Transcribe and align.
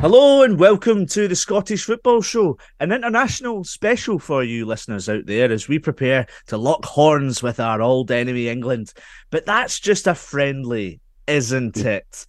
Hello 0.00 0.44
and 0.44 0.60
welcome 0.60 1.06
to 1.06 1.26
the 1.26 1.34
Scottish 1.34 1.82
Football 1.82 2.22
Show, 2.22 2.56
an 2.78 2.92
international 2.92 3.64
special 3.64 4.20
for 4.20 4.44
you 4.44 4.64
listeners 4.64 5.08
out 5.08 5.26
there 5.26 5.50
as 5.50 5.66
we 5.66 5.80
prepare 5.80 6.28
to 6.46 6.56
lock 6.56 6.84
horns 6.84 7.42
with 7.42 7.58
our 7.58 7.82
old 7.82 8.12
enemy 8.12 8.48
England. 8.48 8.92
But 9.32 9.44
that's 9.44 9.80
just 9.80 10.06
a 10.06 10.14
friendly, 10.14 11.00
isn't 11.26 11.78
it? 11.78 12.26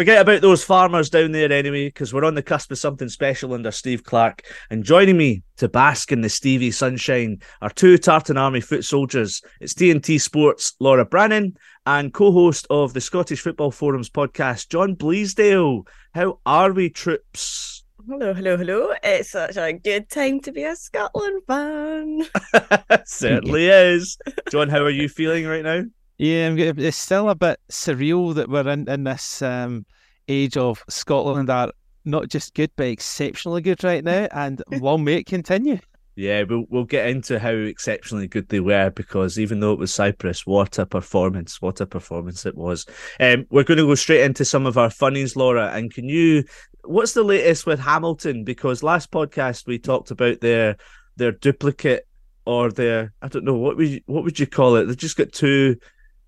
Forget 0.00 0.22
about 0.22 0.40
those 0.40 0.64
farmers 0.64 1.10
down 1.10 1.32
there 1.32 1.52
anyway, 1.52 1.88
because 1.88 2.14
we're 2.14 2.24
on 2.24 2.34
the 2.34 2.42
cusp 2.42 2.70
of 2.70 2.78
something 2.78 3.10
special 3.10 3.52
under 3.52 3.70
Steve 3.70 4.02
Clarke. 4.02 4.42
And 4.70 4.82
joining 4.82 5.18
me 5.18 5.42
to 5.58 5.68
bask 5.68 6.10
in 6.10 6.22
the 6.22 6.30
Stevie 6.30 6.70
sunshine 6.70 7.42
are 7.60 7.68
two 7.68 7.98
Tartan 7.98 8.38
Army 8.38 8.62
foot 8.62 8.82
soldiers. 8.82 9.42
It's 9.60 9.74
TNT 9.74 10.18
Sports' 10.18 10.72
Laura 10.80 11.04
Brannan 11.04 11.54
and 11.84 12.14
co-host 12.14 12.66
of 12.70 12.94
the 12.94 13.02
Scottish 13.02 13.42
Football 13.42 13.72
Forums 13.72 14.08
podcast, 14.08 14.70
John 14.70 14.96
Bleasdale. 14.96 15.86
How 16.14 16.40
are 16.46 16.72
we, 16.72 16.88
troops? 16.88 17.84
Hello, 18.08 18.32
hello, 18.32 18.56
hello. 18.56 18.94
It's 19.02 19.32
such 19.32 19.58
a 19.58 19.74
good 19.74 20.08
time 20.08 20.40
to 20.40 20.50
be 20.50 20.62
a 20.62 20.76
Scotland 20.76 21.42
fan. 21.46 22.22
Certainly 23.04 23.68
is. 23.68 24.16
John, 24.50 24.70
how 24.70 24.80
are 24.80 24.88
you 24.88 25.10
feeling 25.10 25.46
right 25.46 25.62
now? 25.62 25.82
Yeah, 26.20 26.54
it's 26.54 26.98
still 26.98 27.30
a 27.30 27.34
bit 27.34 27.58
surreal 27.70 28.34
that 28.34 28.50
we're 28.50 28.68
in, 28.68 28.86
in 28.90 29.04
this 29.04 29.40
um, 29.40 29.86
age 30.28 30.58
of 30.58 30.84
Scotland 30.86 31.48
are 31.48 31.72
not 32.04 32.28
just 32.28 32.52
good, 32.52 32.70
but 32.76 32.88
exceptionally 32.88 33.62
good 33.62 33.82
right 33.82 34.04
now, 34.04 34.28
and 34.32 34.62
long 34.70 35.02
may 35.02 35.14
it 35.14 35.24
continue. 35.24 35.78
Yeah, 36.16 36.42
we'll 36.42 36.66
we'll 36.68 36.84
get 36.84 37.08
into 37.08 37.38
how 37.38 37.52
exceptionally 37.52 38.28
good 38.28 38.50
they 38.50 38.60
were 38.60 38.90
because 38.90 39.38
even 39.38 39.60
though 39.60 39.72
it 39.72 39.78
was 39.78 39.94
Cyprus, 39.94 40.46
what 40.46 40.78
a 40.78 40.84
performance! 40.84 41.62
What 41.62 41.80
a 41.80 41.86
performance 41.86 42.44
it 42.44 42.54
was. 42.54 42.84
Um, 43.18 43.46
we're 43.48 43.64
going 43.64 43.78
to 43.78 43.86
go 43.86 43.94
straight 43.94 44.24
into 44.24 44.44
some 44.44 44.66
of 44.66 44.76
our 44.76 44.90
funnies, 44.90 45.36
Laura. 45.36 45.70
And 45.72 45.90
can 45.90 46.06
you? 46.06 46.44
What's 46.84 47.14
the 47.14 47.22
latest 47.22 47.64
with 47.64 47.80
Hamilton? 47.80 48.44
Because 48.44 48.82
last 48.82 49.10
podcast 49.10 49.66
we 49.66 49.78
talked 49.78 50.10
about 50.10 50.42
their 50.42 50.76
their 51.16 51.32
duplicate 51.32 52.06
or 52.44 52.70
their 52.70 53.14
I 53.22 53.28
don't 53.28 53.46
know 53.46 53.56
what 53.56 53.78
would 53.78 53.88
you, 53.88 54.00
what 54.04 54.24
would 54.24 54.38
you 54.38 54.46
call 54.46 54.76
it? 54.76 54.84
They've 54.84 54.94
just 54.98 55.16
got 55.16 55.32
two 55.32 55.76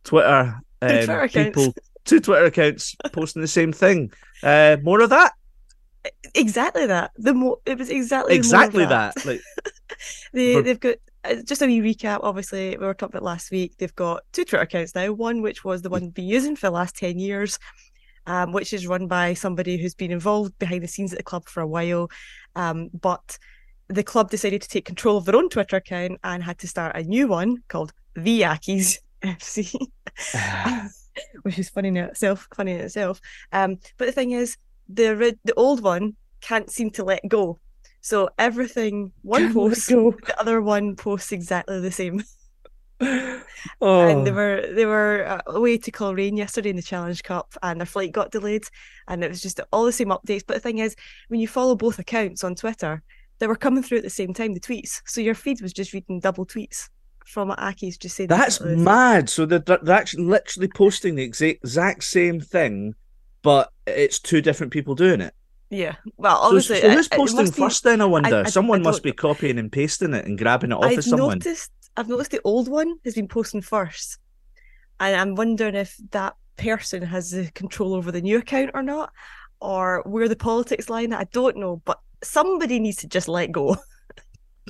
Twitter, 0.04 0.60
um, 0.80 0.88
Twitter 0.88 1.28
people, 1.28 1.74
two 2.04 2.20
Twitter 2.20 2.46
accounts 2.46 2.96
posting 3.12 3.42
the 3.42 3.48
same 3.48 3.72
thing. 3.72 4.12
Uh, 4.42 4.76
more 4.82 5.00
of 5.00 5.10
that. 5.10 5.32
Exactly 6.34 6.86
that. 6.86 7.12
The 7.16 7.34
more 7.34 7.58
it 7.64 7.78
was 7.78 7.90
exactly 7.90 8.34
exactly 8.34 8.84
that. 8.84 9.14
that. 9.14 9.26
Like 9.26 9.40
they 10.32 10.60
they've 10.60 10.80
got 10.80 10.96
uh, 11.24 11.36
just 11.46 11.62
a 11.62 11.66
wee 11.66 11.80
recap. 11.80 12.20
Obviously, 12.22 12.76
we 12.76 12.84
were 12.84 12.94
talking 12.94 13.16
about 13.16 13.24
last 13.24 13.50
week. 13.52 13.76
They've 13.78 13.94
got 13.94 14.22
two 14.32 14.44
Twitter 14.44 14.62
accounts 14.62 14.94
now. 14.94 15.12
One 15.12 15.42
which 15.42 15.64
was 15.64 15.82
the 15.82 15.90
one 15.90 16.08
been 16.10 16.26
using 16.26 16.56
for 16.56 16.66
the 16.66 16.72
last 16.72 16.96
ten 16.96 17.18
years, 17.20 17.58
um, 18.26 18.52
which 18.52 18.72
is 18.72 18.86
run 18.86 19.06
by 19.06 19.34
somebody 19.34 19.76
who's 19.76 19.94
been 19.94 20.10
involved 20.10 20.58
behind 20.58 20.82
the 20.82 20.88
scenes 20.88 21.12
at 21.12 21.18
the 21.18 21.24
club 21.24 21.48
for 21.48 21.60
a 21.60 21.66
while, 21.66 22.10
um, 22.56 22.90
but 23.00 23.38
the 23.88 24.02
club 24.02 24.30
decided 24.30 24.62
to 24.62 24.68
take 24.68 24.84
control 24.84 25.18
of 25.18 25.24
their 25.24 25.36
own 25.36 25.48
Twitter 25.48 25.76
account 25.76 26.18
and 26.24 26.42
had 26.42 26.58
to 26.58 26.68
start 26.68 26.96
a 26.96 27.02
new 27.02 27.28
one 27.28 27.58
called 27.68 27.92
the 28.14 28.42
Accies, 28.42 28.98
FC, 29.24 29.74
which 31.42 31.58
is 31.58 31.68
funny 31.68 31.88
in 31.88 31.96
itself. 31.96 32.48
Funny 32.54 32.72
in 32.72 32.80
itself. 32.80 33.20
Um, 33.52 33.78
but 33.98 34.06
the 34.06 34.12
thing 34.12 34.32
is, 34.32 34.56
the 34.88 35.36
the 35.44 35.54
old 35.54 35.82
one 35.82 36.16
can't 36.40 36.70
seem 36.70 36.90
to 36.90 37.04
let 37.04 37.26
go. 37.28 37.58
So 38.00 38.30
everything 38.38 39.12
one 39.22 39.54
posts, 39.54 39.86
the 39.86 40.34
other 40.38 40.60
one 40.60 40.96
posts 40.96 41.32
exactly 41.32 41.80
the 41.80 41.92
same. 41.92 42.22
oh. 43.00 44.08
And 44.08 44.26
they 44.26 44.32
were 44.32 44.66
they 44.74 44.86
were 44.86 45.40
away 45.46 45.78
to 45.78 45.90
Coleraine 45.90 46.36
yesterday 46.36 46.70
in 46.70 46.76
the 46.76 46.82
Challenge 46.82 47.22
Cup, 47.22 47.54
and 47.62 47.80
their 47.80 47.86
flight 47.86 48.12
got 48.12 48.32
delayed, 48.32 48.64
and 49.08 49.22
it 49.22 49.28
was 49.28 49.40
just 49.40 49.60
all 49.72 49.84
the 49.84 49.92
same 49.92 50.08
updates. 50.08 50.42
But 50.46 50.54
the 50.54 50.60
thing 50.60 50.78
is, 50.78 50.96
when 51.28 51.40
you 51.40 51.48
follow 51.48 51.76
both 51.76 51.98
accounts 51.98 52.42
on 52.42 52.56
Twitter, 52.56 53.02
they 53.38 53.46
were 53.46 53.56
coming 53.56 53.82
through 53.82 53.98
at 53.98 54.04
the 54.04 54.10
same 54.10 54.34
time, 54.34 54.54
the 54.54 54.60
tweets. 54.60 55.00
So 55.06 55.20
your 55.20 55.34
feed 55.34 55.60
was 55.60 55.72
just 55.72 55.92
reading 55.92 56.20
double 56.20 56.46
tweets 56.46 56.88
from 57.26 57.50
Accies 57.50 57.98
just 57.98 58.16
saying 58.16 58.28
that's 58.28 58.60
mad. 58.60 59.28
So 59.28 59.46
they're, 59.46 59.58
they're 59.58 59.90
actually 59.90 60.24
literally 60.24 60.68
posting 60.68 61.14
the 61.14 61.22
exact, 61.22 61.58
exact 61.64 62.04
same 62.04 62.40
thing, 62.40 62.94
but 63.42 63.70
it's 63.86 64.18
two 64.18 64.40
different 64.40 64.72
people 64.72 64.94
doing 64.94 65.20
it. 65.20 65.34
Yeah. 65.70 65.96
Well, 66.18 66.36
obviously, 66.36 66.80
so, 66.80 66.88
so 66.88 66.94
who's 66.94 67.08
posting 67.08 67.50
first? 67.50 67.82
Then 67.82 68.02
I 68.02 68.04
wonder. 68.04 68.36
I, 68.36 68.40
I, 68.40 68.44
Someone 68.44 68.80
I 68.80 68.84
must 68.84 69.02
be 69.02 69.12
copying 69.12 69.58
and 69.58 69.72
pasting 69.72 70.12
it 70.12 70.26
and 70.26 70.36
grabbing 70.36 70.70
it 70.70 70.74
off 70.74 70.84
I've 70.84 70.98
of 70.98 71.04
someone. 71.04 71.38
Noticed, 71.38 71.70
I've 71.96 72.08
noticed 72.08 72.30
the 72.30 72.42
old 72.44 72.68
one 72.68 72.98
has 73.04 73.14
been 73.14 73.28
posting 73.28 73.62
first, 73.62 74.18
and 75.00 75.16
I'm 75.16 75.34
wondering 75.34 75.74
if 75.74 75.96
that 76.10 76.34
person 76.58 77.02
has 77.02 77.30
the 77.30 77.50
control 77.52 77.94
over 77.94 78.12
the 78.12 78.20
new 78.20 78.36
account 78.36 78.72
or 78.74 78.82
not, 78.82 79.12
or 79.60 80.02
where 80.04 80.28
the 80.28 80.36
politics 80.36 80.90
lie. 80.90 81.08
I 81.10 81.24
don't 81.32 81.56
know, 81.56 81.80
but 81.86 81.98
somebody 82.22 82.78
needs 82.78 82.98
to 82.98 83.08
just 83.08 83.28
let 83.28 83.50
go. 83.50 83.76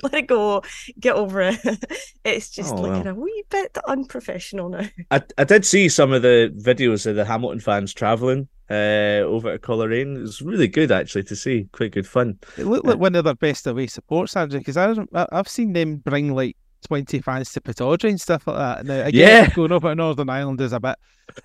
let 0.11 0.13
it 0.13 0.27
go, 0.27 0.61
get 0.99 1.15
over 1.15 1.41
it. 1.41 1.59
It's 2.25 2.49
just 2.49 2.73
oh, 2.73 2.81
looking 2.81 3.07
a 3.07 3.13
wee 3.13 3.43
bit 3.49 3.77
unprofessional 3.85 4.69
now. 4.69 4.87
I, 5.11 5.21
I 5.37 5.43
did 5.43 5.65
see 5.65 5.89
some 5.89 6.13
of 6.13 6.21
the 6.21 6.53
videos 6.57 7.05
of 7.05 7.15
the 7.15 7.25
Hamilton 7.25 7.59
fans 7.59 7.93
travelling 7.93 8.47
uh, 8.69 9.23
over 9.25 9.51
to 9.51 9.59
Coleraine. 9.59 10.15
It 10.15 10.21
was 10.21 10.41
really 10.41 10.69
good 10.69 10.91
actually 10.91 11.23
to 11.23 11.35
see, 11.35 11.67
quite 11.73 11.91
good 11.91 12.07
fun. 12.07 12.39
It 12.57 12.65
looked 12.65 12.85
like 12.85 12.95
uh, 12.95 12.99
one 12.99 13.15
of 13.15 13.25
their 13.25 13.35
best 13.35 13.67
away 13.67 13.87
supports, 13.87 14.37
Andrew, 14.37 14.59
because 14.59 14.77
I 14.77 14.95
I've 15.13 15.49
seen 15.49 15.73
them 15.73 15.97
bring 15.97 16.33
like 16.33 16.55
20 16.83 17.19
fans 17.19 17.51
to 17.51 17.61
Pittodrie 17.61 18.09
and 18.09 18.21
stuff 18.21 18.47
like 18.47 18.57
that. 18.57 18.85
Now, 18.85 19.05
again, 19.05 19.45
yeah. 19.45 19.53
going 19.53 19.71
over 19.71 19.89
to 19.89 19.95
Northern 19.95 20.29
Ireland 20.29 20.61
is 20.61 20.73
a 20.73 20.79
bit, 20.79 20.95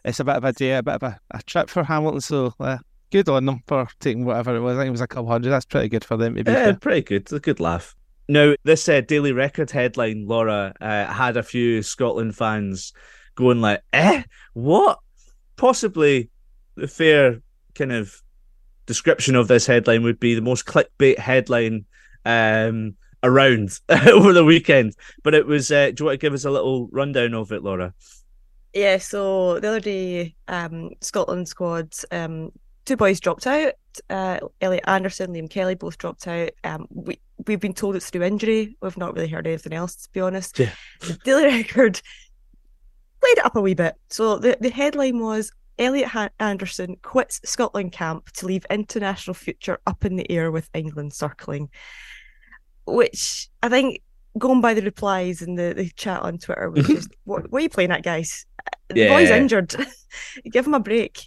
it's 0.04 0.20
a 0.20 0.24
bit 0.24 0.36
of 0.36 0.44
a 0.44 0.52
day, 0.52 0.76
a 0.76 0.82
bit 0.82 0.94
of 0.94 1.02
a, 1.02 1.20
a 1.32 1.42
trip 1.42 1.70
for 1.70 1.82
Hamilton. 1.82 2.20
So, 2.20 2.54
uh, 2.60 2.78
good 3.10 3.28
on 3.28 3.46
them 3.46 3.62
for 3.66 3.88
taking 4.00 4.24
whatever 4.24 4.56
it 4.56 4.60
was. 4.60 4.76
I 4.76 4.80
think 4.80 4.88
it 4.88 4.92
was 4.92 5.00
a 5.00 5.06
couple 5.06 5.30
hundred. 5.30 5.50
That's 5.50 5.64
pretty 5.64 5.88
good 5.88 6.04
for 6.04 6.16
them. 6.16 6.34
To 6.34 6.44
be 6.44 6.50
yeah, 6.50 6.64
fair. 6.64 6.76
pretty 6.76 7.02
good. 7.02 7.22
It's 7.22 7.32
a 7.32 7.40
good 7.40 7.60
laugh. 7.60 7.94
Now, 8.28 8.54
this 8.64 8.88
uh, 8.88 9.00
Daily 9.00 9.32
Record 9.32 9.70
headline, 9.70 10.26
Laura, 10.26 10.74
uh, 10.80 11.06
had 11.06 11.36
a 11.36 11.42
few 11.42 11.82
Scotland 11.82 12.36
fans 12.36 12.92
going 13.34 13.60
like, 13.60 13.82
"Eh, 13.92 14.22
what?" 14.52 14.98
Possibly 15.56 16.30
the 16.76 16.88
fair 16.88 17.40
kind 17.74 17.92
of 17.92 18.22
description 18.86 19.34
of 19.34 19.48
this 19.48 19.66
headline 19.66 20.02
would 20.02 20.20
be 20.20 20.34
the 20.34 20.42
most 20.42 20.66
clickbait 20.66 21.18
headline 21.18 21.86
um, 22.24 22.94
around 23.22 23.78
over 23.88 24.32
the 24.32 24.44
weekend. 24.44 24.94
But 25.22 25.34
it 25.34 25.46
was. 25.46 25.70
Uh, 25.70 25.90
do 25.90 26.02
you 26.02 26.06
want 26.06 26.20
to 26.20 26.24
give 26.26 26.34
us 26.34 26.44
a 26.44 26.50
little 26.50 26.88
rundown 26.88 27.34
of 27.34 27.50
it, 27.52 27.62
Laura? 27.62 27.94
Yeah. 28.74 28.98
So 28.98 29.58
the 29.58 29.68
other 29.68 29.80
day, 29.80 30.34
um, 30.48 30.90
Scotland 31.00 31.48
squad 31.48 31.94
um, 32.12 32.52
two 32.84 32.96
boys 32.96 33.20
dropped 33.20 33.46
out. 33.46 33.72
Uh, 34.10 34.38
Elliot 34.60 34.84
Anderson, 34.86 35.32
Liam 35.32 35.48
Kelly 35.48 35.74
both 35.74 35.98
dropped 35.98 36.26
out. 36.26 36.50
Um, 36.64 36.86
we 36.90 37.18
we've 37.46 37.60
been 37.60 37.74
told 37.74 37.96
it's 37.96 38.10
through 38.10 38.22
injury. 38.22 38.76
We've 38.80 38.96
not 38.96 39.14
really 39.14 39.28
heard 39.28 39.46
anything 39.46 39.72
else, 39.72 39.94
to 39.96 40.08
be 40.12 40.20
honest. 40.20 40.58
Yeah. 40.58 40.70
The 41.00 41.18
Daily 41.24 41.44
Record 41.44 42.00
played 43.20 43.38
it 43.38 43.44
up 43.44 43.56
a 43.56 43.60
wee 43.60 43.74
bit. 43.74 43.94
So 44.10 44.38
the, 44.38 44.56
the 44.60 44.70
headline 44.70 45.20
was 45.20 45.52
Elliot 45.78 46.32
Anderson 46.40 46.96
quits 47.02 47.40
Scotland 47.44 47.92
camp 47.92 48.30
to 48.32 48.46
leave 48.46 48.66
international 48.70 49.34
future 49.34 49.78
up 49.86 50.04
in 50.04 50.16
the 50.16 50.30
air 50.30 50.50
with 50.50 50.68
England 50.74 51.12
circling. 51.12 51.70
Which 52.86 53.48
I 53.62 53.68
think, 53.68 54.02
going 54.38 54.60
by 54.60 54.74
the 54.74 54.82
replies 54.82 55.42
and 55.42 55.58
the, 55.58 55.74
the 55.76 55.90
chat 55.90 56.22
on 56.22 56.38
Twitter, 56.38 56.70
was 56.70 56.84
mm-hmm. 56.84 56.94
just, 56.94 57.10
what, 57.24 57.50
what 57.50 57.58
are 57.58 57.62
you 57.62 57.68
playing 57.68 57.92
at, 57.92 58.02
guys? 58.02 58.46
The 58.88 59.00
yeah. 59.00 59.08
boy's 59.08 59.30
injured. 59.30 59.74
Give 60.50 60.66
him 60.66 60.74
a 60.74 60.80
break. 60.80 61.26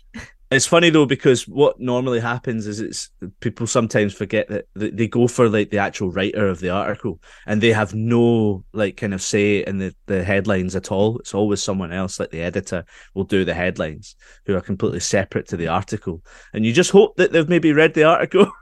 It's 0.51 0.67
funny 0.67 0.89
though 0.89 1.05
because 1.05 1.47
what 1.47 1.79
normally 1.79 2.19
happens 2.19 2.67
is 2.67 2.81
it's 2.81 3.09
people 3.39 3.65
sometimes 3.65 4.13
forget 4.13 4.49
that 4.49 4.65
they 4.75 5.07
go 5.07 5.29
for 5.29 5.47
like 5.47 5.69
the 5.69 5.77
actual 5.77 6.11
writer 6.11 6.45
of 6.45 6.59
the 6.59 6.69
article 6.69 7.21
and 7.47 7.61
they 7.61 7.71
have 7.71 7.95
no 7.95 8.65
like 8.73 8.97
kind 8.97 9.13
of 9.13 9.21
say 9.21 9.63
in 9.63 9.77
the, 9.77 9.95
the 10.07 10.25
headlines 10.25 10.75
at 10.75 10.91
all. 10.91 11.19
It's 11.19 11.33
always 11.33 11.63
someone 11.63 11.93
else, 11.93 12.19
like 12.19 12.31
the 12.31 12.41
editor, 12.41 12.83
will 13.13 13.23
do 13.23 13.45
the 13.45 13.53
headlines 13.53 14.17
who 14.45 14.53
are 14.57 14.61
completely 14.61 14.99
separate 14.99 15.47
to 15.47 15.57
the 15.57 15.69
article. 15.69 16.21
And 16.53 16.65
you 16.65 16.73
just 16.73 16.91
hope 16.91 17.15
that 17.15 17.31
they've 17.31 17.47
maybe 17.47 17.71
read 17.71 17.93
the 17.93 18.03
article 18.03 18.51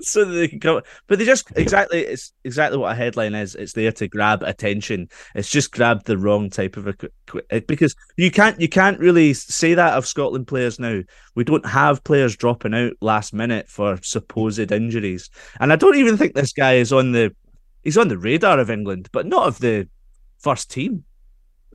so 0.00 0.24
they 0.24 0.48
can 0.48 0.60
come. 0.60 0.82
But 1.06 1.18
they 1.18 1.24
just 1.24 1.50
exactly 1.56 2.00
it's 2.00 2.32
exactly 2.44 2.78
what 2.78 2.92
a 2.92 2.94
headline 2.94 3.34
is. 3.34 3.54
It's 3.54 3.72
there 3.72 3.92
to 3.92 4.08
grab 4.08 4.42
attention. 4.42 5.08
It's 5.34 5.50
just 5.50 5.72
grabbed 5.72 6.06
the 6.06 6.18
wrong 6.18 6.50
type 6.50 6.76
of 6.76 6.86
a 6.86 6.94
eh, 7.50 7.60
because 7.66 7.94
you 8.16 8.30
can't 8.30 8.60
you 8.60 8.68
can't 8.68 8.98
really 8.98 9.34
say 9.34 9.74
that 9.74 9.94
of 9.94 10.06
Scotland 10.06 10.46
players 10.46 10.78
now. 10.78 11.02
We 11.34 11.44
don't 11.44 11.66
have 11.66 12.04
players 12.04 12.36
dropping 12.36 12.74
out 12.74 12.92
last 13.00 13.32
minute 13.32 13.68
for 13.68 13.98
supposed 14.02 14.72
injuries, 14.72 15.30
and 15.60 15.72
I 15.72 15.76
don't 15.76 15.96
even 15.96 16.16
think 16.16 16.34
this 16.34 16.52
guy 16.52 16.74
is 16.74 16.92
on 16.92 17.12
the 17.12 17.34
he's 17.82 17.98
on 17.98 18.08
the 18.08 18.18
radar 18.18 18.58
of 18.58 18.70
England, 18.70 19.08
but 19.12 19.26
not 19.26 19.46
of 19.46 19.58
the 19.58 19.88
first 20.38 20.70
team. 20.70 21.04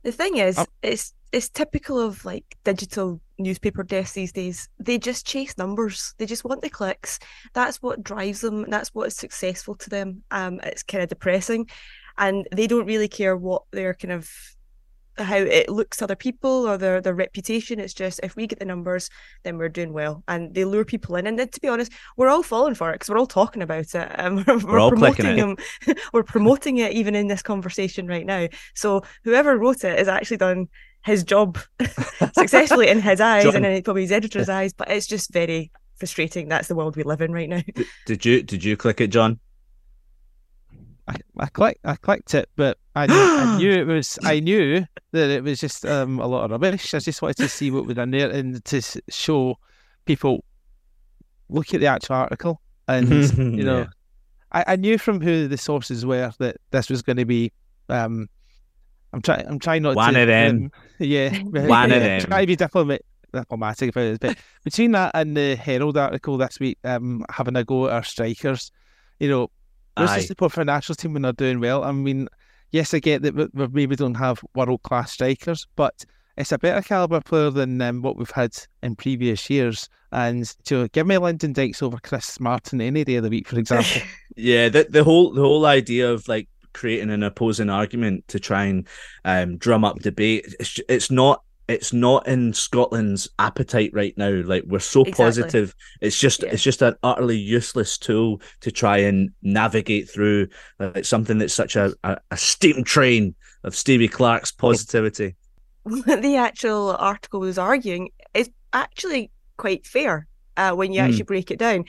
The 0.02 0.12
thing 0.12 0.36
is, 0.36 0.58
oh. 0.58 0.66
it's 0.82 1.14
it's 1.32 1.48
typical 1.48 2.00
of 2.00 2.24
like 2.24 2.56
digital 2.64 3.20
newspaper 3.38 3.82
desks 3.82 4.14
these 4.14 4.32
days. 4.32 4.68
They 4.78 4.98
just 4.98 5.26
chase 5.26 5.56
numbers. 5.58 6.14
They 6.18 6.26
just 6.26 6.44
want 6.44 6.62
the 6.62 6.70
clicks. 6.70 7.18
That's 7.52 7.82
what 7.82 8.02
drives 8.02 8.40
them. 8.40 8.68
That's 8.68 8.94
what 8.94 9.08
is 9.08 9.16
successful 9.16 9.74
to 9.76 9.90
them. 9.90 10.22
Um, 10.30 10.60
it's 10.62 10.82
kind 10.82 11.02
of 11.02 11.08
depressing, 11.08 11.68
and 12.18 12.46
they 12.52 12.66
don't 12.66 12.86
really 12.86 13.08
care 13.08 13.36
what 13.36 13.62
their 13.72 13.94
kind 13.94 14.12
of 14.12 14.30
how 15.16 15.36
it 15.36 15.68
looks 15.68 15.98
to 15.98 16.04
other 16.04 16.16
people 16.16 16.68
or 16.68 16.76
their 16.76 17.00
their 17.00 17.14
reputation. 17.14 17.78
It's 17.78 17.94
just 17.94 18.20
if 18.22 18.34
we 18.36 18.46
get 18.46 18.58
the 18.58 18.64
numbers, 18.64 19.10
then 19.42 19.58
we're 19.58 19.68
doing 19.68 19.92
well, 19.92 20.22
and 20.28 20.54
they 20.54 20.64
lure 20.64 20.84
people 20.84 21.16
in. 21.16 21.26
And 21.26 21.38
then, 21.38 21.48
to 21.48 21.60
be 21.60 21.68
honest, 21.68 21.92
we're 22.16 22.28
all 22.28 22.42
falling 22.42 22.74
for 22.74 22.90
it 22.90 22.94
because 22.94 23.08
we're 23.08 23.18
all 23.18 23.26
talking 23.26 23.62
about 23.62 23.94
it. 23.94 24.10
and 24.14 24.46
we're, 24.46 24.58
we're, 24.58 24.72
we're 24.72 24.90
promoting 24.90 25.36
them. 25.36 25.56
we're 26.12 26.22
promoting 26.22 26.78
it 26.78 26.92
even 26.92 27.14
in 27.14 27.28
this 27.28 27.42
conversation 27.42 28.06
right 28.06 28.26
now. 28.26 28.48
So 28.74 29.02
whoever 29.22 29.56
wrote 29.56 29.84
it 29.84 29.98
has 29.98 30.08
actually 30.08 30.38
done 30.38 30.68
his 31.04 31.22
job 31.22 31.58
successfully 32.34 32.88
in 32.88 33.00
his 33.00 33.20
eyes 33.20 33.44
John, 33.44 33.56
and 33.56 33.66
in 33.66 33.82
probably 33.82 34.02
his 34.02 34.12
editor's 34.12 34.48
eyes. 34.48 34.72
But 34.72 34.90
it's 34.90 35.06
just 35.06 35.32
very 35.32 35.70
frustrating. 35.96 36.48
That's 36.48 36.68
the 36.68 36.74
world 36.74 36.96
we 36.96 37.02
live 37.02 37.20
in 37.20 37.32
right 37.32 37.48
now. 37.48 37.62
Did 38.06 38.24
you 38.24 38.42
did 38.42 38.64
you 38.64 38.76
click 38.76 39.00
it, 39.00 39.08
John? 39.08 39.38
I, 41.06 41.16
I 41.38 41.46
clicked 41.46 41.80
I 41.84 41.96
clicked 41.96 42.34
it, 42.34 42.48
but 42.56 42.78
I, 42.94 43.06
I 43.08 43.56
knew 43.58 43.70
it 43.70 43.86
was 43.86 44.18
I 44.22 44.40
knew 44.40 44.86
that 45.12 45.30
it 45.30 45.44
was 45.44 45.60
just 45.60 45.84
um, 45.84 46.18
a 46.18 46.26
lot 46.26 46.44
of 46.44 46.50
rubbish. 46.50 46.94
I 46.94 46.98
just 46.98 47.20
wanted 47.20 47.36
to 47.38 47.48
see 47.48 47.70
what 47.70 47.86
was 47.86 47.98
in 47.98 48.10
there 48.10 48.30
and 48.30 48.64
to 48.64 48.82
show 49.08 49.56
people 50.06 50.44
look 51.50 51.74
at 51.74 51.80
the 51.80 51.86
actual 51.86 52.16
article 52.16 52.60
and 52.88 53.10
you 53.38 53.64
know 53.64 53.80
yeah. 53.80 53.86
I, 54.52 54.64
I 54.68 54.76
knew 54.76 54.96
from 54.98 55.20
who 55.20 55.46
the 55.48 55.58
sources 55.58 56.06
were 56.06 56.32
that 56.38 56.56
this 56.70 56.88
was 56.88 57.02
going 57.02 57.18
to 57.18 57.26
be 57.26 57.52
um, 57.88 58.28
I'm 59.14 59.22
trying 59.22 59.46
I'm 59.46 59.58
trying 59.58 59.82
not 59.82 59.96
one 59.96 60.14
to 60.14 60.20
of 60.20 60.28
them 60.28 60.56
um, 60.56 60.72
yeah 60.98 61.30
one 61.42 61.90
yeah, 61.90 61.96
of 61.96 62.02
them 62.02 62.20
try 62.20 62.40
to 62.42 62.46
be 62.46 62.56
diplomatic 62.56 63.04
diplomatic 63.32 63.90
about 63.90 64.04
it 64.04 64.20
but 64.20 64.36
between 64.62 64.92
that 64.92 65.10
and 65.14 65.36
the 65.36 65.56
Herald 65.56 65.96
article 65.96 66.36
this 66.36 66.60
week 66.60 66.78
um 66.84 67.24
having 67.30 67.56
a 67.56 67.64
go 67.64 67.86
at 67.86 67.92
our 67.92 68.04
strikers 68.04 68.70
you 69.18 69.28
know 69.28 69.50
there's 69.96 70.14
the 70.14 70.20
support 70.22 70.52
for 70.52 70.60
a 70.60 70.64
national 70.64 70.96
team 70.96 71.12
when 71.12 71.22
they're 71.22 71.32
doing 71.32 71.60
well. 71.60 71.84
I 71.84 71.92
mean, 71.92 72.28
yes, 72.70 72.94
I 72.94 72.98
get 72.98 73.22
that 73.22 73.34
we 73.34 73.66
maybe 73.68 73.96
don't 73.96 74.14
have 74.14 74.42
world 74.54 74.82
class 74.82 75.12
strikers, 75.12 75.66
but 75.76 76.04
it's 76.36 76.52
a 76.52 76.58
better 76.58 76.82
caliber 76.82 77.20
player 77.20 77.50
than 77.50 77.80
um, 77.80 78.02
what 78.02 78.16
we've 78.16 78.30
had 78.30 78.56
in 78.82 78.96
previous 78.96 79.48
years. 79.48 79.88
And 80.10 80.52
to 80.64 80.88
give 80.88 81.06
me 81.06 81.18
Lyndon 81.18 81.52
Dykes 81.52 81.82
over 81.82 81.98
Chris 82.02 82.40
Martin 82.40 82.80
any 82.80 83.04
day 83.04 83.16
of 83.16 83.24
the 83.24 83.30
week, 83.30 83.48
for 83.48 83.58
example. 83.58 84.02
yeah, 84.36 84.68
the 84.68 84.86
the 84.88 85.04
whole 85.04 85.32
the 85.32 85.42
whole 85.42 85.66
idea 85.66 86.10
of 86.10 86.26
like 86.28 86.48
creating 86.74 87.10
an 87.10 87.22
opposing 87.22 87.70
argument 87.70 88.26
to 88.28 88.38
try 88.38 88.64
and 88.64 88.86
um, 89.24 89.56
drum 89.56 89.84
up 89.84 90.00
debate. 90.00 90.54
It's, 90.60 90.78
it's 90.88 91.10
not 91.10 91.42
it's 91.66 91.92
not 91.94 92.26
in 92.28 92.52
Scotland's 92.52 93.28
appetite 93.38 93.90
right 93.94 94.16
now. 94.18 94.30
Like 94.30 94.64
we're 94.66 94.80
so 94.80 95.00
exactly. 95.00 95.24
positive. 95.24 95.74
It's 96.00 96.18
just 96.18 96.42
yeah. 96.42 96.50
it's 96.50 96.62
just 96.62 96.82
an 96.82 96.94
utterly 97.02 97.38
useless 97.38 97.96
tool 97.96 98.42
to 98.60 98.70
try 98.70 98.98
and 98.98 99.30
navigate 99.42 100.10
through 100.10 100.48
like 100.78 101.04
something 101.04 101.38
that's 101.38 101.54
such 101.54 101.76
a, 101.76 101.94
a, 102.04 102.18
a 102.30 102.36
steam 102.36 102.84
train 102.84 103.34
of 103.62 103.74
Stevie 103.74 104.08
Clarke's 104.08 104.52
positivity. 104.52 105.36
the 105.84 106.36
actual 106.36 106.96
article 106.96 107.40
was 107.40 107.58
arguing 107.58 108.10
is 108.34 108.50
actually 108.72 109.30
quite 109.56 109.86
fair 109.86 110.26
uh, 110.56 110.72
when 110.72 110.92
you 110.92 111.00
mm. 111.00 111.04
actually 111.04 111.22
break 111.24 111.50
it 111.50 111.58
down. 111.58 111.84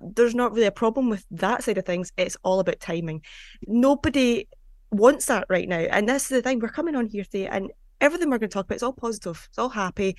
There's 0.00 0.34
not 0.34 0.52
really 0.52 0.66
a 0.66 0.72
problem 0.72 1.08
with 1.08 1.24
that 1.30 1.64
side 1.64 1.78
of 1.78 1.86
things. 1.86 2.12
It's 2.16 2.36
all 2.42 2.60
about 2.60 2.80
timing. 2.80 3.22
Nobody 3.66 4.48
wants 4.90 5.26
that 5.26 5.46
right 5.48 5.68
now. 5.68 5.78
And 5.78 6.08
this 6.08 6.24
is 6.24 6.28
the 6.28 6.42
thing, 6.42 6.58
we're 6.58 6.68
coming 6.68 6.96
on 6.96 7.06
here 7.06 7.24
today 7.24 7.46
and 7.46 7.70
everything 8.00 8.30
we're 8.30 8.38
going 8.38 8.50
to 8.50 8.54
talk 8.54 8.66
about 8.66 8.76
is 8.76 8.82
all 8.82 8.92
positive, 8.92 9.46
it's 9.48 9.58
all 9.58 9.68
happy, 9.68 10.16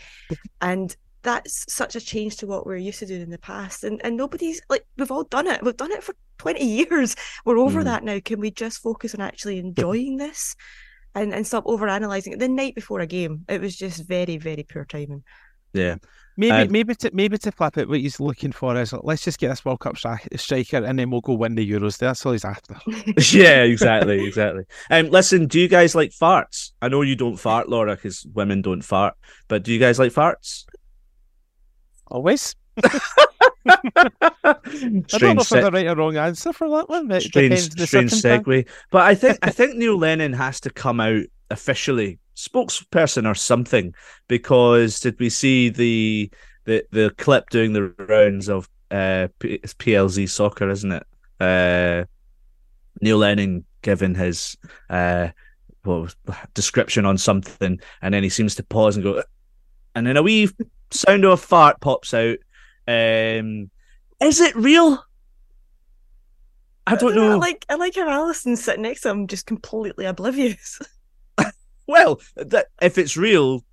and 0.61 0.95
that's 1.23 1.71
such 1.71 1.95
a 1.95 2.01
change 2.01 2.37
to 2.37 2.47
what 2.47 2.65
we're 2.65 2.77
used 2.77 2.99
to 2.99 3.05
doing 3.05 3.21
in 3.21 3.29
the 3.29 3.37
past. 3.37 3.83
And 3.83 4.01
and 4.03 4.17
nobody's 4.17 4.61
like 4.69 4.85
we've 4.97 5.11
all 5.11 5.23
done 5.23 5.47
it. 5.47 5.63
We've 5.63 5.77
done 5.77 5.91
it 5.91 6.03
for 6.03 6.15
twenty 6.37 6.65
years. 6.89 7.15
We're 7.45 7.59
over 7.59 7.81
mm. 7.81 7.85
that 7.85 8.03
now. 8.03 8.19
Can 8.23 8.39
we 8.39 8.51
just 8.51 8.81
focus 8.81 9.13
on 9.13 9.21
actually 9.21 9.59
enjoying 9.59 10.17
this, 10.17 10.55
and 11.15 11.33
and 11.33 11.45
stop 11.45 11.63
over 11.67 11.87
analyzing 11.87 12.33
it? 12.33 12.39
The 12.39 12.47
night 12.47 12.75
before 12.75 12.99
a 12.99 13.07
game, 13.07 13.45
it 13.47 13.61
was 13.61 13.75
just 13.75 14.07
very 14.07 14.37
very 14.37 14.63
poor 14.63 14.85
timing. 14.85 15.23
Yeah. 15.73 15.97
Maybe, 16.37 16.51
um, 16.51 16.71
maybe 16.71 16.95
to 16.95 17.11
maybe 17.13 17.37
to 17.39 17.51
flip 17.51 17.77
it, 17.77 17.89
what 17.89 17.99
he's 17.99 18.19
looking 18.19 18.51
for 18.51 18.75
is 18.79 18.93
let's 19.03 19.23
just 19.23 19.39
get 19.39 19.49
this 19.49 19.65
World 19.65 19.81
Cup 19.81 19.97
striker, 19.97 20.77
and 20.77 20.97
then 20.97 21.09
we'll 21.09 21.21
go 21.21 21.33
win 21.33 21.55
the 21.55 21.69
Euros. 21.69 21.97
That's 21.97 22.25
all 22.25 22.31
he's 22.31 22.45
after. 22.45 22.75
yeah, 23.31 23.63
exactly, 23.63 24.25
exactly. 24.25 24.63
Um, 24.89 25.09
listen, 25.09 25.47
do 25.47 25.59
you 25.59 25.67
guys 25.67 25.93
like 25.93 26.11
farts? 26.11 26.71
I 26.81 26.87
know 26.87 27.01
you 27.01 27.15
don't 27.15 27.37
fart, 27.37 27.69
Laura, 27.69 27.95
because 27.95 28.25
women 28.33 28.61
don't 28.61 28.81
fart. 28.81 29.15
But 29.47 29.63
do 29.63 29.73
you 29.73 29.79
guys 29.79 29.99
like 29.99 30.13
farts? 30.13 30.65
Always. 32.07 32.55
I 32.83 33.77
don't 34.43 35.35
know 35.35 35.41
if 35.41 35.47
se- 35.47 35.61
the 35.61 35.71
right 35.71 35.87
or 35.87 35.95
wrong 35.95 36.17
answer 36.17 36.53
for 36.53 36.69
that 36.69 36.89
one. 36.89 37.11
It 37.11 37.21
strange, 37.21 37.71
strange 37.79 38.11
segue. 38.11 38.67
But 38.89 39.03
I 39.03 39.15
think 39.15 39.37
I 39.41 39.51
think 39.51 39.75
Neil 39.75 39.97
Lennon 39.97 40.33
has 40.33 40.59
to 40.61 40.69
come 40.69 40.99
out 40.99 41.23
officially 41.49 42.19
spokesperson 42.41 43.29
or 43.29 43.35
something 43.35 43.93
because 44.27 44.99
did 44.99 45.19
we 45.19 45.29
see 45.29 45.69
the 45.69 46.29
the 46.65 46.83
the 46.91 47.13
clip 47.17 47.49
doing 47.49 47.73
the 47.73 47.93
rounds 47.99 48.49
of 48.49 48.67
uh 48.89 49.27
PLZ 49.39 50.27
soccer, 50.29 50.69
isn't 50.69 50.91
it? 50.91 51.03
Uh 51.39 52.05
Neil 52.99 53.17
Lennon 53.17 53.65
giving 53.81 54.15
his 54.15 54.57
uh 54.89 55.29
what 55.83 56.15
description 56.53 57.05
on 57.05 57.17
something 57.17 57.79
and 58.01 58.13
then 58.13 58.23
he 58.23 58.29
seems 58.29 58.55
to 58.55 58.63
pause 58.63 58.95
and 58.95 59.03
go 59.03 59.23
and 59.95 60.05
then 60.05 60.17
a 60.17 60.23
wee 60.23 60.49
sound 60.91 61.25
of 61.25 61.31
a 61.31 61.37
fart 61.37 61.79
pops 61.79 62.13
out. 62.13 62.37
Um 62.87 63.69
is 64.19 64.41
it 64.41 64.55
real? 64.55 65.03
I 66.87 66.95
don't 66.95 67.15
know. 67.15 67.33
I 67.33 67.35
like 67.35 67.65
I 67.69 67.75
like 67.75 67.95
how 67.95 68.09
Alison's 68.09 68.63
sitting 68.63 68.81
next 68.81 69.01
to 69.01 69.09
him, 69.09 69.27
just 69.27 69.45
completely 69.45 70.05
oblivious. 70.05 70.79
well, 71.91 72.19
that 72.35 72.67
if 72.81 72.97
it's 72.97 73.15
real, 73.17 73.63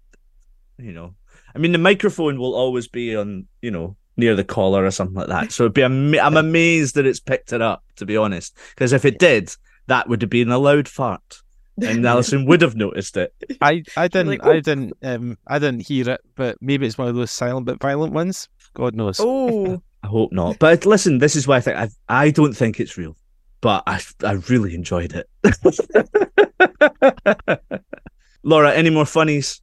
you 0.79 0.93
know, 0.93 1.15
I 1.55 1.59
mean, 1.59 1.73
the 1.73 1.79
microphone 1.79 2.39
will 2.39 2.55
always 2.55 2.89
be 2.89 3.17
on, 3.17 3.47
you 3.63 3.71
know, 3.71 3.97
near 4.17 4.35
the 4.35 4.45
collar 4.45 4.85
or 4.85 4.91
something 4.91 5.15
like 5.17 5.29
that. 5.29 5.53
So 5.53 5.65
it'd 5.65 5.75
be, 5.75 5.83
am- 5.83 6.15
I'm 6.21 6.37
amazed 6.37 6.95
that 6.97 7.07
it's 7.07 7.21
picked 7.21 7.53
it 7.53 7.63
up, 7.63 7.83
to 7.97 8.05
be 8.07 8.17
honest, 8.17 8.57
because 8.75 8.93
if 8.93 9.05
it 9.05 9.19
did, 9.19 9.55
that 9.87 10.09
would 10.09 10.21
have 10.23 10.31
been 10.31 10.51
a 10.51 10.59
loud 10.59 10.89
fart. 10.89 11.41
and 11.81 12.05
Alison 12.05 12.45
would 12.47 12.61
have 12.61 12.75
noticed 12.75 13.17
it. 13.17 13.33
I, 13.61 13.85
I 13.97 14.09
didn't 14.09 14.27
like, 14.29 14.45
I 14.45 14.61
didn't 14.61 14.95
um 15.03 15.39
I 15.47 15.59
didn't 15.61 15.87
hear 15.87 16.11
it, 16.11 16.21
but 16.35 16.57
maybe 16.61 16.87
it's 16.87 16.99
one 16.99 17.07
of 17.09 17.15
those 17.15 17.31
silent 17.31 17.67
but 17.67 17.81
violent 17.81 18.13
ones. 18.13 18.49
God 18.75 18.95
knows. 18.97 19.19
Oh, 19.21 19.81
I 20.03 20.09
hope 20.09 20.33
not. 20.33 20.59
But 20.59 20.85
listen, 20.87 21.19
this 21.19 21.37
is 21.37 21.47
why 21.47 21.57
I 21.57 21.61
think 21.61 21.77
I 21.77 21.89
I 22.09 22.31
don't 22.31 22.53
think 22.57 22.81
it's 22.81 22.99
real, 22.99 23.17
but 23.61 23.85
I 23.87 24.01
I 24.25 24.33
really 24.49 24.75
enjoyed 24.75 25.13
it. 25.15 25.29
Laura, 28.43 28.73
any 28.73 28.91
more 28.91 29.07
funnies? 29.07 29.61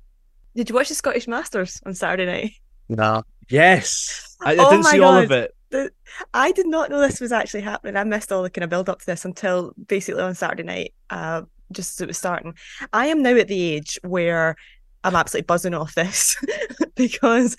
Did 0.56 0.69
you 0.69 0.75
watch 0.75 0.89
the 0.89 0.95
Scottish 0.95 1.27
Masters 1.27 1.81
on 1.86 1.94
Saturday 1.94 2.25
night? 2.25 2.54
No. 2.89 3.24
Yes. 3.50 4.36
I, 4.41 4.53
I 4.53 4.58
oh 4.58 4.70
didn't 4.70 4.86
see 4.86 5.00
God. 5.00 5.05
all 5.05 5.24
of 5.24 5.32
it. 5.32 5.55
The, 5.70 5.91
I 6.34 6.51
did 6.51 6.67
not 6.67 6.89
know 6.89 7.01
this 7.01 7.20
was 7.20 7.32
actually 7.32 7.62
happening. 7.62 7.98
I 7.98 8.03
missed 8.03 8.32
all 8.32 8.44
the 8.44 8.50
kind 8.50 8.63
of 8.63 8.70
build 8.70 8.89
up 8.89 9.00
to 9.00 9.05
this 9.05 9.25
until 9.25 9.74
basically 9.88 10.22
on 10.22 10.36
Saturday 10.36 10.63
night, 10.63 10.94
uh, 11.10 11.44
just 11.72 11.96
as 11.96 12.01
it 12.01 12.08
was 12.08 12.17
starting. 12.17 12.53
I 12.94 13.08
am 13.08 13.22
now 13.22 13.36
at 13.36 13.48
the 13.48 13.62
age 13.62 14.00
where 14.03 14.55
I'm 15.03 15.15
absolutely 15.15 15.46
buzzing 15.46 15.74
off 15.74 15.96
this 15.96 16.36
because 16.96 17.58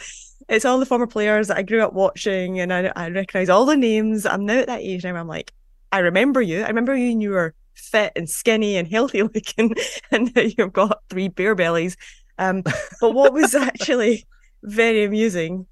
it's 0.48 0.64
all 0.64 0.78
the 0.78 0.86
former 0.86 1.06
players 1.06 1.48
that 1.48 1.58
I 1.58 1.62
grew 1.62 1.82
up 1.82 1.92
watching 1.92 2.60
and 2.60 2.72
I, 2.72 2.92
I 2.96 3.08
recognize 3.10 3.48
all 3.48 3.66
the 3.66 3.76
names. 3.76 4.26
I'm 4.26 4.46
now 4.46 4.58
at 4.58 4.68
that 4.68 4.80
age 4.80 5.04
now 5.04 5.16
I'm 5.16 5.28
like, 5.28 5.52
I 5.92 5.98
remember 5.98 6.40
you. 6.40 6.62
I 6.62 6.68
remember 6.68 6.96
you 6.96 7.10
and 7.10 7.22
you 7.22 7.30
were 7.30 7.54
fit 7.76 8.12
and 8.16 8.28
skinny 8.28 8.76
and 8.76 8.88
healthy 8.88 9.22
looking, 9.34 9.74
and 10.10 10.34
now 10.34 10.42
you've 10.42 10.72
got 10.72 11.02
three 11.08 11.28
beer 11.28 11.54
bellies. 11.54 11.96
Um, 12.38 12.62
but 13.00 13.14
what 13.14 13.32
was 13.32 13.54
actually 13.54 14.26
very 14.62 15.04
amusing 15.04 15.66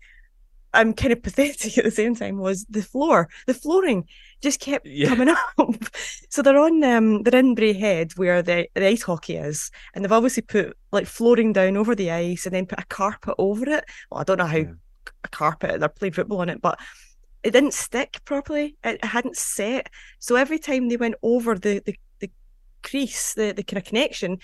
I'm 0.74 0.92
kind 0.92 1.12
of 1.12 1.22
pathetic 1.22 1.78
at 1.78 1.84
the 1.84 1.90
same 1.90 2.14
time 2.14 2.38
was 2.38 2.66
the 2.68 2.82
floor. 2.82 3.28
The 3.46 3.54
flooring 3.54 4.06
just 4.42 4.60
kept 4.60 4.86
yeah. 4.86 5.08
coming 5.08 5.28
up. 5.28 5.84
so 6.28 6.42
they're 6.42 6.58
on 6.58 6.82
um 6.84 7.22
they're 7.22 7.38
in 7.38 7.54
Braehead 7.54 8.18
where 8.18 8.42
the, 8.42 8.68
the 8.74 8.86
ice 8.86 9.02
hockey 9.02 9.36
is, 9.36 9.70
and 9.94 10.04
they've 10.04 10.12
obviously 10.12 10.42
put 10.42 10.76
like 10.92 11.06
flooring 11.06 11.52
down 11.52 11.76
over 11.76 11.94
the 11.94 12.10
ice 12.10 12.44
and 12.44 12.54
then 12.54 12.66
put 12.66 12.80
a 12.80 12.86
carpet 12.86 13.34
over 13.38 13.68
it. 13.68 13.84
Well, 14.10 14.20
I 14.20 14.24
don't 14.24 14.38
know 14.38 14.46
how 14.46 14.58
yeah. 14.58 14.72
a 15.24 15.28
carpet 15.28 15.80
they're 15.80 15.88
playing 15.88 16.12
football 16.12 16.40
on 16.40 16.50
it, 16.50 16.60
but 16.60 16.78
it 17.44 17.52
didn't 17.52 17.74
stick 17.74 18.20
properly. 18.24 18.76
It 18.82 19.04
hadn't 19.04 19.36
set. 19.36 19.90
So 20.18 20.34
every 20.34 20.58
time 20.58 20.88
they 20.88 20.96
went 20.96 21.14
over 21.22 21.54
the 21.56 21.80
the, 21.84 21.94
the 22.20 22.30
crease, 22.82 23.34
the, 23.34 23.52
the 23.52 23.62
kind 23.62 23.78
of 23.78 23.84
connection, 23.84 24.38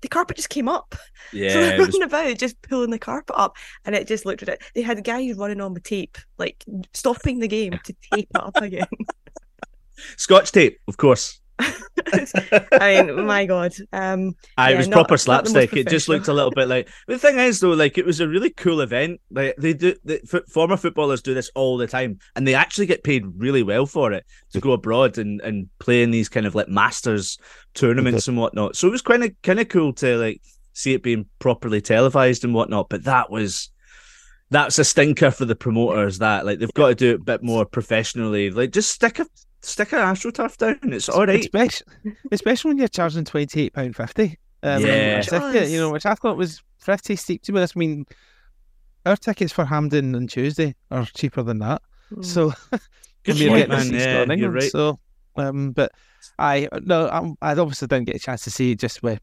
the 0.00 0.08
carpet 0.08 0.36
just 0.36 0.48
came 0.48 0.68
up. 0.68 0.94
Yeah. 1.32 1.52
So 1.52 1.60
they're 1.60 1.78
running 1.78 2.00
was... 2.00 2.06
about 2.06 2.38
just 2.38 2.62
pulling 2.62 2.90
the 2.90 3.00
carpet 3.00 3.34
up 3.36 3.56
and 3.84 3.96
it 3.96 4.06
just 4.06 4.24
looked 4.24 4.42
at 4.42 4.48
it. 4.48 4.62
They 4.76 4.82
had 4.82 5.02
guys 5.02 5.36
running 5.36 5.60
on 5.60 5.74
the 5.74 5.80
tape, 5.80 6.18
like 6.38 6.64
stopping 6.94 7.40
the 7.40 7.48
game 7.48 7.72
to 7.72 7.96
tape 8.12 8.28
it 8.30 8.36
up 8.36 8.56
again. 8.58 8.86
Scotch 10.16 10.52
tape, 10.52 10.78
of 10.86 10.98
course. 10.98 11.40
I 12.78 13.02
mean, 13.02 13.26
my 13.26 13.46
God. 13.46 13.74
Um, 13.92 14.34
I 14.56 14.72
yeah, 14.72 14.78
was 14.78 14.88
not, 14.88 14.96
proper 14.96 15.16
slapstick. 15.16 15.72
It 15.72 15.88
just 15.88 16.08
looked 16.08 16.28
a 16.28 16.32
little 16.32 16.50
bit 16.50 16.68
like. 16.68 16.88
The 17.06 17.18
thing 17.18 17.38
is, 17.38 17.60
though, 17.60 17.70
like 17.70 17.98
it 17.98 18.04
was 18.04 18.20
a 18.20 18.28
really 18.28 18.50
cool 18.50 18.80
event. 18.80 19.20
Like 19.30 19.56
they 19.56 19.72
do, 19.72 19.94
the 20.04 20.20
f- 20.32 20.48
former 20.48 20.76
footballers 20.76 21.22
do 21.22 21.34
this 21.34 21.50
all 21.54 21.76
the 21.76 21.86
time, 21.86 22.18
and 22.34 22.46
they 22.46 22.54
actually 22.54 22.86
get 22.86 23.04
paid 23.04 23.24
really 23.36 23.62
well 23.62 23.86
for 23.86 24.12
it 24.12 24.24
to 24.52 24.60
go 24.60 24.72
abroad 24.72 25.18
and 25.18 25.40
and 25.40 25.68
play 25.78 26.02
in 26.02 26.10
these 26.10 26.28
kind 26.28 26.46
of 26.46 26.54
like 26.54 26.68
masters 26.68 27.38
tournaments 27.74 28.28
and 28.28 28.36
whatnot. 28.36 28.76
So 28.76 28.88
it 28.88 28.92
was 28.92 29.02
kind 29.02 29.24
of 29.24 29.30
kind 29.42 29.60
of 29.60 29.68
cool 29.68 29.92
to 29.94 30.16
like 30.18 30.42
see 30.74 30.92
it 30.92 31.02
being 31.02 31.26
properly 31.38 31.80
televised 31.80 32.44
and 32.44 32.54
whatnot. 32.54 32.88
But 32.90 33.04
that 33.04 33.30
was 33.30 33.70
that's 34.50 34.78
a 34.78 34.84
stinker 34.84 35.30
for 35.30 35.44
the 35.44 35.56
promoters. 35.56 36.18
That 36.18 36.44
like 36.44 36.58
they've 36.58 36.72
got 36.74 36.88
to 36.88 36.94
do 36.94 37.10
it 37.12 37.20
a 37.20 37.24
bit 37.24 37.42
more 37.42 37.64
professionally. 37.64 38.50
Like 38.50 38.72
just 38.72 38.90
stick 38.90 39.18
a 39.18 39.26
stick 39.66 39.92
an 39.92 39.98
astroturf 39.98 40.56
down. 40.56 40.78
It's 40.92 41.08
all 41.08 41.26
right. 41.26 41.40
Especially, 41.40 41.86
especially 42.30 42.70
when 42.70 42.78
you're 42.78 42.88
charging 42.88 43.24
twenty 43.24 43.62
eight 43.62 43.74
pound 43.74 43.96
fifty. 43.96 44.38
Um, 44.62 44.84
yeah, 44.84 45.20
ticket, 45.20 45.68
you 45.68 45.78
know, 45.78 45.90
which 45.90 46.06
I 46.06 46.14
thought 46.14 46.36
was 46.36 46.62
pretty 46.80 47.16
steep 47.16 47.42
to 47.42 47.52
me. 47.52 47.62
I 47.62 47.66
mean, 47.76 48.06
our 49.04 49.16
tickets 49.16 49.52
for 49.52 49.64
Hampden 49.64 50.14
on 50.14 50.26
Tuesday 50.26 50.74
are 50.90 51.04
cheaper 51.04 51.42
than 51.42 51.58
that. 51.58 51.82
Mm. 52.12 52.24
So, 52.24 52.52
good 53.24 53.48
point, 53.48 53.68
man. 53.68 53.92
Yeah, 53.92 54.32
you're 54.32 54.50
right. 54.50 54.70
So, 54.70 54.98
um, 55.36 55.72
but 55.72 55.92
I 56.38 56.68
no, 56.82 57.08
I'm, 57.08 57.36
I 57.42 57.52
obviously 57.52 57.88
didn't 57.88 58.06
get 58.06 58.16
a 58.16 58.20
chance 58.20 58.44
to 58.44 58.50
see 58.50 58.72
it 58.72 58.80
just 58.80 59.02
with 59.02 59.20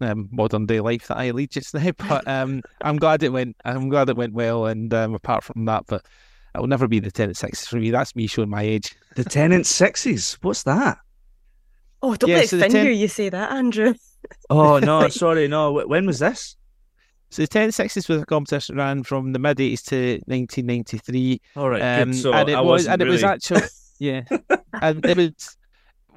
um, 0.00 0.28
modern 0.32 0.66
day 0.66 0.80
life 0.80 1.08
that 1.08 1.18
I 1.18 1.30
lead 1.30 1.50
just 1.50 1.74
now. 1.74 1.90
But 2.08 2.26
um, 2.26 2.62
I'm 2.80 2.96
glad 2.96 3.22
it 3.22 3.32
went. 3.32 3.56
I'm 3.64 3.88
glad 3.88 4.08
it 4.08 4.16
went 4.16 4.32
well. 4.32 4.66
And 4.66 4.92
um, 4.94 5.14
apart 5.14 5.44
from 5.44 5.64
that, 5.66 5.84
but 5.86 6.04
it 6.54 6.58
will 6.58 6.66
never 6.66 6.88
be 6.88 7.00
the 7.00 7.10
Tennent 7.10 7.36
sixes 7.36 7.66
for 7.66 7.76
me. 7.76 7.90
That's 7.90 8.14
me 8.14 8.26
showing 8.26 8.50
my 8.50 8.62
age. 8.62 8.94
The 9.14 9.24
Tennent 9.24 9.66
sixes. 9.66 10.38
What's 10.40 10.62
that? 10.62 10.96
Oh, 12.02 12.16
don't 12.16 12.30
yeah, 12.30 12.36
let 12.36 12.48
so 12.48 12.56
it 12.56 12.70
ten... 12.70 12.86
you 12.94 13.08
say 13.08 13.28
that, 13.28 13.52
Andrew. 13.52 13.92
oh 14.50 14.78
no, 14.78 15.08
sorry, 15.10 15.48
no. 15.48 15.72
When 15.72 16.06
was 16.06 16.18
this? 16.18 16.56
So 17.28 17.42
the 17.42 17.48
Tennent 17.48 17.74
sixes 17.74 18.08
was 18.08 18.22
a 18.22 18.26
competition 18.26 18.76
ran 18.76 19.02
from 19.02 19.32
the 19.32 19.38
mid 19.38 19.60
eighties 19.60 19.82
to 19.82 20.18
nineteen 20.26 20.64
ninety 20.64 20.96
three. 20.96 21.42
All 21.56 21.68
right, 21.68 22.00
um, 22.00 22.12
good. 22.12 22.20
So 22.20 22.32
and 22.32 22.48
it 22.48 22.54
I 22.54 22.62
was 22.62 22.86
and 22.86 23.00
really... 23.00 23.10
it 23.10 23.12
was 23.12 23.24
actually 23.24 23.62
yeah, 23.98 24.22
and 24.80 25.04
it 25.04 25.16
was 25.16 25.56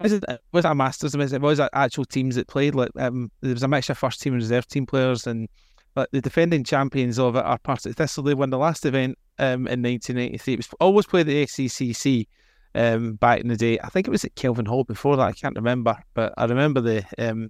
was 0.02 0.14
it 0.14 0.24
was 0.52 0.66
a 0.66 0.76
Masters? 0.76 1.16
It 1.16 1.42
was 1.42 1.60
actual 1.60 2.06
teams 2.06 2.36
that 2.36 2.48
played. 2.48 2.76
Like 2.76 2.92
um, 2.98 3.32
there 3.42 3.54
was 3.54 3.64
a 3.64 3.68
mixture 3.68 3.94
of 3.94 3.98
first 3.98 4.22
team 4.22 4.34
and 4.34 4.42
reserve 4.42 4.68
team 4.68 4.86
players, 4.86 5.28
and 5.28 5.48
like 5.96 6.10
the 6.12 6.22
defending 6.22 6.64
champions 6.64 7.18
of 7.20 7.36
it 7.36 7.46
are 7.46 7.58
Partick 7.58 7.96
Thistle. 7.96 8.24
They 8.24 8.34
won 8.34 8.50
the 8.50 8.58
last 8.58 8.86
event 8.86 9.18
um, 9.40 9.68
in 9.68 9.82
1993. 9.82 10.54
It 10.54 10.58
was 10.58 10.70
always 10.80 11.06
played 11.06 11.28
the 11.28 11.46
SECC 11.46 12.28
um, 12.76 13.14
back 13.16 13.42
in 13.42 13.48
the 13.48 13.56
day. 13.56 13.80
I 13.82 13.90
think 13.90 14.08
it 14.08 14.12
was 14.12 14.26
at 14.26 14.36
Kelvin 14.36 14.66
Hall 14.66 14.84
before 14.84 15.16
that. 15.18 15.28
I 15.28 15.32
can't 15.32 15.56
remember, 15.56 15.98
but 16.14 16.34
I 16.38 16.46
remember 16.46 16.82
the 16.82 17.06
um, 17.18 17.50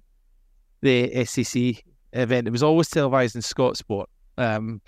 the 0.82 1.10
SECC 1.10 1.82
event. 2.12 2.46
It 2.46 2.52
was 2.52 2.62
always 2.62 2.88
televised 2.88 3.34
in 3.34 3.42
Scotsport. 3.42 4.06
Um, 4.38 4.80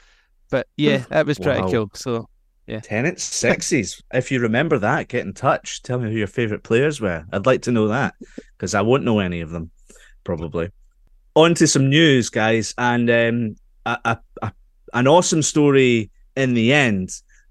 but 0.50 0.66
yeah, 0.76 1.04
that 1.10 1.26
was 1.26 1.38
pretty 1.38 1.60
wow. 1.62 1.70
cool. 1.70 1.90
So 1.94 2.28
yeah. 2.68 2.80
Tennent 2.80 3.18
sixes. 3.20 4.02
if 4.12 4.30
you 4.30 4.40
remember 4.40 4.78
that, 4.78 5.08
get 5.08 5.26
in 5.26 5.34
touch. 5.34 5.82
Tell 5.82 5.98
me 5.98 6.10
who 6.10 6.18
your 6.18 6.26
favourite 6.26 6.62
players 6.62 7.00
were. 7.00 7.24
I'd 7.32 7.46
like 7.46 7.62
to 7.62 7.72
know 7.72 7.88
that 7.88 8.14
because 8.56 8.74
I 8.74 8.82
won't 8.82 9.04
know 9.04 9.18
any 9.18 9.40
of 9.40 9.50
them, 9.50 9.70
probably. 10.22 10.70
On 11.38 11.54
to 11.54 11.68
some 11.68 11.88
news, 11.88 12.30
guys, 12.30 12.74
and 12.78 13.08
um, 13.08 13.56
a, 13.86 13.96
a, 14.04 14.18
a, 14.42 14.52
an 14.92 15.06
awesome 15.06 15.40
story 15.40 16.10
in 16.34 16.54
the 16.54 16.72
end, 16.72 17.10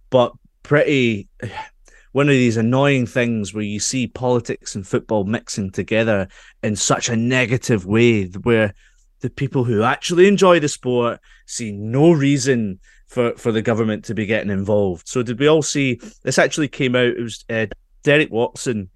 but 0.10 0.34
pretty 0.62 1.30
one 2.12 2.28
of 2.28 2.34
these 2.34 2.58
annoying 2.58 3.06
things 3.06 3.54
where 3.54 3.64
you 3.64 3.80
see 3.80 4.06
politics 4.06 4.76
and 4.76 4.86
football 4.86 5.24
mixing 5.24 5.72
together 5.72 6.28
in 6.64 6.76
such 6.76 7.08
a 7.08 7.16
negative 7.16 7.86
way, 7.86 8.26
where 8.26 8.74
the 9.22 9.30
people 9.30 9.64
who 9.64 9.84
actually 9.84 10.28
enjoy 10.28 10.60
the 10.60 10.68
sport 10.68 11.22
see 11.46 11.72
no 11.72 12.12
reason 12.12 12.82
for 13.08 13.38
for 13.38 13.54
the 13.54 13.62
government 13.62 14.04
to 14.04 14.14
be 14.14 14.26
getting 14.26 14.52
involved. 14.52 15.08
So 15.08 15.24
did 15.24 15.40
we 15.40 15.48
all 15.48 15.62
see 15.62 16.02
this? 16.24 16.38
Actually, 16.38 16.68
came 16.68 16.94
out. 16.94 17.16
It 17.16 17.24
was 17.24 17.46
uh, 17.50 17.68
Derek 18.04 18.34
Watson 18.34 18.90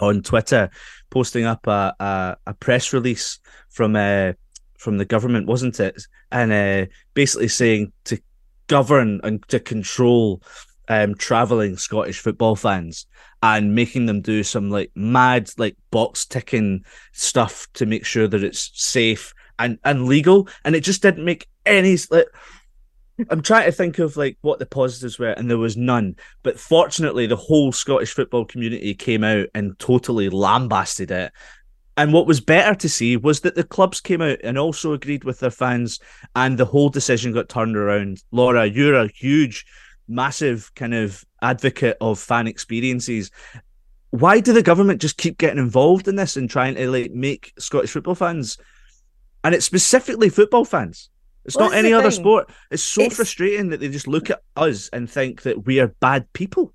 on 0.00 0.22
Twitter 0.22 0.70
posting 1.12 1.44
up 1.44 1.66
a 1.66 1.94
a, 2.00 2.36
a 2.46 2.54
press 2.54 2.92
release 2.92 3.38
from 3.68 3.94
uh, 3.94 4.32
from 4.78 4.98
the 4.98 5.04
government, 5.04 5.46
wasn't 5.46 5.78
it? 5.78 6.02
And 6.32 6.52
uh, 6.52 6.86
basically 7.14 7.48
saying 7.48 7.92
to 8.04 8.18
govern 8.66 9.20
and 9.22 9.46
to 9.48 9.60
control 9.60 10.42
um, 10.88 11.14
traveling 11.14 11.76
Scottish 11.76 12.18
football 12.18 12.56
fans 12.56 13.06
and 13.42 13.74
making 13.74 14.06
them 14.06 14.22
do 14.22 14.42
some 14.42 14.70
like 14.70 14.90
mad 14.94 15.50
like 15.58 15.76
box 15.90 16.24
ticking 16.24 16.84
stuff 17.12 17.66
to 17.74 17.86
make 17.86 18.06
sure 18.06 18.26
that 18.26 18.42
it's 18.42 18.70
safe 18.74 19.34
and 19.58 19.78
and 19.84 20.06
legal. 20.06 20.48
And 20.64 20.74
it 20.74 20.80
just 20.80 21.02
didn't 21.02 21.24
make 21.24 21.46
any 21.66 21.98
like 22.10 22.26
I'm 23.30 23.42
trying 23.42 23.66
to 23.66 23.72
think 23.72 23.98
of 23.98 24.16
like 24.16 24.38
what 24.42 24.58
the 24.58 24.66
positives 24.66 25.18
were, 25.18 25.30
and 25.30 25.50
there 25.50 25.58
was 25.58 25.76
none. 25.76 26.16
But 26.42 26.58
fortunately, 26.58 27.26
the 27.26 27.36
whole 27.36 27.72
Scottish 27.72 28.12
football 28.12 28.44
community 28.44 28.94
came 28.94 29.24
out 29.24 29.48
and 29.54 29.78
totally 29.78 30.28
lambasted 30.28 31.10
it. 31.10 31.32
And 31.96 32.12
what 32.12 32.26
was 32.26 32.40
better 32.40 32.74
to 32.74 32.88
see 32.88 33.16
was 33.16 33.40
that 33.40 33.54
the 33.54 33.64
clubs 33.64 34.00
came 34.00 34.22
out 34.22 34.38
and 34.42 34.56
also 34.58 34.92
agreed 34.92 35.24
with 35.24 35.40
their 35.40 35.50
fans, 35.50 36.00
and 36.34 36.56
the 36.56 36.64
whole 36.64 36.88
decision 36.88 37.32
got 37.32 37.48
turned 37.48 37.76
around. 37.76 38.22
Laura, 38.30 38.64
you're 38.66 38.94
a 38.94 39.10
huge, 39.14 39.66
massive 40.08 40.72
kind 40.74 40.94
of 40.94 41.24
advocate 41.42 41.98
of 42.00 42.18
fan 42.18 42.46
experiences. 42.46 43.30
Why 44.10 44.40
do 44.40 44.52
the 44.52 44.62
government 44.62 45.00
just 45.00 45.18
keep 45.18 45.38
getting 45.38 45.58
involved 45.58 46.08
in 46.08 46.16
this 46.16 46.36
and 46.36 46.48
trying 46.48 46.74
to 46.76 46.90
like 46.90 47.12
make 47.12 47.52
Scottish 47.58 47.90
football 47.90 48.14
fans, 48.14 48.56
and 49.44 49.54
it's 49.54 49.66
specifically 49.66 50.30
football 50.30 50.64
fans? 50.64 51.10
It's 51.44 51.56
well, 51.56 51.70
not 51.70 51.76
any 51.76 51.92
other 51.92 52.10
thing. 52.10 52.20
sport. 52.20 52.50
It's 52.70 52.82
so 52.82 53.02
it's... 53.02 53.16
frustrating 53.16 53.68
that 53.70 53.80
they 53.80 53.88
just 53.88 54.08
look 54.08 54.30
at 54.30 54.42
us 54.56 54.88
and 54.92 55.10
think 55.10 55.42
that 55.42 55.66
we 55.66 55.80
are 55.80 55.88
bad 56.00 56.32
people. 56.32 56.72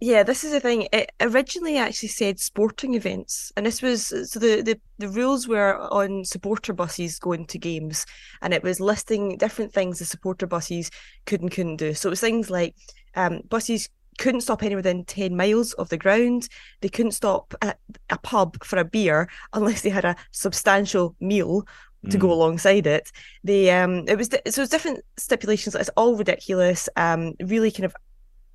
Yeah, 0.00 0.22
this 0.22 0.44
is 0.44 0.52
the 0.52 0.60
thing. 0.60 0.86
It 0.92 1.10
originally 1.20 1.78
actually 1.78 2.10
said 2.10 2.38
sporting 2.38 2.94
events, 2.94 3.52
and 3.56 3.64
this 3.64 3.80
was 3.80 4.08
so 4.08 4.38
the, 4.38 4.60
the 4.60 4.78
the 4.98 5.08
rules 5.08 5.48
were 5.48 5.78
on 5.78 6.24
supporter 6.24 6.74
buses 6.74 7.18
going 7.18 7.46
to 7.46 7.58
games, 7.58 8.04
and 8.42 8.52
it 8.52 8.62
was 8.62 8.80
listing 8.80 9.38
different 9.38 9.72
things 9.72 9.98
the 9.98 10.04
supporter 10.04 10.46
buses 10.46 10.90
could 11.26 11.40
and 11.40 11.50
couldn't 11.50 11.76
do. 11.76 11.94
So 11.94 12.08
it 12.08 12.10
was 12.10 12.20
things 12.20 12.50
like 12.50 12.74
um, 13.14 13.40
buses 13.48 13.88
couldn't 14.18 14.42
stop 14.42 14.62
anywhere 14.62 14.78
within 14.78 15.04
10 15.04 15.36
miles 15.36 15.72
of 15.74 15.88
the 15.88 15.96
ground. 15.96 16.48
They 16.80 16.88
couldn't 16.88 17.12
stop 17.12 17.54
at 17.62 17.78
a 18.10 18.18
pub 18.18 18.62
for 18.62 18.78
a 18.78 18.84
beer 18.84 19.28
unless 19.52 19.82
they 19.82 19.90
had 19.90 20.04
a 20.04 20.16
substantial 20.32 21.16
meal 21.20 21.66
to 22.10 22.18
go 22.18 22.28
mm. 22.28 22.32
alongside 22.32 22.86
it. 22.86 23.10
The 23.42 23.70
um, 23.70 24.04
it 24.08 24.16
was 24.16 24.28
so 24.28 24.62
it's 24.62 24.70
different 24.70 25.04
stipulations. 25.16 25.74
It's 25.74 25.90
all 25.96 26.16
ridiculous. 26.16 26.88
Um, 26.96 27.34
really 27.40 27.70
kind 27.70 27.84
of 27.84 27.94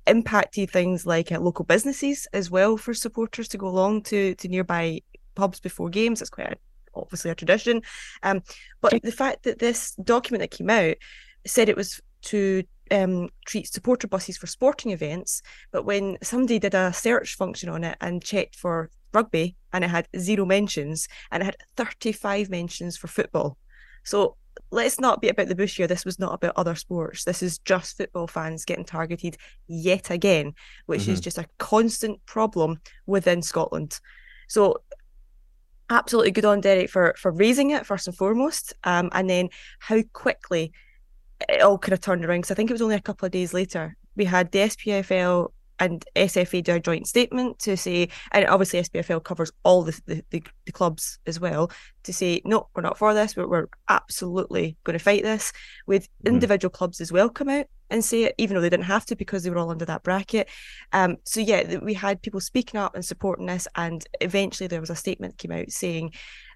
impacted 0.06 0.70
things 0.70 1.06
like 1.06 1.30
uh, 1.30 1.40
local 1.40 1.64
businesses 1.64 2.26
as 2.32 2.50
well 2.50 2.76
for 2.76 2.94
supporters 2.94 3.48
to 3.48 3.58
go 3.58 3.68
along 3.68 4.02
to 4.02 4.34
to 4.36 4.48
nearby 4.48 5.00
pubs 5.34 5.60
before 5.60 5.90
games. 5.90 6.20
It's 6.20 6.30
quite 6.30 6.52
a, 6.52 6.56
obviously 6.94 7.30
a 7.30 7.34
tradition. 7.34 7.82
Um, 8.22 8.42
but 8.80 9.02
the 9.02 9.12
fact 9.12 9.44
that 9.44 9.58
this 9.58 9.94
document 9.96 10.40
that 10.40 10.56
came 10.56 10.70
out 10.70 10.96
said 11.46 11.68
it 11.68 11.76
was 11.76 12.00
to 12.22 12.64
um, 12.90 13.30
treat 13.46 13.72
supporter 13.72 14.08
buses 14.08 14.36
for 14.36 14.46
sporting 14.46 14.90
events, 14.90 15.42
but 15.72 15.84
when 15.84 16.18
somebody 16.22 16.58
did 16.58 16.74
a 16.74 16.92
search 16.92 17.36
function 17.36 17.68
on 17.68 17.84
it 17.84 17.96
and 18.00 18.22
checked 18.22 18.56
for 18.56 18.90
rugby 19.12 19.56
and 19.72 19.84
it 19.84 19.90
had 19.90 20.08
zero 20.18 20.44
mentions 20.44 21.08
and 21.30 21.42
it 21.42 21.46
had 21.46 21.56
35 21.76 22.50
mentions 22.50 22.96
for 22.96 23.08
football. 23.08 23.56
So 24.04 24.36
let's 24.70 25.00
not 25.00 25.20
be 25.20 25.28
about 25.28 25.48
the 25.48 25.54
bush 25.54 25.76
here. 25.76 25.86
This 25.86 26.04
was 26.04 26.18
not 26.18 26.34
about 26.34 26.54
other 26.56 26.74
sports. 26.74 27.24
This 27.24 27.42
is 27.42 27.58
just 27.58 27.96
football 27.96 28.26
fans 28.26 28.64
getting 28.64 28.84
targeted 28.84 29.36
yet 29.66 30.10
again, 30.10 30.54
which 30.86 31.02
mm-hmm. 31.02 31.12
is 31.12 31.20
just 31.20 31.38
a 31.38 31.46
constant 31.58 32.24
problem 32.26 32.80
within 33.06 33.42
Scotland. 33.42 34.00
So 34.48 34.78
absolutely 35.90 36.30
good 36.30 36.44
on 36.44 36.60
Derek 36.60 36.88
for 36.88 37.14
for 37.18 37.32
raising 37.32 37.70
it 37.70 37.86
first 37.86 38.06
and 38.06 38.16
foremost, 38.16 38.74
um, 38.84 39.10
and 39.12 39.28
then 39.28 39.48
how 39.80 40.02
quickly 40.12 40.72
it 41.48 41.60
all 41.60 41.78
kind 41.78 41.92
of 41.92 42.00
turned 42.00 42.24
around. 42.24 42.38
Because 42.38 42.50
I 42.50 42.54
think 42.54 42.70
it 42.70 42.74
was 42.74 42.82
only 42.82 42.96
a 42.96 43.00
couple 43.00 43.26
of 43.26 43.32
days 43.32 43.52
later 43.52 43.96
we 44.16 44.24
had 44.24 44.50
the 44.52 44.58
SPFL 44.60 45.50
and 45.80 46.04
SFA 46.14 46.62
do 46.62 46.74
a 46.74 46.80
joint 46.80 47.06
statement 47.06 47.58
to 47.60 47.76
say, 47.76 48.08
and 48.32 48.46
obviously 48.46 48.80
SPFL 48.80 49.24
covers 49.24 49.50
all 49.64 49.82
the, 49.82 50.00
the, 50.06 50.24
the, 50.30 50.42
the 50.66 50.72
clubs 50.72 51.18
as 51.26 51.40
well, 51.40 51.72
to 52.04 52.12
say, 52.12 52.42
no, 52.44 52.68
we're 52.74 52.82
not 52.82 52.98
for 52.98 53.14
this. 53.14 53.34
We're, 53.34 53.48
we're 53.48 53.68
absolutely 53.88 54.76
going 54.84 54.98
to 54.98 55.02
fight 55.02 55.22
this. 55.22 55.52
With 55.86 56.04
mm. 56.24 56.32
individual 56.32 56.70
clubs 56.70 57.00
as 57.00 57.10
well 57.10 57.30
come 57.30 57.48
out 57.48 57.66
and 57.88 58.04
say 58.04 58.24
it, 58.24 58.34
even 58.38 58.54
though 58.54 58.60
they 58.60 58.70
didn't 58.70 58.84
have 58.84 59.06
to 59.06 59.16
because 59.16 59.42
they 59.42 59.50
were 59.50 59.58
all 59.58 59.70
under 59.70 59.86
that 59.86 60.02
bracket. 60.02 60.48
Um, 60.92 61.16
so 61.24 61.40
yeah, 61.40 61.78
we 61.78 61.94
had 61.94 62.22
people 62.22 62.40
speaking 62.40 62.78
up 62.78 62.94
and 62.94 63.04
supporting 63.04 63.46
this, 63.46 63.66
and 63.74 64.06
eventually 64.20 64.68
there 64.68 64.80
was 64.80 64.90
a 64.90 64.96
statement 64.96 65.38
came 65.38 65.52
out 65.52 65.70
saying, 65.70 66.12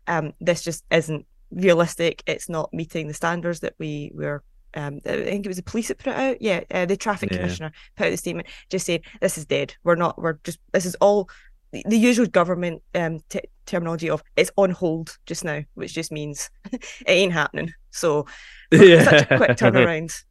um, 0.07 0.33
this 0.41 0.63
just 0.63 0.85
isn't 0.91 1.27
realistic. 1.51 2.23
It's 2.27 2.49
not 2.49 2.73
meeting 2.73 3.09
the 3.09 3.15
standards 3.15 3.61
that 3.61 3.75
we 3.79 4.13
were 4.15 4.43
um, 4.75 5.01
I 5.07 5.25
think 5.25 5.47
it 5.47 5.49
was 5.49 5.57
the 5.57 5.63
police 5.63 5.89
that 5.89 5.99
put 5.99 6.13
it 6.13 6.17
out. 6.17 6.43
Yeah, 6.43 6.61
uh, 6.71 6.87
the 6.87 6.97
traffic 6.97 7.31
yeah. 7.31 7.39
commissioner 7.39 7.73
put 7.97 8.07
out 8.07 8.11
the 8.11 8.17
statement 8.17 8.49
just 8.71 8.87
saying 8.87 9.03
this 9.21 9.39
is 9.39 9.47
dead. 9.47 9.75
We're 9.85 9.95
not. 9.95 10.21
We're 10.21 10.39
just. 10.45 10.59
This 10.73 10.87
is 10.87 10.97
all 10.97 11.29
the, 11.73 11.85
the 11.89 11.99
usual 11.99 12.27
government 12.27 12.83
um, 12.95 13.21
t- 13.29 13.41
terminology 13.67 14.11
of 14.11 14.23
it's 14.37 14.51
on 14.57 14.71
hold 14.71 15.17
just 15.27 15.45
now, 15.45 15.63
which 15.75 15.95
just 15.95 16.13
means 16.13 16.51
it 16.73 16.85
ain't 17.07 17.33
happening. 17.33 17.73
So 17.91 18.27
yeah. 18.71 19.05
such 19.11 19.31
a 19.31 19.37
quick 19.37 19.51
turnaround. 19.57 20.25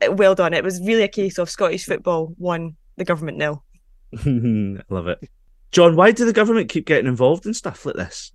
Uh, 0.00 0.12
well 0.12 0.34
done. 0.34 0.54
It 0.54 0.64
was 0.64 0.80
really 0.80 1.02
a 1.02 1.08
case 1.08 1.38
of 1.38 1.50
Scottish 1.50 1.84
football 1.84 2.34
won, 2.38 2.76
the 2.96 3.04
government 3.04 3.38
nil. 3.38 3.64
I 4.14 4.82
love 4.90 5.08
it. 5.08 5.18
John, 5.70 5.96
why 5.96 6.12
do 6.12 6.26
the 6.26 6.34
government 6.34 6.68
keep 6.68 6.86
getting 6.86 7.06
involved 7.06 7.46
in 7.46 7.54
stuff 7.54 7.86
like 7.86 7.96
this? 7.96 8.30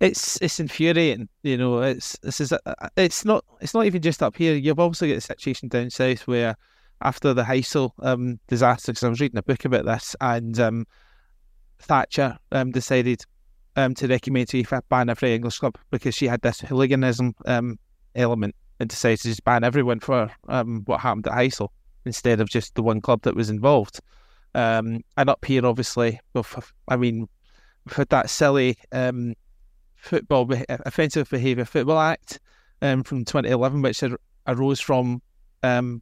It's 0.00 0.40
it's 0.42 0.60
infuriating. 0.60 1.28
You 1.42 1.56
know, 1.56 1.80
it's 1.80 2.18
this 2.18 2.40
is 2.40 2.52
it's 2.96 3.24
not 3.24 3.44
it's 3.60 3.74
not 3.74 3.86
even 3.86 4.02
just 4.02 4.22
up 4.22 4.36
here. 4.36 4.54
You've 4.54 4.78
also 4.78 5.06
got 5.06 5.14
the 5.14 5.20
situation 5.20 5.68
down 5.68 5.90
south 5.90 6.26
where 6.26 6.56
after 7.02 7.34
the 7.34 7.42
Heysel 7.42 7.90
um, 8.00 8.38
disaster, 8.46 8.92
because 8.92 9.04
I 9.04 9.08
was 9.08 9.20
reading 9.20 9.38
a 9.38 9.42
book 9.42 9.64
about 9.64 9.84
this, 9.84 10.16
and 10.20 10.58
um, 10.60 10.86
Thatcher 11.78 12.38
um, 12.52 12.70
decided 12.70 13.22
um, 13.76 13.94
to 13.94 14.06
recommend 14.06 14.48
to 14.48 14.62
UEFA 14.62 14.82
ban 14.88 15.08
every 15.08 15.34
English 15.34 15.58
club 15.58 15.76
because 15.90 16.14
she 16.14 16.26
had 16.26 16.42
this 16.42 16.60
hooliganism 16.60 17.34
um, 17.46 17.78
element 18.14 18.54
and 18.80 18.88
decided 18.88 19.20
to 19.20 19.28
just 19.28 19.44
ban 19.44 19.64
everyone 19.64 20.00
for 20.00 20.30
um, 20.48 20.82
what 20.86 21.00
happened 21.00 21.26
at 21.26 21.34
Heysel 21.34 21.68
instead 22.04 22.40
of 22.40 22.48
just 22.48 22.74
the 22.74 22.82
one 22.82 23.00
club 23.00 23.22
that 23.22 23.34
was 23.34 23.50
involved. 23.50 24.00
And 24.54 25.02
up 25.16 25.44
here, 25.44 25.66
obviously, 25.66 26.18
I 26.88 26.96
mean, 26.96 27.28
we've 27.84 27.96
had 27.96 28.08
that 28.08 28.30
silly 28.30 28.78
football 30.06 30.48
offensive 30.68 31.28
behaviour 31.28 31.64
football 31.64 31.98
act 31.98 32.40
um, 32.82 33.02
from 33.02 33.24
2011, 33.24 33.82
which 33.82 34.02
arose 34.46 34.80
from 34.80 35.20
um, 35.62 36.00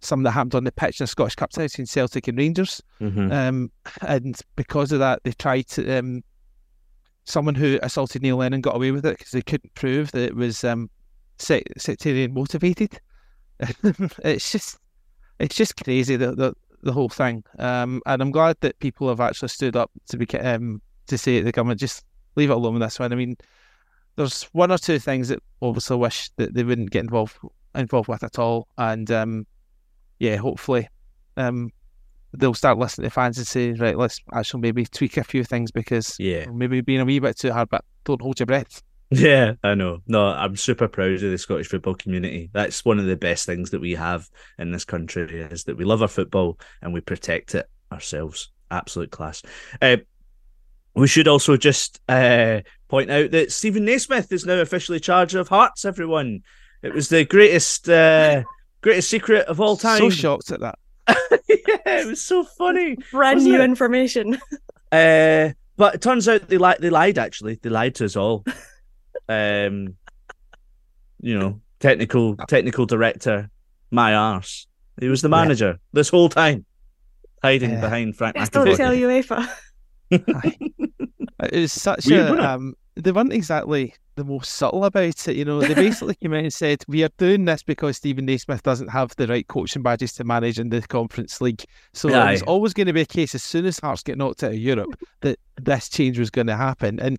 something 0.00 0.24
that 0.24 0.30
happened 0.30 0.54
on 0.54 0.64
the 0.64 0.72
pitch 0.72 1.00
in 1.00 1.04
the 1.04 1.08
Scottish 1.08 1.34
Cup 1.34 1.50
tie 1.50 1.64
between 1.64 1.86
Celtic 1.86 2.28
and 2.28 2.38
Rangers. 2.38 2.82
Mm-hmm. 3.00 3.32
Um, 3.32 3.72
and 4.06 4.38
because 4.56 4.92
of 4.92 5.00
that, 5.00 5.20
they 5.24 5.32
tried 5.32 5.68
to. 5.68 5.98
Um, 5.98 6.22
someone 7.26 7.54
who 7.54 7.78
assaulted 7.82 8.20
Neil 8.20 8.36
Lennon 8.36 8.60
got 8.60 8.76
away 8.76 8.90
with 8.90 9.06
it 9.06 9.16
because 9.16 9.32
they 9.32 9.40
couldn't 9.40 9.74
prove 9.74 10.12
that 10.12 10.22
it 10.22 10.36
was 10.36 10.62
um, 10.62 10.90
sectarian 11.38 12.34
motivated. 12.34 13.00
it's 14.22 14.52
just, 14.52 14.78
it's 15.38 15.56
just 15.56 15.82
crazy 15.82 16.16
the 16.16 16.32
the, 16.32 16.54
the 16.82 16.92
whole 16.92 17.08
thing. 17.08 17.42
Um, 17.58 18.02
and 18.04 18.20
I'm 18.20 18.30
glad 18.30 18.58
that 18.60 18.78
people 18.78 19.08
have 19.08 19.20
actually 19.20 19.48
stood 19.48 19.74
up 19.74 19.90
to 20.10 20.18
be 20.18 20.26
um, 20.38 20.82
to 21.06 21.16
say 21.16 21.40
the 21.40 21.52
government 21.52 21.80
just 21.80 22.04
leave 22.36 22.50
it 22.50 22.54
alone 22.54 22.74
with 22.74 22.82
this 22.82 22.98
one. 22.98 23.12
I 23.12 23.16
mean, 23.16 23.36
there's 24.16 24.44
one 24.52 24.70
or 24.70 24.78
two 24.78 24.98
things 24.98 25.28
that 25.28 25.42
obviously 25.60 25.96
wish 25.96 26.30
that 26.36 26.54
they 26.54 26.64
wouldn't 26.64 26.90
get 26.90 27.04
involved 27.04 27.36
involved 27.74 28.08
with 28.08 28.22
at 28.22 28.38
all, 28.38 28.68
and 28.78 29.10
um, 29.10 29.46
yeah, 30.18 30.36
hopefully 30.36 30.88
um, 31.36 31.70
they'll 32.32 32.54
start 32.54 32.78
listening 32.78 33.08
to 33.08 33.10
fans 33.10 33.38
and 33.38 33.46
say, 33.46 33.72
right, 33.72 33.98
let's 33.98 34.20
actually 34.32 34.60
maybe 34.60 34.84
tweak 34.86 35.16
a 35.16 35.24
few 35.24 35.44
things 35.44 35.70
because 35.70 36.16
yeah, 36.18 36.46
maybe 36.52 36.80
being 36.80 37.00
a 37.00 37.04
wee 37.04 37.18
bit 37.18 37.38
too 37.38 37.52
hard, 37.52 37.68
but 37.70 37.84
don't 38.04 38.22
hold 38.22 38.38
your 38.38 38.46
breath. 38.46 38.82
Yeah, 39.10 39.52
I 39.62 39.74
know. 39.74 40.00
No, 40.08 40.26
I'm 40.26 40.56
super 40.56 40.88
proud 40.88 41.12
of 41.12 41.20
the 41.20 41.38
Scottish 41.38 41.68
football 41.68 41.94
community. 41.94 42.50
That's 42.52 42.84
one 42.84 42.98
of 42.98 43.06
the 43.06 43.16
best 43.16 43.46
things 43.46 43.70
that 43.70 43.80
we 43.80 43.92
have 43.92 44.28
in 44.58 44.72
this 44.72 44.84
country 44.84 45.40
is 45.42 45.64
that 45.64 45.76
we 45.76 45.84
love 45.84 46.02
our 46.02 46.08
football 46.08 46.58
and 46.82 46.92
we 46.92 47.00
protect 47.00 47.54
it 47.54 47.68
ourselves. 47.92 48.50
Absolute 48.72 49.12
class. 49.12 49.42
Uh, 49.80 49.98
we 50.94 51.08
should 51.08 51.28
also 51.28 51.56
just 51.56 52.00
uh, 52.08 52.60
point 52.88 53.10
out 53.10 53.32
that 53.32 53.52
Steven 53.52 53.84
Naismith 53.84 54.30
is 54.32 54.46
now 54.46 54.60
officially 54.60 55.00
charge 55.00 55.34
of 55.34 55.48
Hearts. 55.48 55.84
Everyone, 55.84 56.42
it 56.82 56.94
was 56.94 57.08
the 57.08 57.24
greatest 57.24 57.88
uh, 57.88 58.44
greatest 58.80 59.10
secret 59.10 59.46
of 59.46 59.60
all 59.60 59.76
time. 59.76 59.98
So 59.98 60.10
shocked 60.10 60.52
at 60.52 60.60
that. 60.60 60.78
yeah, 61.08 62.00
it 62.00 62.06
was 62.06 62.22
so 62.22 62.44
funny. 62.44 62.96
Brand 63.10 63.42
new 63.44 63.56
it? 63.56 63.60
information. 63.60 64.38
Uh, 64.92 65.50
but 65.76 65.96
it 65.96 66.02
turns 66.02 66.28
out 66.28 66.46
they 66.46 66.56
lied. 66.56 66.76
They 66.78 66.88
lied. 66.88 67.18
Actually, 67.18 67.58
they 67.60 67.68
lied 67.68 67.96
to 67.96 68.04
us 68.04 68.14
all. 68.14 68.44
Um, 69.28 69.96
you 71.20 71.36
know, 71.36 71.60
technical 71.80 72.36
technical 72.36 72.86
director, 72.86 73.50
my 73.90 74.14
arse. 74.14 74.68
He 75.00 75.08
was 75.08 75.20
the 75.20 75.28
manager 75.28 75.66
yeah. 75.66 75.88
this 75.92 76.10
whole 76.10 76.28
time, 76.28 76.64
hiding 77.42 77.72
yeah. 77.72 77.80
behind 77.80 78.16
Frank. 78.16 78.36
Just 78.36 78.52
don't 78.52 78.76
tell 78.76 78.92
UEFA. 78.92 79.48
it 80.10 81.52
was 81.52 81.72
such 81.72 82.06
Weird, 82.06 82.38
a. 82.38 82.50
Um, 82.52 82.74
they 82.96 83.10
weren't 83.12 83.32
exactly 83.32 83.94
the 84.16 84.24
most 84.24 84.52
subtle 84.52 84.84
about 84.84 85.28
it. 85.28 85.36
You 85.36 85.44
know, 85.44 85.60
they 85.60 85.74
basically 85.74 86.14
came 86.14 86.32
out 86.32 86.44
and 86.44 86.52
said, 86.52 86.84
"We 86.86 87.02
are 87.02 87.10
doing 87.18 87.44
this 87.44 87.62
because 87.62 87.96
Steven 87.96 88.26
Naismith 88.26 88.62
doesn't 88.62 88.88
have 88.88 89.14
the 89.16 89.26
right 89.26 89.46
coaching 89.48 89.82
badges 89.82 90.12
to 90.14 90.24
manage 90.24 90.58
in 90.58 90.68
the 90.68 90.82
Conference 90.82 91.40
League. 91.40 91.64
So 91.92 92.12
Aye. 92.12 92.28
it 92.28 92.32
was 92.32 92.42
always 92.42 92.72
going 92.72 92.86
to 92.86 92.92
be 92.92 93.00
a 93.00 93.06
case 93.06 93.34
as 93.34 93.42
soon 93.42 93.66
as 93.66 93.80
Hearts 93.80 94.02
get 94.02 94.18
knocked 94.18 94.44
out 94.44 94.52
of 94.52 94.58
Europe 94.58 94.94
that 95.22 95.38
this 95.60 95.88
change 95.88 96.18
was 96.18 96.30
going 96.30 96.46
to 96.46 96.56
happen." 96.56 97.00
And 97.00 97.18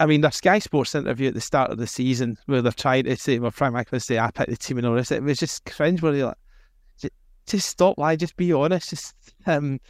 I 0.00 0.06
mean, 0.06 0.20
the 0.20 0.30
Sky 0.30 0.58
Sports 0.58 0.94
interview 0.94 1.28
at 1.28 1.34
the 1.34 1.40
start 1.40 1.70
of 1.70 1.78
the 1.78 1.86
season 1.86 2.38
where 2.46 2.62
they're 2.62 2.72
trying 2.72 3.04
to 3.04 3.16
say, 3.16 3.38
"Well, 3.38 3.50
Frank 3.50 3.74
McMahon 3.74 4.02
say 4.02 4.18
I 4.18 4.30
picked 4.30 4.50
the 4.50 4.56
team 4.56 4.78
and 4.78 4.86
all 4.86 4.94
this," 4.94 5.10
it 5.10 5.22
was 5.22 5.38
just 5.38 5.64
cringe. 5.66 6.00
Where 6.00 6.14
you're 6.14 6.28
like, 6.28 6.36
just, 6.98 7.14
just 7.46 7.68
stop, 7.68 7.98
lie, 7.98 8.16
just 8.16 8.36
be 8.36 8.52
honest. 8.52 8.90
Just, 8.90 9.14
um, 9.46 9.80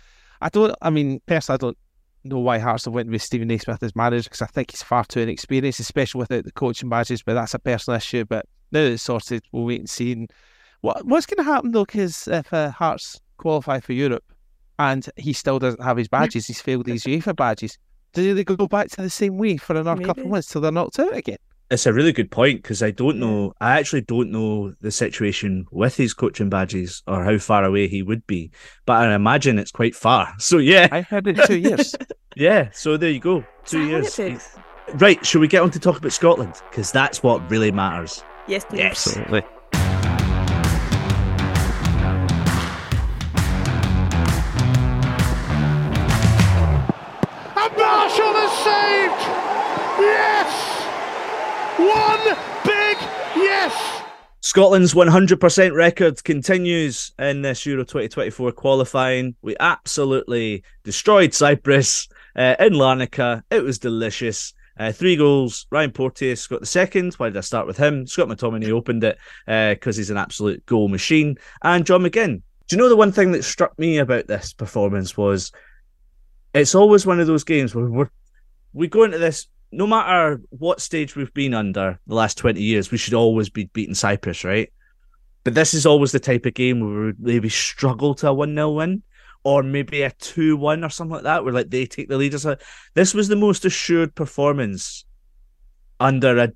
I 0.41 0.49
don't. 0.49 0.75
I 0.83 0.91
mean, 0.91 1.21
personally, 1.27 1.57
I 1.57 1.59
don't 1.59 1.79
know 2.25 2.39
why 2.39 2.59
Hearts 2.59 2.85
have 2.85 2.95
went 2.95 3.11
with 3.11 3.23
Steven 3.23 3.49
Naismith 3.49 3.83
as 3.83 3.97
manager 3.97 4.25
because 4.25 4.43
I 4.43 4.47
think 4.47 4.71
he's 4.71 4.83
far 4.83 5.05
too 5.05 5.21
inexperienced, 5.21 5.81
especially 5.81 6.21
without 6.21 6.45
the 6.45 6.53
coaching 6.53 6.89
badges. 6.89 7.23
But 7.23 7.35
that's 7.35 7.55
a 7.55 7.59
personal 7.59 7.97
issue. 7.97 8.25
But 8.25 8.47
now 8.73 8.85
that 8.85 8.93
it's 8.93 9.03
sorted, 9.03 9.45
we'll 9.53 9.65
wait 9.65 9.81
and 9.81 9.91
see. 9.91 10.13
And 10.13 10.31
what 10.81 11.05
what's 11.07 11.27
going 11.27 11.45
to 11.45 11.51
happen 11.51 11.73
though? 11.73 11.85
Because 11.85 12.29
if 12.29 12.53
uh, 12.53 12.71
Hearts 12.71 13.21
qualify 13.37 13.81
for 13.81 13.93
Europe 13.93 14.25
and 14.79 15.09
he 15.17 15.33
still 15.33 15.59
doesn't 15.59 15.83
have 15.83 15.97
his 15.97 16.09
badges, 16.09 16.47
he's 16.47 16.61
failed 16.61 16.87
his 16.87 17.05
UEFA 17.05 17.35
badges. 17.35 17.79
Do 18.15 18.35
they 18.35 18.45
go 18.45 18.67
back 18.67 18.89
to 18.91 19.03
the 19.03 19.11
same 19.11 19.37
way 19.37 19.57
for 19.57 19.75
another 19.75 19.97
Maybe. 19.97 20.07
couple 20.07 20.23
of 20.25 20.31
months 20.31 20.49
till 20.49 20.61
they're 20.61 20.73
knocked 20.73 20.99
out 20.99 21.17
again? 21.17 21.39
It's 21.71 21.85
a 21.85 21.93
really 21.93 22.13
good 22.13 22.31
point 22.31 22.63
because 22.63 22.83
I 22.83 22.91
don't 22.91 23.19
know. 23.19 23.53
I 23.61 23.79
actually 23.79 24.01
don't 24.01 24.31
know 24.31 24.73
the 24.81 24.91
situation 24.91 25.67
with 25.71 25.97
his 25.97 26.15
coaching 26.15 26.49
badges 26.49 27.03
or 27.07 27.25
how 27.25 27.37
far 27.39 27.65
away 27.65 27.89
he 27.89 28.03
would 28.03 28.27
be, 28.27 28.51
but 28.87 28.95
I 29.07 29.15
imagine 29.15 29.59
it's 29.59 29.73
quite 29.73 29.95
far. 29.95 30.35
So 30.39 30.59
yeah, 30.59 30.89
I 30.91 31.03
heard 31.03 31.27
it 31.27 31.39
two 31.47 31.59
years. 31.59 31.95
yeah, 32.37 32.71
so 32.73 32.97
there 32.97 33.11
you 33.11 33.21
go, 33.21 33.45
two 33.67 33.85
years. 33.87 34.19
Right, 34.95 35.25
should 35.27 35.43
we 35.43 35.49
get 35.49 35.63
on 35.63 35.71
to 35.73 35.79
talk 35.79 35.99
about 35.99 36.13
Scotland 36.13 36.55
because 36.71 36.91
that's 36.91 37.23
what 37.23 37.51
really 37.51 37.71
matters. 37.71 38.25
Yes, 38.47 38.65
please. 38.65 38.79
Yes. 38.79 39.07
Absolutely. 39.07 39.43
Scotland's 54.49 54.95
100% 54.95 55.75
record 55.75 56.25
continues 56.25 57.13
in 57.19 57.43
this 57.43 57.67
Euro 57.67 57.85
2024 57.85 58.51
qualifying. 58.53 59.35
We 59.43 59.55
absolutely 59.61 60.65
destroyed 60.85 61.35
Cyprus 61.35 62.09
uh, 62.35 62.57
in 62.59 62.73
Larnaca. 62.73 63.43
It 63.51 63.63
was 63.63 63.79
delicious. 63.79 64.55
Uh, 64.79 64.91
three 64.91 65.17
goals. 65.17 65.67
Ryan 65.71 65.91
Porteous 65.91 66.47
got 66.47 66.61
the 66.61 66.67
second. 66.67 67.13
Why 67.17 67.29
did 67.29 67.37
I 67.37 67.43
start 67.43 67.67
with 67.67 67.77
him? 67.77 68.07
Scott 68.07 68.29
McTominay 68.29 68.71
opened 68.71 69.05
it 69.05 69.19
because 69.45 69.99
uh, 69.99 70.01
he's 70.01 70.09
an 70.09 70.17
absolute 70.17 70.65
goal 70.65 70.89
machine. 70.89 71.37
And 71.63 71.85
John 71.85 72.01
McGinn. 72.01 72.41
Do 72.69 72.77
you 72.77 72.79
know 72.79 72.89
the 72.89 72.97
one 72.97 73.13
thing 73.13 73.33
that 73.33 73.45
struck 73.45 73.79
me 73.79 73.99
about 73.99 74.29
this 74.29 74.55
performance 74.55 75.15
was 75.15 75.53
it's 76.55 76.75
always 76.75 77.05
one 77.05 77.21
of 77.21 77.27
those 77.27 77.45
games 77.45 77.75
where 77.75 77.85
we're, 77.85 78.11
we 78.73 78.89
go 78.89 79.03
into 79.03 79.19
this 79.19 79.47
no 79.71 79.87
matter 79.87 80.41
what 80.51 80.81
stage 80.81 81.15
we've 81.15 81.35
been 81.35 81.55
under 81.55 81.99
the 82.07 82.15
last 82.15 82.39
20 82.39 82.61
years, 82.61 82.91
we 82.91 82.99
should 82.99 83.15
always 83.15 83.51
be 83.51 83.65
beating 83.73 83.95
Cyprus, 83.95 84.45
right? 84.45 84.73
But 85.45 85.55
this 85.55 85.75
is 85.75 85.87
always 85.87 86.13
the 86.13 86.21
type 86.21 86.47
of 86.47 86.55
game 86.55 86.81
where 86.81 87.07
we 87.07 87.13
maybe 87.19 87.49
struggle 87.49 88.15
to 88.17 88.29
a 88.29 88.33
1 88.33 88.55
0 88.55 88.71
win 88.73 89.03
or 89.45 89.63
maybe 89.63 90.03
a 90.03 90.11
2 90.11 90.57
1 90.57 90.85
or 90.85 90.91
something 90.91 91.15
like 91.15 91.23
that, 91.23 91.45
where 91.45 91.53
like 91.53 91.71
they 91.71 91.87
take 91.87 92.09
the 92.09 92.19
lead. 92.19 92.33
This 92.95 93.15
was 93.15 93.29
the 93.29 93.37
most 93.37 93.65
assured 93.65 94.15
performance 94.15 95.05
under 96.01 96.39
a 96.39 96.53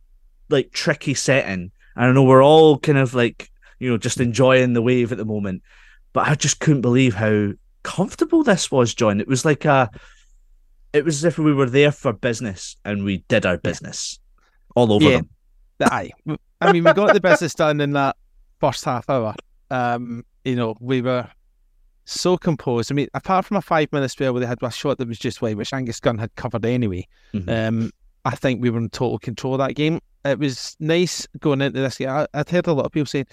like 0.48 0.72
tricky 0.72 1.14
setting. 1.14 1.70
I 1.96 2.10
know, 2.10 2.22
we're 2.22 2.44
all 2.44 2.78
kind 2.78 2.98
of 2.98 3.14
like, 3.14 3.50
you 3.78 3.90
know, 3.90 3.98
just 3.98 4.20
enjoying 4.20 4.72
the 4.72 4.82
wave 4.82 5.12
at 5.12 5.18
the 5.18 5.24
moment. 5.24 5.62
But 6.12 6.28
I 6.28 6.34
just 6.34 6.60
couldn't 6.60 6.82
believe 6.82 7.14
how 7.14 7.52
comfortable 7.82 8.42
this 8.42 8.70
was, 8.70 8.94
John. 8.94 9.20
It 9.20 9.28
was 9.28 9.44
like 9.44 9.64
a 9.64 9.90
it 10.92 11.04
was 11.04 11.24
as 11.24 11.24
if 11.24 11.38
we 11.38 11.52
were 11.52 11.68
there 11.68 11.92
for 11.92 12.12
business 12.12 12.76
and 12.84 13.04
we 13.04 13.18
did 13.28 13.46
our 13.46 13.58
business 13.58 14.18
all 14.74 14.92
over 14.92 15.04
yeah. 15.04 15.16
them. 15.18 15.28
Aye. 15.80 16.10
I 16.60 16.72
mean, 16.72 16.84
we 16.84 16.92
got 16.92 17.12
the 17.12 17.20
business 17.20 17.54
done 17.54 17.80
in 17.80 17.92
that 17.92 18.16
first 18.60 18.84
half 18.84 19.08
hour. 19.08 19.34
Um, 19.70 20.24
you 20.44 20.54
know, 20.54 20.76
we 20.80 21.02
were 21.02 21.28
so 22.04 22.36
composed. 22.36 22.92
I 22.92 22.94
mean, 22.94 23.08
apart 23.14 23.46
from 23.46 23.56
a 23.56 23.62
five 23.62 23.92
minute 23.92 24.10
spell 24.10 24.32
where 24.32 24.40
they 24.40 24.46
had 24.46 24.62
a 24.62 24.70
shot 24.70 24.98
that 24.98 25.08
was 25.08 25.18
just 25.18 25.42
way, 25.42 25.54
which 25.54 25.72
Angus 25.72 26.00
Gunn 26.00 26.18
had 26.18 26.34
covered 26.36 26.64
anyway, 26.64 27.06
mm-hmm. 27.32 27.48
um, 27.48 27.90
I 28.24 28.36
think 28.36 28.62
we 28.62 28.70
were 28.70 28.78
in 28.78 28.90
total 28.90 29.18
control 29.18 29.54
of 29.54 29.58
that 29.58 29.74
game. 29.74 30.00
It 30.24 30.38
was 30.38 30.76
nice 30.78 31.26
going 31.40 31.62
into 31.62 31.80
this 31.80 31.98
game. 31.98 32.08
I, 32.08 32.26
would 32.34 32.48
heard 32.48 32.66
a 32.66 32.72
lot 32.72 32.86
of 32.86 32.92
people 32.92 33.06
saying, 33.06 33.26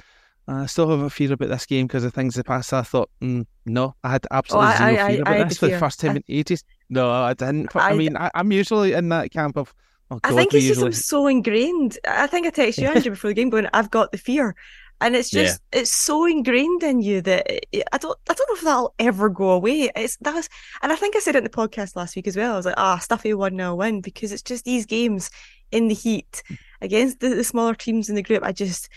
I 0.50 0.66
still 0.66 0.90
have 0.90 1.02
a 1.02 1.10
fear 1.10 1.32
about 1.32 1.50
this 1.50 1.66
game 1.66 1.86
because 1.86 2.04
of 2.04 2.14
things 2.14 2.36
in 2.36 2.40
the 2.40 2.44
past. 2.44 2.74
I 2.74 2.82
thought, 2.82 3.10
mm, 3.22 3.46
no, 3.66 3.96
I 4.04 4.12
had 4.12 4.26
absolutely 4.32 4.68
oh, 4.68 4.72
I, 4.72 4.78
zero 4.78 4.90
I, 4.90 4.96
fear 4.96 5.24
I, 5.26 5.36
about 5.36 5.50
this 5.50 5.58
for 5.60 5.68
the 5.68 5.80
first 5.80 6.00
time 6.00 6.16
in 6.16 6.24
ages. 6.28 6.64
No, 6.90 7.12
I 7.12 7.34
didn't. 7.34 7.76
I, 7.76 7.94
mean, 7.94 8.18
I, 8.18 8.32
am 8.34 8.52
usually 8.52 8.94
in 8.94 9.10
that 9.10 9.32
camp 9.32 9.58
of. 9.58 9.74
Oh 10.12 10.18
God, 10.18 10.34
I 10.34 10.36
think 10.36 10.56
it's 10.56 10.66
usually... 10.66 10.90
just 10.90 11.08
so 11.08 11.28
ingrained. 11.28 12.00
I 12.08 12.26
think 12.26 12.48
I 12.48 12.50
texted 12.50 12.82
you 12.82 12.88
Andrew 12.96 13.12
before 13.12 13.30
the 13.30 13.36
game, 13.36 13.52
going, 13.52 13.68
"I've 13.74 13.92
got 13.92 14.12
the 14.12 14.18
fear," 14.18 14.56
and 15.02 15.16
it's 15.16 15.30
just 15.30 15.62
yeah. 15.72 15.82
it's 15.82 15.92
so 15.92 16.26
ingrained 16.26 16.82
in 16.82 17.00
you 17.00 17.22
that 17.22 17.46
it, 17.72 17.88
I 17.92 18.00
don't 18.00 18.18
I 18.28 18.34
don't 18.34 18.50
know 18.50 18.56
if 18.56 18.62
that'll 18.62 18.96
ever 18.98 19.30
go 19.30 19.52
away. 19.52 19.92
It's 19.96 20.18
that's 20.20 20.50
and 20.82 20.92
I 20.92 20.96
think 20.96 21.16
I 21.16 21.20
said 21.20 21.36
it 21.36 21.40
in 21.40 21.44
the 21.44 21.50
podcast 21.52 21.96
last 21.96 22.16
week 22.16 22.28
as 22.28 22.36
well. 22.36 22.54
I 22.54 22.58
was 22.58 22.66
like, 22.66 22.74
ah, 22.78 22.98
stuffy 22.98 23.36
one 23.36 23.56
0 23.56 23.76
win 23.76 24.02
because 24.02 24.32
it's 24.32 24.42
just 24.42 24.66
these 24.66 24.88
games 24.88 25.30
in 25.72 25.90
the 25.90 25.94
heat 25.94 26.42
against 26.82 27.20
the, 27.20 27.30
the 27.30 27.44
smaller 27.44 27.76
teams 27.76 28.10
in 28.10 28.16
the 28.16 28.24
group. 28.24 28.44
I 28.44 28.52
just 28.52 28.90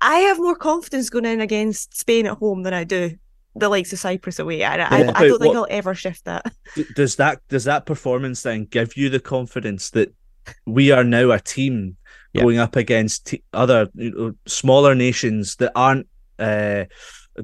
I 0.00 0.16
have 0.16 0.38
more 0.38 0.56
confidence 0.56 1.10
going 1.10 1.24
in 1.24 1.40
against 1.40 1.96
Spain 1.96 2.26
at 2.26 2.38
home 2.38 2.62
than 2.62 2.74
I 2.74 2.84
do 2.84 3.16
the 3.54 3.68
likes 3.68 3.92
of 3.92 3.98
Cyprus 3.98 4.38
away. 4.38 4.64
I, 4.64 4.76
I, 4.76 4.98
I 4.98 5.02
don't 5.28 5.38
think 5.38 5.54
what, 5.54 5.56
I'll 5.56 5.66
ever 5.70 5.94
shift 5.94 6.24
that. 6.24 6.52
Does 6.94 7.16
that 7.16 7.40
does 7.48 7.64
that 7.64 7.84
performance 7.84 8.42
then 8.42 8.64
give 8.64 8.96
you 8.96 9.10
the 9.10 9.20
confidence 9.20 9.90
that 9.90 10.14
we 10.66 10.90
are 10.90 11.04
now 11.04 11.30
a 11.30 11.38
team 11.38 11.96
going 12.34 12.58
up 12.58 12.76
against 12.76 13.26
t- 13.26 13.42
other 13.52 13.88
you 13.94 14.10
know, 14.10 14.34
smaller 14.46 14.94
nations 14.94 15.56
that 15.56 15.72
aren't 15.76 16.08
uh, 16.38 16.84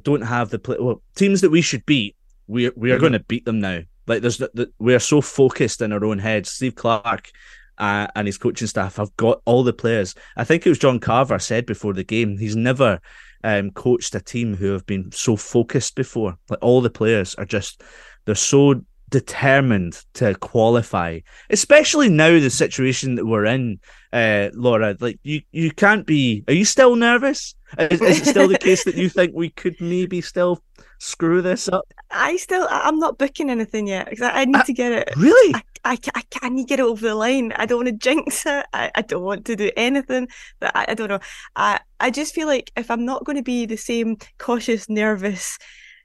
don't 0.03 0.23
have 0.23 0.51
the 0.51 0.59
play- 0.59 0.79
well, 0.81 1.03
teams 1.15 1.43
that 1.43 1.51
we 1.51 1.61
should 1.61 1.85
beat. 1.85 2.17
We 2.47 2.71
we 2.71 2.91
are 2.91 2.95
mm-hmm. 2.95 3.01
going 3.01 3.13
to 3.13 3.21
beat 3.21 3.45
them 3.45 3.61
now. 3.61 3.81
Like 4.07 4.23
there's 4.23 4.39
the, 4.39 4.51
the, 4.55 4.73
we 4.79 4.95
are 4.95 5.01
so 5.01 5.21
focused 5.21 5.83
in 5.83 5.93
our 5.93 6.05
own 6.05 6.19
heads. 6.19 6.51
Steve 6.51 6.75
Clarke 6.75 7.31
uh, 7.79 8.09
and 8.15 8.27
his 8.27 8.39
coaching 8.39 8.67
staff 8.67 8.97
have 8.97 9.15
got 9.17 9.41
all 9.45 9.63
the 9.63 9.73
players. 9.73 10.15
I 10.37 10.45
think 10.45 10.67
it 10.67 10.69
was 10.69 10.79
John 10.79 11.01
Carver 11.01 11.39
said 11.39 11.67
before 11.67 11.95
the 11.95 12.05
game. 12.05 12.37
He's 12.37 12.57
never 12.57 13.01
um, 13.45 13.71
coached 13.71 14.15
a 14.15 14.21
team 14.21 14.55
who 14.55 14.73
have 14.73 14.87
been 14.87 15.11
so 15.13 15.37
focused 15.37 15.95
before. 15.95 16.37
Like 16.49 16.59
all 16.63 16.81
the 16.81 16.91
players 16.91 17.35
are 17.37 17.45
just 17.45 17.83
they're 18.25 18.35
so 18.35 18.83
determined 19.11 20.03
to 20.15 20.35
qualify, 20.35 21.21
especially 21.51 22.09
now 22.09 22.39
the 22.39 22.51
situation 22.51 23.15
that 23.15 23.27
we're 23.27 23.47
in, 23.47 23.81
uh, 24.13 24.51
Laura. 24.55 24.97
Like 25.01 25.19
you, 25.23 25.43
you 25.53 25.71
can't 25.71 26.07
be. 26.07 26.45
Are 26.49 26.55
you 26.55 26.65
still 26.65 26.97
nervous? 26.97 27.55
Is, 27.79 28.01
is 28.01 28.21
it 28.21 28.27
still 28.27 28.49
the 28.49 28.59
case 28.59 28.85
that 28.85 28.97
you 28.97 29.09
think 29.09 29.33
we 29.35 29.51
could 29.51 29.81
maybe 29.81 30.21
still 30.21 30.63
screw 30.99 31.43
this 31.43 31.69
up? 31.69 31.93
I 32.11 32.37
still, 32.37 32.67
I'm 32.71 32.99
not 32.99 33.19
booking 33.19 33.51
anything 33.51 33.87
yet 33.87 34.11
because 34.11 34.23
I, 34.23 34.43
I, 34.43 34.45
need 34.45 34.57
uh, 34.57 34.65
to 34.65 34.73
get 34.73 34.93
it. 34.93 35.11
Really? 35.17 35.55
I, 35.55 35.63
I, 35.85 35.99
I, 36.15 36.23
I 36.43 36.49
need 36.49 36.65
to 36.65 36.69
get 36.69 36.81
it 36.81 36.85
over 36.85 37.09
the 37.09 37.15
line. 37.15 37.53
I 37.53 37.67
don't 37.67 37.79
want 37.79 37.89
to 37.89 37.93
jinx 37.93 38.45
it. 38.47 38.67
I, 38.73 38.91
I 38.95 39.03
don't 39.03 39.23
want 39.23 39.45
to 39.47 39.57
do 39.57 39.71
anything 39.77 40.29
that 40.61 40.73
I, 40.75 40.87
I 40.89 40.95
don't 40.95 41.09
know. 41.09 41.21
I, 41.57 41.81
I 42.01 42.11
just 42.11 42.35
feel 42.35 42.47
like 42.47 42.71
if 42.77 42.91
I'm 42.91 43.05
not 43.05 43.25
going 43.25 43.37
to 43.37 43.43
be 43.43 43.67
the 43.67 43.77
same 43.77 44.17
cautious, 44.39 44.89
nervous, 44.89 45.59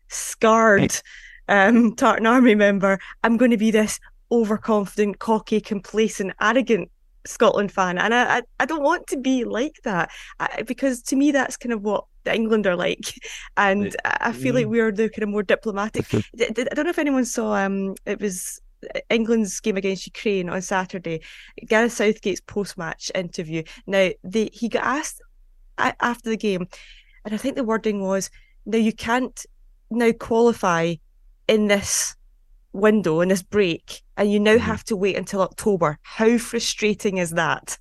scarred 0.10 0.96
um, 1.48 1.96
Tartan 1.96 2.28
Army 2.28 2.56
member, 2.56 3.00
I'm 3.24 3.38
going 3.38 3.52
to 3.52 3.58
be 3.58 3.72
this 3.72 4.00
overconfident, 4.32 5.20
cocky, 5.20 5.62
complacent, 5.62 6.34
arrogant 6.42 6.90
Scotland 7.26 7.72
fan, 7.72 7.98
and 7.98 8.14
I, 8.14 8.38
I, 8.38 8.42
I 8.60 8.66
don't 8.66 8.84
want 8.84 9.08
to 9.08 9.18
be 9.18 9.44
like 9.44 9.80
that 9.84 10.12
I, 10.40 10.64
because 10.64 11.02
to 11.04 11.16
me 11.16 11.32
that's 11.32 11.58
kind 11.58 11.74
of 11.74 11.82
what 11.82 12.06
the 12.24 12.34
England 12.34 12.68
are 12.68 12.76
like, 12.76 13.14
and 13.58 13.96
I 14.06 14.32
feel 14.34 14.54
like 14.54 14.68
mm. 14.68 14.72
we're 14.72 14.92
the 14.92 15.10
kind 15.10 15.24
of 15.24 15.30
more 15.30 15.44
diplomatic. 15.44 16.06
I 16.14 16.52
don't 16.52 16.84
know 16.84 16.90
if 16.90 17.00
anyone 17.00 17.26
saw 17.26 17.56
um 17.56 17.96
it 18.06 18.20
was 18.20 18.60
England's 19.10 19.60
game 19.60 19.78
against 19.78 20.08
Ukraine 20.08 20.50
on 20.50 20.62
Saturday. 20.62 21.22
Gareth 21.68 21.94
Southgate's 21.94 22.42
post-match 22.42 23.12
interview. 23.16 23.64
Now 23.88 24.10
they 24.24 24.50
he 24.54 24.70
got 24.70 24.84
asked 24.84 25.22
after 25.78 26.30
the 26.30 26.38
game, 26.38 26.68
and 27.26 27.34
I 27.34 27.38
think 27.38 27.56
the 27.56 27.64
wording 27.64 28.02
was, 28.02 28.30
"Now 28.66 28.78
you 28.78 28.94
can't 28.94 29.46
now 29.90 30.12
qualify 30.12 30.96
in 31.48 31.68
this 31.68 32.16
window 32.74 33.22
in 33.22 33.30
this 33.30 33.44
break 33.44 34.02
and 34.18 34.32
you 34.32 34.40
now 34.40 34.56
mm-hmm. 34.56 34.66
have 34.66 34.84
to 34.86 34.96
wait 34.96 35.16
until 35.16 35.42
October. 35.42 36.00
How 36.02 36.38
frustrating 36.38 37.18
is 37.18 37.32
that? 37.32 37.78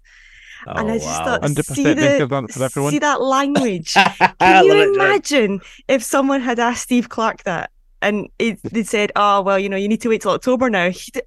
Oh, 0.67 0.73
and 0.73 0.91
I 0.93 0.99
just 0.99 1.07
wow. 1.07 1.39
thought, 1.39 1.65
see, 1.65 1.83
the, 1.83 2.69
see 2.91 2.99
that 3.01 3.21
language. 3.21 3.95
Can 4.41 4.65
you 4.65 4.95
imagine 4.95 5.61
if 5.89 6.05
someone 6.05 6.41
had 6.41 6.61
asked 6.61 6.83
Steve 6.83 7.09
Clarke 7.09 7.43
that 7.45 7.73
and 8.03 8.29
they 8.39 8.83
said, 8.83 9.13
"Oh, 9.17 9.43
well, 9.43 9.59
you 9.59 9.69
know, 9.69 9.77
you 9.77 9.89
need 9.89 10.03
to 10.03 10.09
wait 10.09 10.23
till 10.23 10.33
October 10.33 10.69
now." 10.69 10.91
Did, 10.91 11.23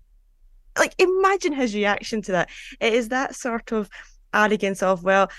like, 0.78 0.94
imagine 1.00 1.54
his 1.54 1.74
reaction 1.74 2.22
to 2.24 2.34
that. 2.34 2.50
It 2.80 2.94
is 2.94 3.10
that 3.10 3.36
sort 3.36 3.72
of 3.72 3.90
arrogance 4.34 4.84
of, 4.84 5.04
"Well, 5.04 5.32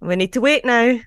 we 0.00 0.16
need 0.16 0.32
to 0.34 0.40
wait 0.40 0.64
now," 0.64 0.98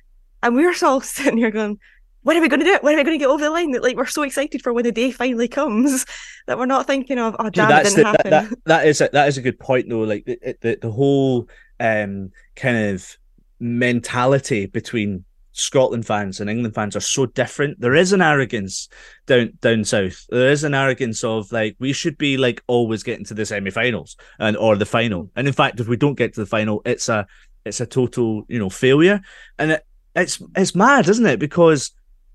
and 0.42 0.56
we're 0.56 0.74
all 0.82 1.02
sitting 1.02 1.38
here 1.38 1.52
going, 1.52 1.80
when 2.24 2.38
are 2.38 2.42
we 2.42 2.50
going 2.50 2.60
to 2.60 2.66
do 2.66 2.74
it? 2.74 2.84
When 2.84 2.96
are 2.96 2.98
we 2.98 3.04
going 3.04 3.18
to 3.18 3.24
get 3.24 3.30
over 3.30 3.44
the 3.44 3.50
line? 3.50 3.72
That 3.72 3.84
like 3.84 3.96
we're 3.96 4.06
so 4.06 4.24
excited 4.24 4.62
for 4.62 4.74
when 4.74 4.84
the 4.84 4.92
day 4.92 5.12
finally 5.12 5.48
comes 5.48 6.06
that 6.48 6.58
we're 6.58 6.66
not 6.66 6.88
thinking 6.88 7.20
of 7.20 7.36
oh 7.40 7.50
damn, 7.50 7.72
it 7.72 7.84
didn't 7.84 8.00
the, 8.00 8.06
happen. 8.06 8.32
That, 8.32 8.50
that, 8.50 8.60
that 8.66 8.88
is 8.88 9.02
a, 9.02 9.10
that 9.14 9.28
is 9.28 9.38
a 9.38 9.42
good 9.42 9.60
point 9.60 9.90
though. 9.90 10.02
Like 10.02 10.26
the 10.26 10.58
the, 10.62 10.78
the 10.82 10.92
whole 10.92 11.48
um, 11.80 12.32
kind 12.56 12.78
of 12.78 13.18
mentality 13.60 14.66
between 14.66 15.26
Scotland 15.54 16.06
fans 16.06 16.40
and 16.40 16.50
England 16.50 16.76
fans 16.76 16.96
are 16.96 17.02
so 17.02 17.28
different. 17.28 17.80
There 17.80 17.96
is 17.96 18.12
an 18.12 18.22
arrogance 18.22 18.90
down 19.28 19.54
down 19.62 19.84
south. 19.84 20.26
There 20.30 20.50
is 20.50 20.64
an 20.64 20.74
arrogance 20.74 21.24
of 21.24 21.52
like 21.52 21.76
we 21.80 21.94
should 21.94 22.18
be 22.18 22.38
like 22.38 22.62
always 22.68 23.04
getting 23.04 23.26
to 23.26 23.34
the 23.34 23.46
semi-finals 23.46 24.18
and 24.40 24.58
or 24.58 24.76
the 24.76 24.86
final. 24.86 25.30
And 25.36 25.48
in 25.48 25.54
fact, 25.54 25.80
if 25.80 25.88
we 25.88 25.98
don't 25.98 26.18
get 26.18 26.34
to 26.34 26.40
the 26.42 26.46
final, 26.46 26.82
it's 26.86 27.08
a 27.08 27.28
it's 27.66 27.82
a 27.82 27.86
total 27.86 28.44
you 28.48 28.60
know 28.60 28.70
failure. 28.70 29.22
And 29.60 29.72
it, 29.72 29.86
it's 30.16 30.42
it's 30.56 30.76
mad, 30.76 31.08
isn't 31.08 31.26
it? 31.26 31.40
Because 31.40 31.92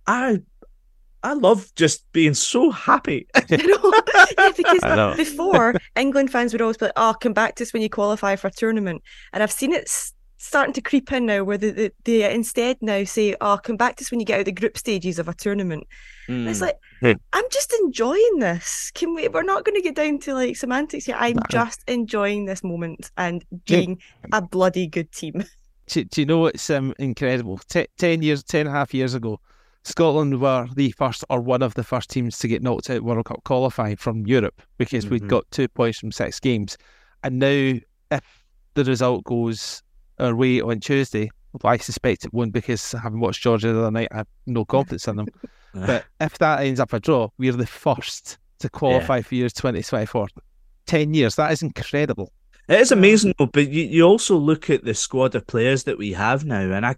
I 0.09 0.41
I 1.23 1.35
love 1.35 1.73
just 1.75 2.11
being 2.13 2.35
so 2.35 2.71
happy. 2.71 3.27
yeah, 3.49 4.53
because 4.57 5.17
before 5.17 5.75
England 5.97 6.33
fans 6.33 6.53
would 6.53 6.63
always 6.63 6.77
be 6.77 6.87
like, 6.87 6.95
"Oh, 6.97 7.15
come 7.21 7.33
back 7.33 7.57
to 7.57 7.65
us 7.65 7.73
when 7.73 7.83
you 7.83 7.91
qualify 7.91 8.37
for 8.37 8.49
a 8.49 8.53
tournament," 8.53 9.03
and 9.33 9.43
I've 9.43 9.53
seen 9.53 9.73
it 9.73 9.91
starting 10.41 10.73
to 10.73 10.81
creep 10.81 11.11
in 11.13 11.27
now, 11.27 11.43
where 11.43 11.59
they, 11.59 11.91
they, 12.05 12.33
instead 12.33 12.79
now 12.81 13.05
say, 13.05 13.35
"Oh, 13.41 13.59
come 13.63 13.77
back 13.77 13.97
to 13.97 14.05
us 14.05 14.11
when 14.11 14.21
you 14.21 14.27
get 14.27 14.37
out 14.37 14.41
of 14.41 14.47
the 14.47 14.53
group 14.53 14.79
stages 14.79 15.19
of 15.19 15.29
a 15.29 15.35
tournament." 15.35 15.87
Mm. 16.29 16.49
It's 16.49 16.61
like 16.61 16.79
hmm. 17.01 17.13
I'm 17.33 17.45
just 17.51 17.75
enjoying 17.83 18.39
this. 18.39 18.91
Can 18.95 19.15
we? 19.15 19.29
We're 19.29 19.43
not 19.43 19.65
going 19.65 19.77
to 19.77 19.83
get 19.83 19.97
down 19.97 20.21
to 20.21 20.35
like 20.35 20.57
semantics 20.57 21.05
here. 21.05 21.17
I'm 21.19 21.39
just 21.51 21.83
enjoying 21.89 22.45
this 22.47 22.63
moment 22.63 23.11
and 23.17 23.45
being 23.67 23.99
yeah. 24.23 24.39
a 24.39 24.43
bloody 24.43 24.87
good 24.87 25.11
team. 25.13 25.45
Do, 25.89 26.05
do 26.05 26.21
you 26.21 26.27
know 26.27 26.39
what's 26.39 26.71
um, 26.71 26.95
incredible? 26.99 27.59
T- 27.69 27.89
ten 27.99 28.23
years, 28.23 28.45
ten 28.45 28.61
and 28.61 28.69
a 28.69 28.73
half 28.73 28.95
years 28.95 29.15
ago 29.15 29.41
Scotland 29.89 30.41
were 30.41 30.69
the 30.75 30.91
first 30.93 31.25
or 31.31 31.41
one 31.41 31.63
of 31.63 31.75
the 31.75 31.83
first 31.83 32.11
teams 32.11 32.39
to 32.39 32.49
get 32.49 32.63
knocked 32.63 32.91
out 32.91 33.03
World 33.03 33.25
Cup 33.25 33.43
qualifying 33.45 33.97
from 33.97 34.27
Europe 34.27 34.61
because 34.77 35.05
mm-hmm. 35.05 35.15
we'd 35.15 35.29
got 35.29 35.51
two 35.51 35.67
points 35.67 35.99
from 35.99 36.13
six 36.13 36.39
games. 36.39 36.77
And 37.25 37.39
now, 37.39 37.75
if 38.11 38.45
the 38.75 38.85
result 38.85 39.25
goes 39.25 39.83
our 40.19 40.35
way 40.35 40.61
on 40.61 40.81
Tuesday, 40.81 41.31
well, 41.53 41.73
I 41.73 41.79
suspect 41.79 42.27
it 42.27 42.35
won't 42.35 42.53
because 42.53 42.93
having 42.93 43.21
watched 43.21 43.43
Georgia 43.43 43.73
the 43.73 43.81
other 43.81 43.91
night, 43.91 44.09
I 44.13 44.19
have 44.19 44.29
no 44.47 44.65
confidence 44.67 45.09
in 45.09 45.17
them. 45.17 45.29
but 45.73 46.05
if 46.21 46.37
that 46.39 46.61
ends 46.61 46.81
up 46.81 46.93
a 46.93 47.01
draw, 47.01 47.29
we're 47.39 47.53
the 47.53 47.67
first 47.67 48.39
to 48.59 48.69
qualify 48.69 49.17
yeah. 49.17 49.23
for 49.23 49.35
years 49.37 49.53
2024. 49.55 50.29
10 50.87 51.15
years, 51.15 51.37
that 51.37 51.51
is 51.51 51.63
incredible. 51.63 52.33
It 52.69 52.81
is 52.81 52.93
amazing, 52.93 53.33
but 53.39 53.69
you, 53.69 53.85
you 53.85 54.03
also 54.03 54.37
look 54.37 54.69
at 54.69 54.85
the 54.85 54.93
squad 54.93 55.35
of 55.35 55.47
players 55.47 55.85
that 55.85 55.97
we 55.97 56.13
have 56.13 56.45
now, 56.45 56.61
and 56.61 56.85
I, 56.85 56.97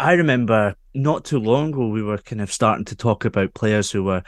I 0.00 0.14
remember 0.14 0.76
not 0.94 1.26
too 1.26 1.38
long 1.38 1.68
ago 1.68 1.86
we 1.88 2.02
were 2.02 2.16
kind 2.16 2.40
of 2.40 2.50
starting 2.50 2.86
to 2.86 2.96
talk 2.96 3.26
about 3.26 3.52
players 3.52 3.90
who 3.90 4.02
were, 4.02 4.22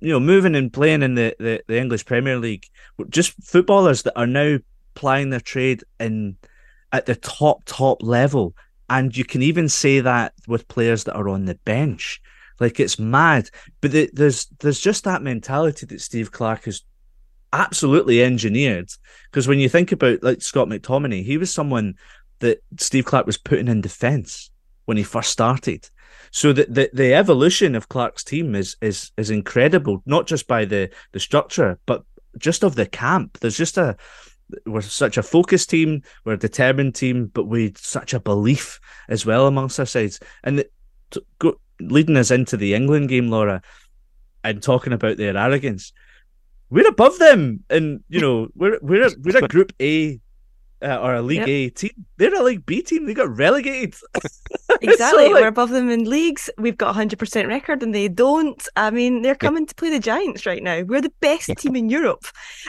you 0.00 0.08
know, 0.08 0.18
moving 0.18 0.56
and 0.56 0.72
playing 0.72 1.04
in 1.04 1.14
the, 1.14 1.36
the, 1.38 1.62
the 1.68 1.78
English 1.78 2.04
Premier 2.04 2.36
League, 2.36 2.66
just 3.10 3.32
footballers 3.44 4.02
that 4.02 4.18
are 4.18 4.26
now 4.26 4.58
plying 4.94 5.30
their 5.30 5.38
trade 5.38 5.84
in 6.00 6.36
at 6.90 7.06
the 7.06 7.14
top 7.14 7.64
top 7.64 8.02
level, 8.02 8.56
and 8.90 9.16
you 9.16 9.24
can 9.24 9.40
even 9.40 9.68
say 9.68 10.00
that 10.00 10.34
with 10.48 10.66
players 10.66 11.04
that 11.04 11.14
are 11.14 11.28
on 11.28 11.44
the 11.44 11.54
bench. 11.64 12.20
Like 12.58 12.80
it's 12.80 12.98
mad, 12.98 13.50
but 13.80 13.92
the, 13.92 14.10
there's 14.12 14.46
there's 14.58 14.80
just 14.80 15.04
that 15.04 15.22
mentality 15.22 15.86
that 15.86 16.00
Steve 16.00 16.32
Clarke 16.32 16.64
has 16.64 16.82
absolutely 17.52 18.20
engineered. 18.20 18.90
Because 19.30 19.46
when 19.46 19.60
you 19.60 19.68
think 19.68 19.92
about 19.92 20.24
like 20.24 20.42
Scott 20.42 20.66
McTominay, 20.66 21.24
he 21.24 21.36
was 21.36 21.54
someone 21.54 21.94
that 22.40 22.64
Steve 22.78 23.04
Clarke 23.04 23.26
was 23.26 23.38
putting 23.38 23.68
in 23.68 23.80
defence 23.80 24.50
when 24.84 24.96
he 24.96 25.02
first 25.02 25.30
started. 25.30 25.88
So 26.30 26.52
the, 26.52 26.66
the, 26.68 26.90
the 26.92 27.14
evolution 27.14 27.74
of 27.74 27.88
Clarke's 27.88 28.24
team 28.24 28.54
is 28.54 28.76
is 28.80 29.12
is 29.16 29.30
incredible, 29.30 30.02
not 30.06 30.26
just 30.26 30.46
by 30.46 30.64
the 30.64 30.90
the 31.12 31.20
structure, 31.20 31.78
but 31.86 32.04
just 32.38 32.64
of 32.64 32.74
the 32.74 32.86
camp. 32.86 33.38
There's 33.38 33.56
just 33.56 33.78
a 33.78 33.96
we're 34.66 34.82
such 34.82 35.16
a 35.16 35.22
focused 35.22 35.70
team, 35.70 36.02
we're 36.24 36.34
a 36.34 36.38
determined 36.38 36.94
team, 36.94 37.30
but 37.32 37.44
with 37.44 37.78
such 37.78 38.14
a 38.14 38.20
belief 38.20 38.80
as 39.08 39.24
well 39.24 39.46
amongst 39.46 39.80
our 39.80 39.86
sides. 39.86 40.20
And 40.42 40.58
the, 40.58 40.68
go, 41.38 41.58
leading 41.80 42.16
us 42.16 42.30
into 42.30 42.56
the 42.56 42.74
England 42.74 43.08
game, 43.08 43.28
Laura, 43.28 43.62
and 44.42 44.62
talking 44.62 44.92
about 44.92 45.16
their 45.16 45.36
arrogance, 45.36 45.92
we're 46.70 46.88
above 46.88 47.18
them, 47.18 47.64
and 47.70 48.02
you 48.08 48.20
know 48.20 48.48
we're 48.54 48.78
we're 48.82 49.06
a, 49.06 49.10
we're 49.22 49.44
a 49.44 49.48
Group 49.54 49.72
A 49.80 50.20
uh, 50.84 50.98
or 50.98 51.14
a 51.14 51.22
League 51.22 51.38
yep. 51.38 51.48
A 51.48 51.70
team. 51.70 52.06
They're 52.16 52.34
a 52.34 52.42
League 52.42 52.66
B 52.66 52.82
team. 52.82 53.06
They 53.06 53.14
got 53.14 53.34
relegated. 53.36 53.94
exactly. 54.80 54.96
so, 54.96 55.32
like... 55.32 55.42
We're 55.42 55.48
above 55.48 55.70
them 55.70 55.90
in 55.90 56.08
leagues. 56.08 56.50
We've 56.58 56.76
got 56.76 56.90
a 56.90 56.92
hundred 56.92 57.18
percent 57.18 57.48
record, 57.48 57.82
and 57.82 57.94
they 57.94 58.08
don't. 58.08 58.62
I 58.76 58.90
mean, 58.90 59.22
they're 59.22 59.34
coming 59.34 59.64
yeah. 59.64 59.68
to 59.68 59.74
play 59.74 59.90
the 59.90 59.98
Giants 59.98 60.46
right 60.46 60.62
now. 60.62 60.82
We're 60.82 61.00
the 61.00 61.12
best 61.20 61.50
team 61.58 61.74
in 61.74 61.88
Europe. 61.88 62.26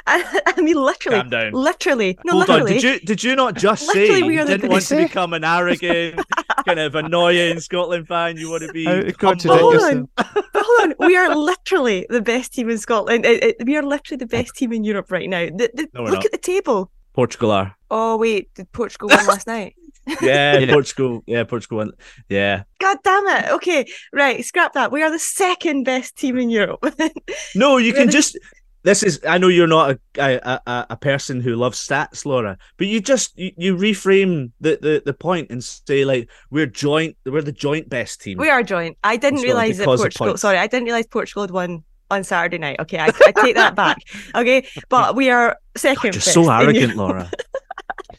I, 0.07 0.41
I 0.57 0.61
mean, 0.61 0.77
literally, 0.77 1.19
Calm 1.19 1.29
down. 1.29 1.51
literally. 1.51 2.17
No, 2.25 2.33
Hold 2.33 2.47
literally. 2.47 2.75
on. 2.75 2.81
Did 2.81 2.83
you 2.83 2.99
did 3.01 3.23
you 3.23 3.35
not 3.35 3.55
just 3.55 3.85
say 3.91 4.19
you 4.19 4.45
didn't 4.45 4.69
want 4.69 4.85
to 4.85 4.95
become 4.95 5.33
an 5.33 5.43
arrogant, 5.43 6.21
kind 6.65 6.79
of 6.79 6.95
annoying 6.95 7.59
Scotland 7.59 8.07
fan? 8.07 8.37
You 8.37 8.49
want 8.49 8.63
to 8.63 8.71
be. 8.73 8.85
Hold 8.85 9.45
on. 9.45 10.09
hold 10.17 10.81
on. 10.81 10.93
We 10.99 11.17
are 11.17 11.35
literally 11.35 12.07
the 12.09 12.21
best 12.21 12.53
team 12.53 12.69
in 12.69 12.77
Scotland. 12.77 13.25
It, 13.25 13.43
it, 13.43 13.65
we 13.65 13.75
are 13.75 13.83
literally 13.83 14.17
the 14.17 14.25
best 14.25 14.55
team 14.55 14.71
in 14.71 14.83
Europe 14.83 15.11
right 15.11 15.29
now. 15.29 15.45
The, 15.45 15.69
the, 15.73 15.87
no, 15.93 16.03
look 16.03 16.13
not. 16.13 16.25
at 16.25 16.31
the 16.31 16.37
table. 16.37 16.91
Portugal 17.13 17.51
are. 17.51 17.75
Oh 17.97 18.17
wait, 18.17 18.53
did 18.55 18.69
Portugal 18.73 19.07
win 19.07 19.25
last 19.25 19.47
night? 19.47 19.73
yeah, 20.21 20.57
yeah, 20.57 20.73
Portugal. 20.73 21.23
Yeah, 21.25 21.45
Portugal 21.45 21.77
won. 21.77 21.91
Yeah. 22.27 22.63
God 22.81 22.97
damn 23.05 23.25
it. 23.27 23.51
Okay, 23.51 23.85
right. 24.11 24.43
Scrap 24.43 24.73
that. 24.73 24.91
We 24.91 25.01
are 25.01 25.09
the 25.09 25.17
second 25.17 25.85
best 25.85 26.17
team 26.17 26.37
in 26.37 26.49
Europe. 26.49 26.83
no, 27.55 27.77
you 27.77 27.93
can 27.93 28.07
the... 28.07 28.11
just. 28.11 28.37
This 28.83 29.01
is. 29.01 29.21
I 29.25 29.37
know 29.37 29.47
you're 29.47 29.65
not 29.65 29.91
a, 29.91 29.99
a, 30.19 30.61
a, 30.67 30.85
a 30.89 30.97
person 30.97 31.39
who 31.39 31.55
loves 31.55 31.79
stats, 31.79 32.25
Laura, 32.25 32.57
but 32.75 32.87
you 32.87 32.99
just 32.99 33.31
you, 33.39 33.51
you 33.55 33.77
reframe 33.77 34.51
the, 34.59 34.77
the, 34.81 35.01
the 35.05 35.13
point 35.13 35.49
and 35.49 35.63
say 35.63 36.03
like 36.03 36.29
we're 36.51 36.67
joint. 36.67 37.15
We're 37.25 37.43
the 37.43 37.53
joint 37.53 37.87
best 37.87 38.19
team. 38.19 38.39
We 38.39 38.49
are 38.49 38.61
joint. 38.61 38.97
I 39.05 39.15
didn't 39.15 39.39
realize 39.39 39.77
that 39.77 39.85
Portugal. 39.85 40.35
Sorry, 40.35 40.57
I 40.57 40.67
didn't 40.67 40.83
realize 40.83 41.07
Portugal 41.07 41.43
had 41.43 41.51
won 41.51 41.85
on 42.11 42.25
Saturday 42.25 42.57
night. 42.57 42.79
Okay, 42.81 42.99
I, 42.99 43.05
I 43.07 43.31
take 43.31 43.55
that 43.55 43.73
back. 43.83 43.99
Okay, 44.35 44.67
but 44.89 45.15
we 45.15 45.29
are 45.29 45.57
second. 45.77 46.11
God, 46.11 46.15
you're 46.15 46.21
so 46.21 46.51
arrogant, 46.51 46.97
Laura. 46.97 47.31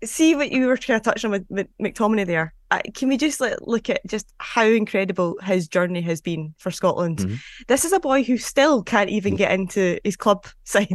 See 0.07 0.35
what 0.35 0.53
you 0.53 0.66
were 0.66 0.77
trying 0.77 1.01
to 1.01 1.05
touch 1.05 1.25
on 1.25 1.31
with, 1.31 1.49
McTominay 1.81 2.27
there. 2.27 2.55
Uh, 2.71 2.81
can 2.95 3.09
we 3.09 3.16
just 3.16 3.40
like, 3.40 3.55
look 3.61 3.88
at 3.88 4.05
just 4.07 4.33
how 4.38 4.64
incredible 4.64 5.38
his 5.42 5.69
journey 5.69 6.01
has 6.01 6.21
been 6.21 6.55
for 6.59 6.71
Scotland? 6.71 7.19
Mm-hmm. 7.19 7.35
This 7.69 7.85
is 7.85 7.92
a 7.92 8.01
boy 8.01 8.25
who 8.25 8.38
still 8.38 8.83
can't 8.83 9.11
even 9.11 9.37
get 9.37 9.53
into 9.53 9.99
his 10.05 10.16
club 10.16 10.47
side, 10.64 10.88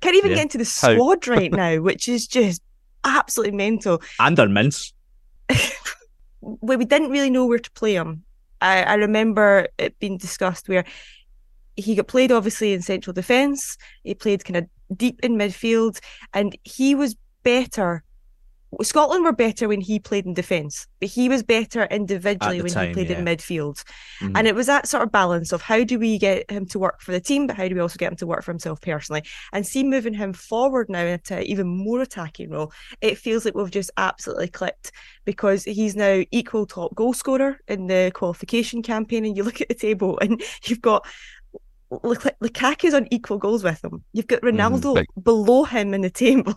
can't 0.00 0.16
even 0.16 0.30
yeah. 0.30 0.36
get 0.36 0.42
into 0.42 0.58
the 0.58 0.64
squad 0.64 1.26
right 1.28 1.52
now, 1.52 1.78
which 1.78 2.08
is 2.08 2.26
just 2.26 2.62
absolutely 3.04 3.56
mental. 3.56 4.02
And 4.20 4.38
our 4.38 4.48
mints. 4.48 4.92
Where 6.40 6.78
we 6.78 6.84
didn't 6.84 7.10
really 7.10 7.30
know 7.30 7.46
where 7.46 7.58
to 7.58 7.70
play 7.72 7.94
him. 7.94 8.22
I, 8.60 8.82
I 8.84 8.94
remember 8.94 9.68
it 9.76 9.98
being 9.98 10.18
discussed 10.18 10.68
where 10.68 10.84
he 11.76 11.94
got 11.94 12.08
played 12.08 12.32
obviously 12.32 12.72
in 12.72 12.82
central 12.82 13.14
defence. 13.14 13.76
He 14.04 14.14
played 14.14 14.44
kind 14.44 14.56
of 14.56 14.96
deep 14.96 15.20
in 15.22 15.36
midfield, 15.36 16.00
and 16.32 16.56
he 16.64 16.94
was 16.94 17.16
better. 17.42 18.02
Scotland 18.82 19.24
were 19.24 19.32
better 19.32 19.66
when 19.66 19.80
he 19.80 19.98
played 19.98 20.26
in 20.26 20.34
defence, 20.34 20.86
but 21.00 21.08
he 21.08 21.28
was 21.28 21.42
better 21.42 21.84
individually 21.84 22.60
when 22.60 22.70
time, 22.70 22.88
he 22.88 22.94
played 22.94 23.10
yeah. 23.10 23.18
in 23.18 23.24
midfield. 23.24 23.82
Mm-hmm. 24.20 24.36
And 24.36 24.46
it 24.46 24.54
was 24.54 24.66
that 24.66 24.86
sort 24.86 25.02
of 25.02 25.10
balance 25.10 25.52
of 25.52 25.62
how 25.62 25.84
do 25.84 25.98
we 25.98 26.18
get 26.18 26.50
him 26.50 26.66
to 26.66 26.78
work 26.78 27.00
for 27.00 27.12
the 27.12 27.20
team, 27.20 27.46
but 27.46 27.56
how 27.56 27.66
do 27.66 27.74
we 27.74 27.80
also 27.80 27.96
get 27.96 28.12
him 28.12 28.16
to 28.16 28.26
work 28.26 28.44
for 28.44 28.52
himself 28.52 28.80
personally? 28.80 29.22
And 29.52 29.66
see 29.66 29.82
moving 29.84 30.12
him 30.12 30.32
forward 30.32 30.90
now 30.90 31.04
into 31.04 31.42
even 31.42 31.66
more 31.66 32.02
attacking 32.02 32.50
role, 32.50 32.72
it 33.00 33.16
feels 33.16 33.44
like 33.44 33.54
we've 33.54 33.70
just 33.70 33.90
absolutely 33.96 34.48
clicked 34.48 34.92
because 35.24 35.64
he's 35.64 35.96
now 35.96 36.22
equal 36.30 36.66
top 36.66 36.94
goal 36.94 37.14
scorer 37.14 37.58
in 37.68 37.86
the 37.86 38.10
qualification 38.14 38.82
campaign. 38.82 39.24
And 39.24 39.36
you 39.36 39.44
look 39.44 39.60
at 39.60 39.68
the 39.68 39.74
table 39.74 40.18
and 40.20 40.42
you've 40.64 40.82
got 40.82 41.06
Lukaku's 41.90 42.94
on 42.94 43.08
equal 43.10 43.38
goals 43.38 43.64
with 43.64 43.82
him. 43.82 44.04
You've 44.12 44.26
got 44.26 44.40
mm-hmm. 44.42 44.58
Ronaldo 44.58 44.96
mm, 44.96 45.24
below 45.24 45.64
him 45.64 45.94
in 45.94 46.02
the 46.02 46.10
table. 46.10 46.52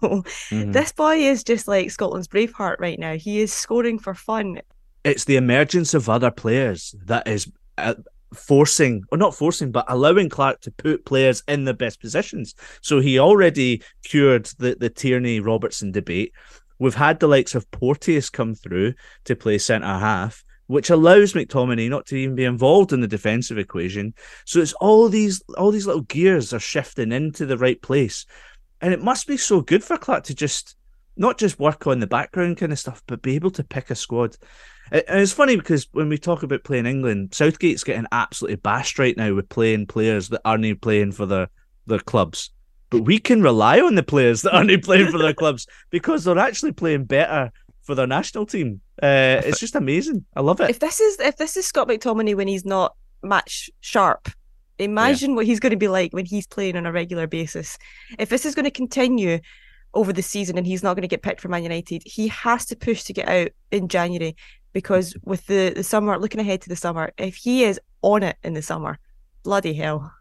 Mm-hmm. 0.51 0.71
This 0.71 0.91
boy 0.91 1.15
is 1.15 1.43
just 1.43 1.67
like 1.67 1.91
Scotland's 1.91 2.27
Braveheart 2.27 2.79
right 2.79 2.99
now. 2.99 3.15
He 3.15 3.39
is 3.39 3.53
scoring 3.53 3.99
for 3.99 4.13
fun. 4.13 4.61
It's 5.03 5.25
the 5.25 5.37
emergence 5.37 5.93
of 5.93 6.09
other 6.09 6.31
players 6.31 6.93
that 7.05 7.27
is 7.27 7.49
uh, 7.77 7.95
forcing, 8.33 9.03
or 9.11 9.17
not 9.17 9.35
forcing, 9.35 9.71
but 9.71 9.85
allowing 9.87 10.29
Clarke 10.29 10.61
to 10.61 10.71
put 10.71 11.05
players 11.05 11.43
in 11.47 11.65
the 11.65 11.73
best 11.73 11.99
positions. 12.01 12.53
So 12.81 12.99
he 12.99 13.19
already 13.19 13.81
cured 14.03 14.45
the, 14.57 14.75
the 14.79 14.89
Tierney 14.89 15.39
Robertson 15.39 15.91
debate. 15.91 16.33
We've 16.79 16.95
had 16.95 17.19
the 17.19 17.27
likes 17.27 17.55
of 17.55 17.69
Porteous 17.71 18.29
come 18.29 18.55
through 18.55 18.93
to 19.25 19.35
play 19.35 19.57
centre 19.57 19.87
half 19.87 20.43
which 20.71 20.89
allows 20.89 21.33
McTominay 21.33 21.89
not 21.89 22.05
to 22.05 22.15
even 22.15 22.33
be 22.33 22.45
involved 22.45 22.93
in 22.93 23.01
the 23.01 23.07
defensive 23.07 23.57
equation. 23.57 24.13
So 24.45 24.61
it's 24.61 24.71
all 24.73 25.09
these 25.09 25.41
all 25.57 25.69
these 25.69 25.85
little 25.85 26.03
gears 26.03 26.53
are 26.53 26.59
shifting 26.59 27.11
into 27.11 27.45
the 27.45 27.57
right 27.57 27.81
place. 27.81 28.25
And 28.79 28.93
it 28.93 29.03
must 29.03 29.27
be 29.27 29.35
so 29.35 29.59
good 29.59 29.83
for 29.83 29.97
Clarke 29.97 30.23
to 30.25 30.33
just 30.33 30.77
not 31.17 31.37
just 31.37 31.59
work 31.59 31.87
on 31.87 31.99
the 31.99 32.07
background 32.07 32.55
kind 32.55 32.71
of 32.71 32.79
stuff, 32.79 33.03
but 33.05 33.21
be 33.21 33.35
able 33.35 33.51
to 33.51 33.65
pick 33.65 33.89
a 33.89 33.95
squad. 33.95 34.37
And 34.93 35.19
it's 35.19 35.33
funny 35.33 35.57
because 35.57 35.87
when 35.91 36.07
we 36.07 36.17
talk 36.17 36.41
about 36.41 36.63
playing 36.63 36.85
England, 36.85 37.33
Southgate's 37.33 37.83
getting 37.83 38.07
absolutely 38.13 38.55
bashed 38.55 38.97
right 38.97 39.17
now 39.17 39.33
with 39.33 39.49
playing 39.49 39.87
players 39.87 40.29
that 40.29 40.41
aren't 40.45 40.81
playing 40.81 41.11
for 41.11 41.25
their, 41.25 41.49
their 41.85 41.99
clubs. 41.99 42.49
But 42.89 43.01
we 43.01 43.19
can 43.19 43.41
rely 43.41 43.81
on 43.81 43.95
the 43.95 44.03
players 44.03 44.41
that 44.43 44.55
aren't 44.55 44.83
playing 44.83 45.11
for 45.11 45.17
their 45.17 45.33
clubs 45.41 45.67
because 45.89 46.23
they're 46.23 46.39
actually 46.39 46.71
playing 46.71 47.05
better 47.05 47.51
for 47.83 47.93
their 47.93 48.07
national 48.07 48.45
team. 48.45 48.81
Uh, 49.01 49.41
it's 49.43 49.59
just 49.59 49.75
amazing. 49.75 50.25
I 50.35 50.41
love 50.41 50.61
it. 50.61 50.69
If 50.69 50.79
this 50.79 50.99
is 50.99 51.19
if 51.19 51.37
this 51.37 51.57
is 51.57 51.65
Scott 51.65 51.87
McTominay 51.87 52.35
when 52.35 52.47
he's 52.47 52.65
not 52.65 52.95
match 53.23 53.69
sharp, 53.79 54.29
imagine 54.77 55.31
yeah. 55.31 55.35
what 55.37 55.45
he's 55.45 55.59
going 55.59 55.71
to 55.71 55.77
be 55.77 55.87
like 55.87 56.13
when 56.13 56.25
he's 56.25 56.45
playing 56.45 56.77
on 56.77 56.85
a 56.85 56.91
regular 56.91 57.27
basis. 57.27 57.77
If 58.19 58.29
this 58.29 58.45
is 58.45 58.53
going 58.53 58.65
to 58.65 58.71
continue 58.71 59.39
over 59.93 60.13
the 60.13 60.21
season 60.21 60.57
and 60.57 60.67
he's 60.67 60.83
not 60.83 60.95
going 60.95 61.01
to 61.01 61.07
get 61.07 61.23
picked 61.23 61.41
for 61.41 61.47
Man 61.47 61.63
United, 61.63 62.03
he 62.05 62.27
has 62.29 62.65
to 62.67 62.75
push 62.75 63.03
to 63.03 63.13
get 63.13 63.27
out 63.27 63.49
in 63.71 63.87
January 63.87 64.35
because 64.73 65.15
with 65.23 65.45
the, 65.47 65.73
the 65.75 65.83
summer, 65.83 66.17
looking 66.17 66.39
ahead 66.39 66.61
to 66.61 66.69
the 66.69 66.75
summer, 66.75 67.11
if 67.17 67.35
he 67.35 67.63
is 67.63 67.79
on 68.01 68.23
it 68.23 68.37
in 68.43 68.53
the 68.53 68.61
summer, 68.61 68.99
bloody 69.43 69.73
hell. 69.73 70.11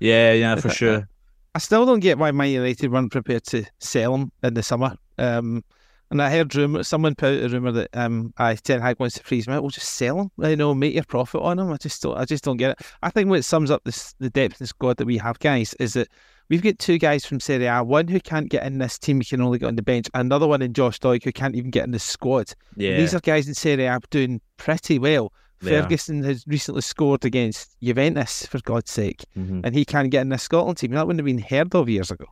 Yeah, 0.00 0.32
yeah, 0.32 0.56
for 0.56 0.68
sure. 0.70 1.08
I 1.54 1.58
still 1.58 1.84
don't 1.84 2.00
get 2.00 2.18
why 2.18 2.30
Man 2.30 2.50
United 2.50 2.90
weren't 2.90 3.12
prepared 3.12 3.44
to 3.46 3.64
sell 3.78 4.14
him 4.14 4.32
in 4.42 4.54
the 4.54 4.62
summer. 4.62 4.96
Um, 5.18 5.64
and 6.10 6.20
I 6.20 6.30
heard 6.30 6.54
rumor, 6.56 6.82
someone 6.82 7.14
put 7.14 7.38
out 7.38 7.44
a 7.44 7.48
rumor 7.48 7.72
that 7.72 7.90
um, 7.94 8.34
I 8.36 8.54
Ten 8.56 8.80
Hag 8.80 8.98
wants 8.98 9.16
to 9.16 9.22
freeze 9.22 9.46
him 9.46 9.52
out. 9.54 9.62
We'll 9.62 9.70
just 9.70 9.94
sell 9.94 10.20
him, 10.20 10.30
you 10.38 10.56
know, 10.56 10.74
make 10.74 10.94
your 10.94 11.04
profit 11.04 11.40
on 11.40 11.58
him. 11.58 11.72
I 11.72 11.76
just 11.76 12.02
don't, 12.02 12.18
I 12.18 12.24
just 12.24 12.42
don't 12.42 12.56
get 12.56 12.72
it. 12.72 12.86
I 13.02 13.10
think 13.10 13.30
what 13.30 13.44
sums 13.44 13.70
up 13.70 13.84
this, 13.84 14.14
the 14.18 14.30
depth 14.30 14.54
in 14.54 14.64
the 14.64 14.66
squad 14.66 14.96
that 14.96 15.06
we 15.06 15.18
have, 15.18 15.38
guys, 15.38 15.74
is 15.74 15.92
that 15.92 16.08
we've 16.48 16.62
got 16.62 16.78
two 16.80 16.98
guys 16.98 17.24
from 17.24 17.38
Serie 17.38 17.66
A. 17.66 17.84
One 17.84 18.08
who 18.08 18.18
can't 18.18 18.50
get 18.50 18.64
in 18.64 18.78
this 18.78 18.98
team, 18.98 19.20
he 19.20 19.24
can 19.24 19.40
only 19.40 19.58
get 19.58 19.66
on 19.66 19.76
the 19.76 19.82
bench. 19.82 20.08
Another 20.12 20.48
one 20.48 20.62
in 20.62 20.72
Josh 20.72 20.98
Doig 20.98 21.22
who 21.22 21.32
can't 21.32 21.54
even 21.54 21.70
get 21.70 21.84
in 21.84 21.92
the 21.92 22.00
squad. 22.00 22.52
Yeah, 22.76 22.96
these 22.96 23.14
are 23.14 23.20
guys 23.20 23.46
in 23.46 23.54
Serie 23.54 23.86
A 23.86 24.00
doing 24.10 24.40
pretty 24.56 24.98
well. 24.98 25.32
Ferguson 25.58 26.22
has 26.24 26.42
recently 26.46 26.80
scored 26.80 27.22
against 27.26 27.76
Juventus, 27.82 28.46
for 28.46 28.60
God's 28.62 28.90
sake, 28.90 29.26
mm-hmm. 29.36 29.60
and 29.62 29.74
he 29.74 29.84
can't 29.84 30.10
get 30.10 30.22
in 30.22 30.30
the 30.30 30.38
Scotland 30.38 30.78
team. 30.78 30.92
That 30.92 31.06
wouldn't 31.06 31.20
have 31.20 31.26
been 31.26 31.38
heard 31.38 31.74
of 31.74 31.86
years 31.86 32.10
ago 32.10 32.24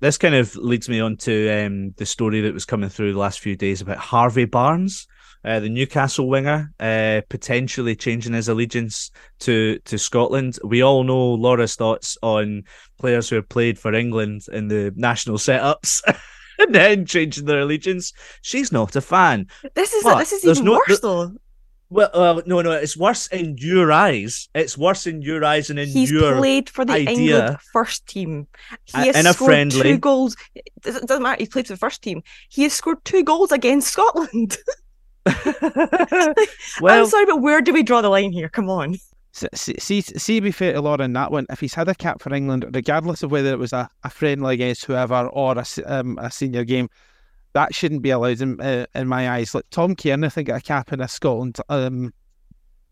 this 0.00 0.18
kind 0.18 0.34
of 0.34 0.54
leads 0.56 0.88
me 0.88 1.00
on 1.00 1.16
to 1.18 1.50
um, 1.50 1.94
the 1.96 2.06
story 2.06 2.40
that 2.42 2.54
was 2.54 2.64
coming 2.64 2.88
through 2.88 3.12
the 3.12 3.18
last 3.18 3.40
few 3.40 3.56
days 3.56 3.80
about 3.80 3.98
Harvey 3.98 4.44
Barnes, 4.44 5.06
uh, 5.44 5.60
the 5.60 5.68
Newcastle 5.68 6.28
winger, 6.28 6.72
uh, 6.80 7.22
potentially 7.28 7.96
changing 7.96 8.32
his 8.32 8.48
allegiance 8.48 9.10
to 9.40 9.78
to 9.84 9.98
Scotland. 9.98 10.58
We 10.64 10.82
all 10.82 11.04
know 11.04 11.34
Laura's 11.34 11.76
thoughts 11.76 12.16
on 12.22 12.64
players 12.98 13.28
who 13.28 13.36
have 13.36 13.48
played 13.48 13.78
for 13.78 13.94
England 13.94 14.42
in 14.52 14.68
the 14.68 14.92
national 14.96 15.38
setups. 15.38 16.00
and 16.58 16.74
then 16.74 17.06
changing 17.06 17.44
their 17.44 17.60
allegiance. 17.60 18.12
She's 18.42 18.72
not 18.72 18.96
a 18.96 19.00
fan. 19.00 19.46
This 19.74 19.92
is 19.92 20.02
this 20.02 20.32
is 20.32 20.44
even 20.44 20.64
no, 20.64 20.82
worse 20.88 21.00
though. 21.00 21.32
Well, 21.90 22.10
uh, 22.12 22.42
no, 22.44 22.60
no, 22.60 22.72
it's 22.72 22.96
worse 22.96 23.28
in 23.28 23.56
your 23.58 23.90
eyes. 23.90 24.48
It's 24.54 24.76
worse 24.76 25.06
in 25.06 25.22
your 25.22 25.42
eyes 25.42 25.70
and 25.70 25.78
in 25.78 25.88
He's 25.88 26.10
your 26.10 26.36
played 26.36 26.68
for 26.68 26.84
the 26.84 26.92
idea. 26.92 27.12
England 27.12 27.58
first 27.72 28.06
team. 28.06 28.46
He 28.84 29.06
has 29.06 29.16
in 29.16 29.32
scored 29.32 29.48
friendly... 29.48 29.82
two 29.82 29.98
goals. 29.98 30.36
It 30.54 30.70
doesn't 30.84 31.22
matter. 31.22 31.40
He 31.40 31.46
played 31.46 31.66
for 31.66 31.72
the 31.72 31.78
first 31.78 32.02
team. 32.02 32.22
He 32.50 32.64
has 32.64 32.74
scored 32.74 33.02
two 33.04 33.24
goals 33.24 33.52
against 33.52 33.88
Scotland. 33.88 34.58
well, 36.80 37.00
I'm 37.02 37.06
sorry, 37.06 37.26
but 37.26 37.40
where 37.40 37.60
do 37.60 37.72
we 37.72 37.82
draw 37.82 38.00
the 38.00 38.08
line 38.08 38.32
here? 38.32 38.48
Come 38.48 38.68
on. 38.68 38.96
See, 39.32 39.74
see, 39.78 40.00
see, 40.00 40.40
be 40.40 40.50
fair 40.50 40.72
to 40.72 40.80
Laura 40.80 41.04
in 41.04 41.12
that 41.12 41.30
one, 41.30 41.46
if 41.50 41.60
he's 41.60 41.74
had 41.74 41.88
a 41.88 41.94
cap 41.94 42.20
for 42.20 42.34
England, 42.34 42.64
regardless 42.72 43.22
of 43.22 43.30
whether 43.30 43.50
it 43.50 43.58
was 43.58 43.72
a, 43.72 43.88
a 44.02 44.10
friendly 44.10 44.54
against 44.54 44.84
whoever 44.86 45.26
or 45.28 45.56
a, 45.56 45.64
um, 45.86 46.18
a 46.20 46.30
senior 46.30 46.64
game, 46.64 46.88
that 47.54 47.74
shouldn't 47.74 48.02
be 48.02 48.10
allowed 48.10 48.40
in 48.40 48.60
uh, 48.60 48.86
in 48.94 49.08
my 49.08 49.30
eyes. 49.30 49.54
Like 49.54 49.68
Tom 49.70 49.96
Cairney, 49.96 50.26
I 50.26 50.28
think 50.28 50.48
got 50.48 50.60
a 50.60 50.64
cap 50.64 50.92
in 50.92 51.00
a 51.00 51.08
Scotland 51.08 51.58
um, 51.68 52.12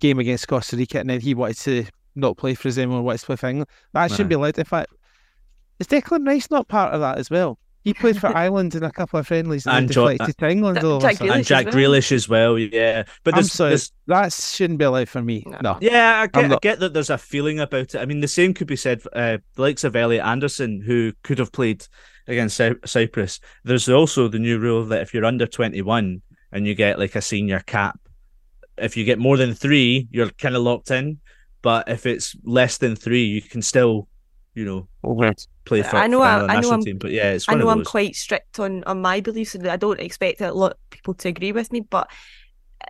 game 0.00 0.18
against 0.18 0.48
Costa 0.48 0.76
Rica, 0.76 1.00
and 1.00 1.10
then 1.10 1.20
he 1.20 1.34
wanted 1.34 1.58
to 1.58 1.86
not 2.14 2.36
play 2.36 2.54
for 2.54 2.68
his 2.68 2.78
anymore, 2.78 3.02
wanted 3.02 3.20
to 3.20 3.26
play 3.26 3.36
for 3.36 3.46
England. 3.48 3.70
That 3.92 4.10
shouldn't 4.10 4.30
be 4.30 4.34
allowed. 4.34 4.58
In 4.58 4.64
fact, 4.64 4.92
is 5.78 5.86
Declan 5.86 6.26
Rice 6.26 6.50
not 6.50 6.68
part 6.68 6.94
of 6.94 7.00
that 7.00 7.18
as 7.18 7.30
well? 7.30 7.58
He 7.86 7.94
played 7.94 8.18
for 8.18 8.26
Ireland 8.36 8.74
in 8.74 8.82
a 8.82 8.90
couple 8.90 9.20
of 9.20 9.28
friendlies 9.28 9.64
and, 9.64 9.76
and 9.76 9.88
deflected 9.88 10.30
uh, 10.30 10.32
to 10.32 10.48
England. 10.48 10.80
Jack 11.00 11.20
and 11.20 11.44
Jack 11.44 11.66
Grealish 11.66 12.10
as 12.10 12.28
well. 12.28 12.58
Yeah, 12.58 13.04
but 13.22 13.34
there's, 13.34 13.52
sorry, 13.52 13.70
there's... 13.70 13.92
that 14.08 14.32
shouldn't 14.32 14.80
be 14.80 14.84
allowed 14.84 15.08
for 15.08 15.22
me. 15.22 15.44
No. 15.62 15.78
Yeah, 15.80 16.22
I 16.22 16.26
get, 16.26 16.52
I 16.52 16.58
get, 16.60 16.80
that 16.80 16.94
there's 16.94 17.10
a 17.10 17.18
feeling 17.18 17.60
about 17.60 17.94
it. 17.94 17.96
I 17.96 18.04
mean, 18.04 18.20
the 18.20 18.28
same 18.28 18.54
could 18.54 18.66
be 18.66 18.74
said. 18.74 19.02
Uh, 19.12 19.38
the 19.54 19.62
likes 19.62 19.84
of 19.84 19.94
Elliot 19.94 20.24
Anderson, 20.24 20.80
who 20.80 21.12
could 21.22 21.38
have 21.38 21.52
played 21.52 21.86
against 22.28 22.60
Cyprus. 22.84 23.40
There's 23.64 23.88
also 23.88 24.28
the 24.28 24.38
new 24.38 24.58
rule 24.58 24.84
that 24.86 25.02
if 25.02 25.14
you're 25.14 25.24
under 25.24 25.46
21 25.46 26.22
and 26.52 26.66
you 26.66 26.74
get 26.74 26.98
like 26.98 27.16
a 27.16 27.22
senior 27.22 27.60
cap, 27.60 27.98
if 28.78 28.96
you 28.96 29.04
get 29.04 29.18
more 29.18 29.36
than 29.36 29.54
three, 29.54 30.08
you're 30.10 30.30
kind 30.30 30.56
of 30.56 30.62
locked 30.62 30.90
in. 30.90 31.20
But 31.62 31.88
if 31.88 32.06
it's 32.06 32.36
less 32.44 32.78
than 32.78 32.94
three, 32.94 33.24
you 33.24 33.42
can 33.42 33.62
still, 33.62 34.08
you 34.54 34.64
know, 34.64 34.88
okay. 35.04 35.32
play 35.64 35.82
for, 35.82 35.96
I 35.96 36.06
know, 36.06 36.20
for 36.20 36.26
I, 36.26 36.56
I 36.56 36.60
know 36.60 36.70
I'm, 36.70 36.82
team. 36.82 36.98
But 36.98 37.10
yeah, 37.10 37.32
it's 37.32 37.48
I 37.48 37.54
know 37.54 37.68
I'm 37.68 37.84
quite 37.84 38.14
strict 38.14 38.60
on 38.60 38.84
on 38.84 39.00
my 39.00 39.20
beliefs, 39.20 39.54
and 39.54 39.66
I 39.66 39.76
don't 39.76 39.98
expect 39.98 40.40
a 40.40 40.52
lot 40.52 40.72
of 40.72 40.90
people 40.90 41.14
to 41.14 41.28
agree 41.28 41.52
with 41.52 41.72
me. 41.72 41.80
But 41.80 42.08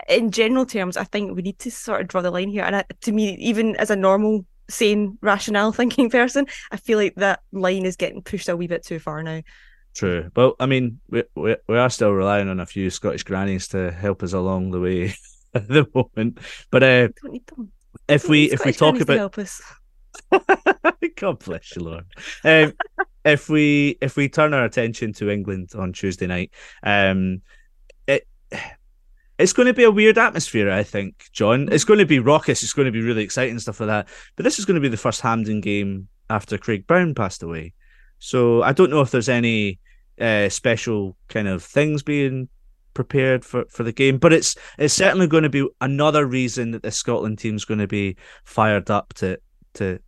in 0.08 0.30
general 0.30 0.66
terms, 0.66 0.96
I 0.96 1.04
think 1.04 1.34
we 1.34 1.42
need 1.42 1.58
to 1.60 1.70
sort 1.70 2.02
of 2.02 2.08
draw 2.08 2.20
the 2.20 2.30
line 2.30 2.50
here. 2.50 2.64
And 2.64 2.76
I, 2.76 2.84
to 3.02 3.12
me, 3.12 3.34
even 3.36 3.76
as 3.76 3.90
a 3.90 3.96
normal, 3.96 4.44
sane, 4.68 5.18
rationale 5.20 5.72
thinking 5.72 6.10
person, 6.10 6.46
I 6.70 6.76
feel 6.76 6.98
like 6.98 7.14
that 7.16 7.40
line 7.52 7.86
is 7.86 7.96
getting 7.96 8.22
pushed 8.22 8.48
a 8.48 8.56
wee 8.56 8.66
bit 8.66 8.84
too 8.84 8.98
far 8.98 9.22
now. 9.22 9.42
True, 9.94 10.30
but 10.34 10.56
I 10.60 10.66
mean, 10.66 11.00
we 11.08 11.24
we, 11.34 11.56
we 11.68 11.78
are 11.78 11.88
still 11.88 12.12
relying 12.12 12.48
on 12.48 12.60
a 12.60 12.66
few 12.66 12.90
Scottish 12.90 13.22
grannies 13.22 13.68
to 13.68 13.90
help 13.90 14.22
us 14.22 14.34
along 14.34 14.70
the 14.70 14.80
way 14.80 15.14
at 15.54 15.68
the 15.68 15.86
moment. 15.94 16.38
But 16.70 16.82
uh, 16.82 17.08
if 18.08 18.28
we 18.28 18.44
if 18.50 18.64
we 18.64 18.72
talk 18.72 19.00
about 19.00 19.16
help 19.16 19.38
us. 19.38 19.62
God 21.16 21.38
bless 21.44 21.76
you, 21.76 21.82
Lord. 21.82 22.04
Um, 22.44 22.74
if 23.24 23.48
we 23.48 23.96
if 24.00 24.16
we 24.16 24.28
turn 24.28 24.52
our 24.52 24.64
attention 24.64 25.12
to 25.14 25.30
England 25.30 25.70
on 25.74 25.92
Tuesday 25.92 26.26
night, 26.26 26.52
um, 26.82 27.40
it 28.06 28.26
it's 29.38 29.52
going 29.52 29.66
to 29.66 29.74
be 29.74 29.84
a 29.84 29.90
weird 29.90 30.18
atmosphere, 30.18 30.70
I 30.70 30.82
think, 30.82 31.26
John. 31.32 31.68
It's 31.70 31.84
going 31.84 31.98
to 31.98 32.06
be 32.06 32.18
raucous. 32.18 32.62
It's 32.62 32.72
going 32.72 32.86
to 32.86 32.92
be 32.92 33.02
really 33.02 33.22
exciting 33.22 33.58
stuff 33.58 33.80
like 33.80 33.88
that. 33.88 34.08
But 34.34 34.44
this 34.44 34.58
is 34.58 34.64
going 34.64 34.76
to 34.76 34.80
be 34.80 34.88
the 34.88 34.96
first 34.96 35.20
Hampden 35.20 35.60
game 35.60 36.08
after 36.30 36.58
Craig 36.58 36.86
Brown 36.86 37.14
passed 37.14 37.42
away. 37.42 37.74
So 38.18 38.62
I 38.62 38.72
don't 38.72 38.90
know 38.90 39.02
if 39.02 39.10
there's 39.10 39.28
any 39.28 39.78
uh, 40.20 40.48
special 40.48 41.16
kind 41.28 41.48
of 41.48 41.62
things 41.62 42.02
being 42.02 42.48
prepared 42.94 43.44
for, 43.44 43.66
for 43.68 43.82
the 43.82 43.92
game, 43.92 44.16
but 44.18 44.32
it's 44.32 44.56
it's 44.78 44.94
certainly 44.94 45.26
going 45.26 45.42
to 45.42 45.50
be 45.50 45.68
another 45.80 46.26
reason 46.26 46.70
that 46.70 46.82
the 46.82 46.90
Scotland 46.90 47.38
team's 47.38 47.64
going 47.64 47.80
to 47.80 47.86
be 47.86 48.16
fired 48.44 48.90
up 48.90 49.12
to 49.14 49.38
to 49.74 50.00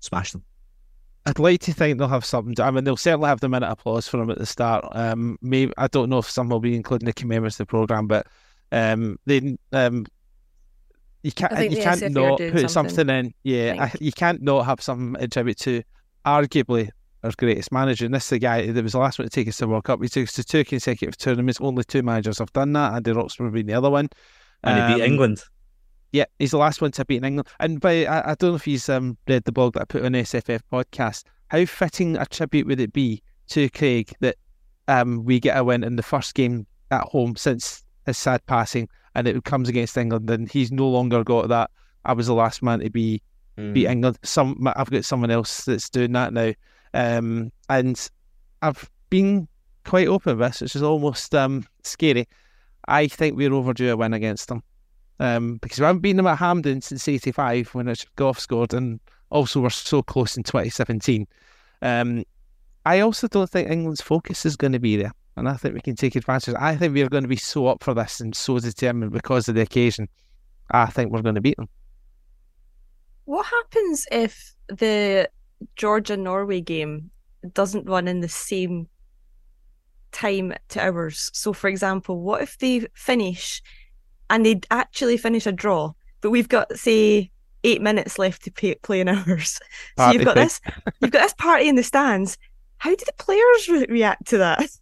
smash 0.00 0.32
them. 0.32 0.44
I'd 1.24 1.38
like 1.38 1.60
to 1.62 1.72
think 1.72 1.98
they'll 1.98 2.08
have 2.08 2.24
something. 2.24 2.54
To, 2.56 2.64
I 2.64 2.70
mean, 2.70 2.84
they'll 2.84 2.96
certainly 2.96 3.28
have 3.28 3.40
the 3.40 3.48
minute 3.48 3.70
applause 3.70 4.08
for 4.08 4.16
them 4.16 4.30
at 4.30 4.38
the 4.38 4.46
start. 4.46 4.84
Um, 4.92 5.38
maybe 5.40 5.72
I 5.78 5.86
don't 5.86 6.10
know 6.10 6.18
if 6.18 6.28
some 6.28 6.48
will 6.48 6.60
be 6.60 6.74
including 6.74 7.06
the 7.06 7.12
commemorative 7.12 7.68
program, 7.68 8.06
but 8.06 8.26
um, 8.72 9.18
they 9.26 9.56
um, 9.72 10.06
you 11.22 11.30
can't 11.30 11.70
you 11.70 11.82
can't 11.82 12.10
not 12.10 12.38
put 12.38 12.70
something, 12.70 12.94
something 12.96 13.08
in. 13.08 13.34
Yeah, 13.44 13.76
I, 13.78 13.92
you 14.00 14.12
can't 14.12 14.42
not 14.42 14.64
have 14.64 14.80
something 14.80 15.22
in 15.22 15.30
tribute 15.30 15.58
to 15.58 15.82
arguably 16.26 16.88
our 17.22 17.32
greatest 17.36 17.70
manager. 17.70 18.04
And 18.04 18.14
this 18.14 18.24
is 18.24 18.30
the 18.30 18.38
guy 18.38 18.66
that 18.70 18.82
was 18.82 18.92
the 18.92 18.98
last 18.98 19.18
one 19.18 19.28
to 19.28 19.30
take 19.30 19.46
us 19.46 19.58
to 19.58 19.68
World 19.68 19.84
Cup. 19.84 20.02
He 20.02 20.08
took 20.08 20.24
us 20.24 20.32
to 20.34 20.44
two 20.44 20.64
consecutive 20.64 21.16
tournaments. 21.16 21.60
Only 21.60 21.84
two 21.84 22.02
managers 22.02 22.38
have 22.38 22.52
done 22.52 22.72
that. 22.72 22.94
Andy 22.94 23.12
Roxburgh 23.12 23.52
being 23.52 23.66
the 23.66 23.74
other 23.74 23.90
one. 23.90 24.08
And 24.64 24.80
um, 24.80 24.88
he 24.88 24.94
beat 24.96 25.02
um, 25.02 25.10
England. 25.12 25.42
Yeah, 26.12 26.24
he's 26.38 26.50
the 26.50 26.58
last 26.58 26.80
one 26.82 26.90
to 26.92 27.04
beat 27.04 27.22
England. 27.22 27.48
And 27.60 27.80
by 27.80 28.06
I, 28.06 28.32
I, 28.32 28.34
don't 28.34 28.50
know 28.50 28.56
if 28.56 28.64
he's 28.64 28.88
um, 28.88 29.16
read 29.28 29.44
the 29.44 29.52
blog 29.52 29.74
that 29.74 29.82
I 29.82 29.84
put 29.84 30.04
on 30.04 30.12
SFF 30.12 30.60
podcast. 30.72 31.24
How 31.48 31.64
fitting 31.64 32.16
a 32.16 32.26
tribute 32.26 32.66
would 32.66 32.80
it 32.80 32.92
be 32.92 33.22
to 33.48 33.68
Craig 33.70 34.12
that 34.20 34.36
um, 34.88 35.24
we 35.24 35.38
get 35.38 35.56
a 35.56 35.64
win 35.64 35.84
in 35.84 35.96
the 35.96 36.02
first 36.02 36.34
game 36.34 36.66
at 36.90 37.02
home 37.02 37.36
since 37.36 37.84
his 38.06 38.18
sad 38.18 38.44
passing, 38.46 38.88
and 39.14 39.26
it 39.26 39.44
comes 39.44 39.68
against 39.68 39.96
England, 39.96 40.28
and 40.30 40.50
he's 40.50 40.72
no 40.72 40.88
longer 40.88 41.24
got 41.24 41.48
that. 41.48 41.70
I 42.04 42.12
was 42.12 42.26
the 42.26 42.34
last 42.34 42.62
man 42.62 42.80
to 42.80 42.90
be 42.90 43.22
mm. 43.58 43.72
beat 43.72 43.86
England. 43.86 44.18
Some 44.22 44.66
I've 44.76 44.90
got 44.90 45.04
someone 45.04 45.30
else 45.30 45.64
that's 45.64 45.88
doing 45.88 46.12
that 46.12 46.32
now, 46.32 46.52
um, 46.94 47.52
and 47.68 48.10
I've 48.62 48.90
been 49.10 49.48
quite 49.84 50.08
open 50.08 50.38
with 50.38 50.48
this, 50.48 50.60
which 50.60 50.76
is 50.76 50.82
almost 50.82 51.34
um, 51.34 51.64
scary. 51.82 52.28
I 52.88 53.06
think 53.06 53.36
we're 53.36 53.52
overdue 53.52 53.92
a 53.92 53.96
win 53.96 54.14
against 54.14 54.48
them 54.48 54.62
um, 55.20 55.58
because 55.58 55.78
we 55.78 55.86
haven't 55.86 56.00
beaten 56.00 56.16
them 56.16 56.26
at 56.26 56.38
Hampden 56.38 56.80
since 56.80 57.06
'85 57.06 57.74
when 57.74 57.86
Richard 57.86 58.10
Gough 58.16 58.38
scored, 58.38 58.74
and 58.74 59.00
also 59.30 59.60
we're 59.60 59.70
so 59.70 60.02
close 60.02 60.36
in 60.36 60.42
2017. 60.42 61.26
Um, 61.80 62.24
I 62.84 63.00
also 63.00 63.28
don't 63.28 63.48
think 63.48 63.70
England's 63.70 64.00
focus 64.00 64.44
is 64.44 64.56
going 64.56 64.72
to 64.72 64.80
be 64.80 64.96
there, 64.96 65.12
and 65.36 65.48
I 65.48 65.54
think 65.54 65.74
we 65.74 65.80
can 65.80 65.96
take 65.96 66.16
advantage. 66.16 66.54
I 66.58 66.76
think 66.76 66.94
we're 66.94 67.08
going 67.08 67.24
to 67.24 67.28
be 67.28 67.36
so 67.36 67.66
up 67.66 67.82
for 67.82 67.94
this 67.94 68.20
and 68.20 68.34
so 68.34 68.58
determined 68.58 69.12
because 69.12 69.48
of 69.48 69.54
the 69.54 69.62
occasion. 69.62 70.08
I 70.70 70.86
think 70.86 71.10
we're 71.10 71.22
going 71.22 71.34
to 71.34 71.40
beat 71.40 71.56
them. 71.56 71.68
What 73.24 73.46
happens 73.46 74.06
if 74.10 74.54
the 74.68 75.28
Georgia 75.76 76.16
Norway 76.16 76.60
game 76.60 77.10
doesn't 77.54 77.88
run 77.88 78.08
in 78.08 78.20
the 78.20 78.28
same 78.28 78.88
time 80.10 80.54
to 80.68 80.84
ours? 80.84 81.30
So, 81.32 81.52
for 81.52 81.68
example, 81.68 82.20
what 82.20 82.42
if 82.42 82.58
they 82.58 82.86
finish 82.94 83.62
and 84.28 84.44
they 84.44 84.60
actually 84.70 85.16
finish 85.16 85.46
a 85.46 85.52
draw, 85.52 85.92
but 86.20 86.30
we've 86.30 86.48
got 86.48 86.76
say 86.76 87.30
eight 87.64 87.80
minutes 87.80 88.18
left 88.18 88.42
to 88.44 88.50
pay, 88.50 88.74
play 88.76 89.00
in 89.00 89.08
ours. 89.08 89.60
So 89.98 90.10
you've 90.10 90.24
got 90.24 90.34
this, 90.34 90.60
you've 91.00 91.10
got 91.10 91.22
this 91.22 91.34
party 91.34 91.68
in 91.68 91.76
the 91.76 91.82
stands. 91.82 92.36
How 92.78 92.90
do 92.90 93.04
the 93.04 93.12
players 93.18 93.68
re- 93.68 93.86
react 93.88 94.26
to 94.28 94.38
that? 94.38 94.68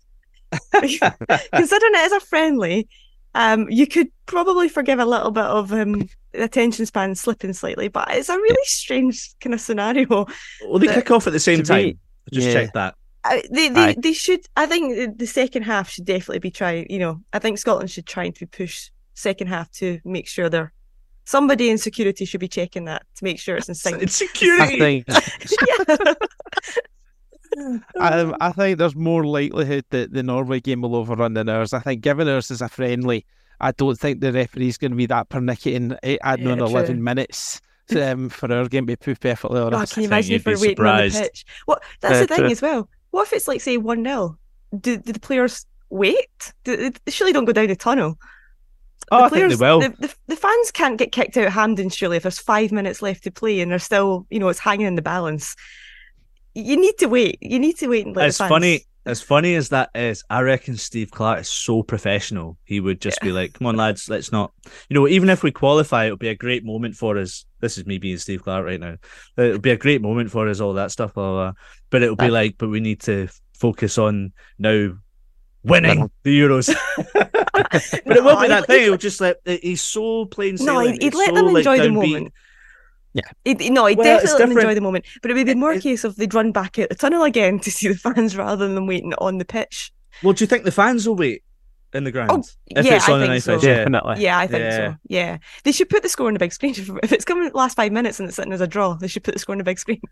Considering 0.73 1.95
it 1.95 2.07
is 2.07 2.13
a 2.13 2.21
friendly, 2.21 2.89
um, 3.35 3.69
you 3.71 3.87
could 3.87 4.09
probably 4.27 4.69
forgive 4.69 4.99
a 4.99 5.05
little 5.05 5.31
bit 5.31 5.45
of 5.45 5.73
um, 5.73 6.09
attention 6.35 6.87
span 6.87 7.15
slipping 7.15 7.53
slightly, 7.53 7.89
but 7.89 8.09
it's 8.11 8.29
a 8.29 8.37
really 8.37 8.65
strange 8.65 9.35
kind 9.41 9.55
of 9.55 9.61
scenario. 9.61 10.07
Well, 10.67 10.79
they 10.79 10.89
kick 10.89 11.11
off 11.11 11.27
at 11.27 11.33
the 11.33 11.41
same 11.41 11.63
time. 11.63 11.99
Just 12.33 12.49
yeah. 12.49 12.53
check 12.53 12.73
that. 12.75 12.95
Uh, 13.23 13.39
they 13.51 13.69
they, 13.69 13.95
they 13.99 14.13
should. 14.13 14.41
I 14.57 14.67
think 14.67 15.19
the 15.19 15.27
second 15.27 15.63
half 15.63 15.91
should 15.91 16.07
definitely 16.07 16.39
be 16.39 16.51
trying. 16.51 16.87
You 16.89 16.99
know, 16.99 17.21
I 17.33 17.39
think 17.39 17.59
Scotland 17.59 17.91
should 17.91 18.07
try 18.07 18.31
to 18.31 18.47
push 18.47 18.91
second 19.15 19.49
half 19.49 19.71
to 19.73 20.01
make 20.05 20.27
sure 20.27 20.49
they're 20.49 20.73
somebody 21.25 21.71
in 21.71 21.79
security 21.79 22.25
should 22.25 22.41
be 22.41 22.49
checking 22.49 22.87
that 22.87 23.05
to 23.17 23.25
make 23.25 23.39
sure 23.39 23.57
it's 23.57 23.69
in 23.69 23.75
sync. 23.75 24.03
It's 24.03 24.17
security. 24.17 25.05
I 25.09 25.21
think, 25.21 26.17
I, 27.99 28.33
I 28.41 28.53
think 28.53 28.79
there's 28.79 28.97
more 28.97 29.25
likelihood 29.25 29.85
that 29.91 30.13
the 30.13 30.23
Norway 30.23 30.61
game 30.61 30.83
will 30.83 30.97
overrun 30.97 31.35
than 31.35 31.49
ours. 31.49 31.73
I 31.73 31.81
think 31.81 32.03
given 32.03 32.29
ours 32.29 32.51
is 32.51 32.63
a 32.63 32.69
friendly, 32.69 33.25
I 33.61 33.73
don't 33.73 33.99
think 33.99 34.21
the 34.21 34.33
referee's 34.33 34.79
going 34.79 34.93
to 34.93 34.97
be 34.97 35.07
that 35.07 35.29
pernickety 35.29 35.95
eh, 36.03 36.17
adding 36.23 36.47
yeah, 36.47 36.53
on 36.53 36.61
11 36.61 37.03
minutes 37.03 37.61
um, 37.97 38.29
for 38.29 38.53
our 38.53 38.69
game 38.69 38.87
to 38.87 38.93
be 38.93 38.97
put 38.97 39.21
perfectly 39.21 39.61
honest. 39.61 39.93
Oh, 39.93 39.95
can 39.95 40.03
you 40.03 40.09
imagine 40.09 40.37
if 40.37 40.47
we're 40.47 40.59
waiting 40.59 40.77
surprised. 40.77 41.17
on 41.17 41.23
the 41.23 41.29
pitch? 41.29 41.45
What? 41.67 41.83
That's 42.01 42.17
uh, 42.17 42.21
the 42.21 42.27
thing 42.27 42.53
as 42.53 42.63
well. 42.63 42.89
What 43.11 43.27
if 43.27 43.33
it's 43.33 43.49
like 43.49 43.61
say 43.61 43.77
one 43.77 44.05
0 44.05 44.39
do, 44.79 44.97
do 44.99 45.13
the 45.13 45.21
players 45.21 45.67
wait? 45.91 46.53
Do, 46.65 46.91
they 46.91 47.11
surely 47.11 47.33
don't 47.33 47.45
go 47.45 47.53
down 47.53 47.67
the 47.67 47.77
tunnel. 47.77 48.19
Oh, 49.11 49.25
the 49.25 49.29
players, 49.31 49.45
I 49.45 49.49
think 49.49 49.61
they 49.61 49.67
will. 49.67 49.81
The, 49.81 50.07
the, 50.07 50.15
the, 50.29 50.37
fans 50.37 50.71
can't 50.71 50.99
get 50.99 51.11
kicked 51.11 51.37
out 51.37 51.49
of 51.49 51.53
Hampden 51.53 51.89
surely 51.89 52.17
if 52.17 52.23
there's 52.23 52.39
five 52.39 52.71
minutes 52.71 53.03
left 53.03 53.25
to 53.25 53.33
play 53.33 53.61
and 53.61 53.71
they're 53.71 53.81
still, 53.81 54.27
you 54.31 54.39
know, 54.39 54.49
it's 54.49 54.61
hanging 54.61 54.87
in 54.87 54.95
the 54.95 55.03
balance. 55.03 55.57
You 56.55 56.77
need 56.77 56.99
to 56.99 57.07
wait. 57.07 57.39
You 57.41 57.59
need 57.59 57.79
to 57.79 57.89
wait 57.89 58.07
and 58.07 58.17
let 58.17 58.29
It's 58.29 58.39
funny. 58.39 58.87
As 59.07 59.23
funny 59.23 59.55
as 59.55 59.71
that 59.71 59.89
is, 59.95 60.23
I 60.29 60.43
reckon 60.43 60.77
Steve 60.77 61.11
Clarke 61.11 61.41
is 61.41 61.49
so 61.49 61.83
professional. 61.83 62.59
He 62.65 62.81
would 62.81 63.01
just 63.01 63.19
yeah. 63.23 63.29
be 63.29 63.33
like, 63.33 63.55
"Come 63.55 63.67
on, 63.67 63.77
lads, 63.77 64.11
let's 64.11 64.31
not." 64.31 64.53
You 64.91 64.95
know, 64.95 65.09
even 65.09 65.31
if 65.31 65.43
we 65.43 65.51
qualify, 65.51 66.05
it'll 66.05 66.19
be 66.19 66.29
a 66.29 66.35
great 66.35 66.67
moment 66.67 66.97
for 66.97 67.17
us. 67.17 67.47
This 67.61 67.79
is 67.79 67.87
me 67.87 67.97
being 67.97 68.19
Steve 68.19 68.43
Clarke 68.43 68.67
right 68.67 68.79
now. 68.79 68.97
It'll 69.39 69.59
be 69.59 69.71
a 69.71 69.79
great 69.79 70.03
moment 70.03 70.31
for 70.31 70.49
us, 70.49 70.61
all 70.61 70.75
that 70.75 70.91
stuff. 70.91 71.15
Blah, 71.15 71.25
blah, 71.25 71.45
blah. 71.45 71.53
But 71.89 72.03
it'll 72.03 72.17
be 72.17 72.29
like, 72.29 72.57
but 72.59 72.69
we 72.69 72.81
need 72.81 73.01
to 73.03 73.29
focus 73.55 73.97
on 73.97 74.33
now 74.59 74.93
winning 75.63 76.11
the 76.23 76.39
Euros. 76.39 76.75
but 77.15 78.17
it 78.17 78.25
will 78.25 78.41
be 78.41 78.49
that 78.49 78.67
thing. 78.67 78.83
He'll 78.83 78.97
just 78.97 79.21
let 79.21 79.39
he's 79.45 79.83
so 79.83 80.27
plain 80.27 80.59
sailing. 80.59 80.75
No, 80.75 80.93
he'd, 80.93 81.03
he'd 81.03 81.15
let 81.15 81.29
so, 81.29 81.35
them 81.35 81.57
enjoy 81.57 81.77
like, 81.77 81.83
the 81.83 81.91
moment. 81.91 82.33
Yeah. 83.12 83.23
He'd, 83.44 83.73
no, 83.73 83.87
he'd 83.87 83.99
well, 83.99 84.05
definitely 84.05 84.38
let 84.38 84.38
them 84.38 84.59
enjoy 84.59 84.75
the 84.75 84.81
moment. 84.81 85.05
But 85.23 85.31
it 85.31 85.35
would 85.35 85.46
be 85.46 85.55
more 85.55 85.73
a 85.73 85.81
case 85.81 86.05
of 86.05 86.16
they'd 86.16 86.33
run 86.33 86.53
back 86.53 86.79
out 86.79 86.88
the 86.88 86.94
tunnel 86.94 87.25
again 87.25 87.59
to 87.61 87.70
see 87.70 87.88
the 87.88 87.94
fans 87.94 88.37
rather 88.37 88.64
than 88.64 88.75
them 88.75 88.87
waiting 88.87 89.14
on 89.14 89.38
the 89.38 89.44
pitch. 89.44 89.92
Well, 90.23 90.33
do 90.33 90.42
you 90.42 90.46
think 90.46 90.64
the 90.64 90.73
fans 90.73 91.09
will 91.09 91.16
wait 91.16 91.42
in 91.92 92.05
the 92.05 92.12
ground? 92.12 92.31
Oh, 92.31 92.44
if 92.66 92.87
yeah, 92.87 92.96
it's 92.96 93.09
on 93.09 93.23
I 93.23 93.27
think 93.27 93.42
so. 93.42 93.55
Yeah. 93.55 93.77
Definitely. 93.77 94.23
Yeah, 94.23 94.38
I 94.38 94.46
think 94.46 94.62
yeah. 94.62 94.77
so. 94.77 94.96
Yeah. 95.09 95.38
They 95.64 95.73
should 95.73 95.88
put 95.88 96.03
the 96.03 96.09
score 96.09 96.29
on 96.29 96.35
the 96.35 96.38
big 96.38 96.53
screen. 96.53 96.75
If 97.03 97.12
it's 97.12 97.25
coming 97.25 97.51
last 97.55 97.77
five 97.77 97.92
minutes 97.92 98.20
and 98.20 98.29
it's 98.29 98.37
sitting 98.37 98.53
as 98.53 98.61
a 98.61 98.66
draw, 98.66 98.94
they 98.94 99.09
should 99.09 99.25
put 99.25 99.35
the 99.35 99.40
score 99.40 99.55
on 99.55 99.59
the 99.59 99.64
big 99.64 99.79
screen. 99.79 100.01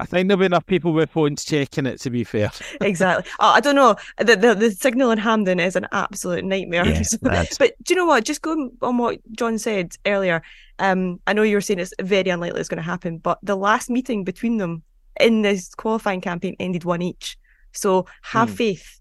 I 0.00 0.06
think 0.06 0.28
there'll 0.28 0.38
be 0.38 0.46
enough 0.46 0.66
people 0.66 0.92
with 0.92 1.10
phones 1.10 1.44
checking 1.44 1.86
it. 1.86 2.00
To 2.00 2.10
be 2.10 2.24
fair, 2.24 2.50
exactly. 2.80 3.30
Oh, 3.38 3.50
I 3.50 3.60
don't 3.60 3.74
know. 3.74 3.96
The, 4.18 4.36
the, 4.36 4.54
the 4.54 4.70
signal 4.70 5.10
in 5.10 5.18
Hampden 5.18 5.60
is 5.60 5.76
an 5.76 5.86
absolute 5.92 6.44
nightmare. 6.44 6.86
Yeah, 6.86 7.02
but 7.58 7.74
do 7.82 7.94
you 7.94 7.96
know 7.96 8.06
what? 8.06 8.24
Just 8.24 8.42
going 8.42 8.72
on 8.80 8.96
what 8.98 9.20
John 9.32 9.58
said 9.58 9.96
earlier. 10.06 10.42
Um, 10.78 11.20
I 11.26 11.34
know 11.34 11.42
you 11.42 11.56
were 11.56 11.60
saying 11.60 11.78
it's 11.78 11.92
very 12.00 12.30
unlikely 12.30 12.60
it's 12.60 12.68
going 12.68 12.78
to 12.78 12.82
happen, 12.82 13.18
but 13.18 13.38
the 13.42 13.56
last 13.56 13.90
meeting 13.90 14.24
between 14.24 14.56
them 14.56 14.82
in 15.20 15.42
this 15.42 15.74
qualifying 15.74 16.22
campaign 16.22 16.56
ended 16.58 16.84
one 16.84 17.02
each. 17.02 17.36
So 17.72 18.06
have 18.22 18.48
hmm. 18.48 18.56
faith, 18.56 19.00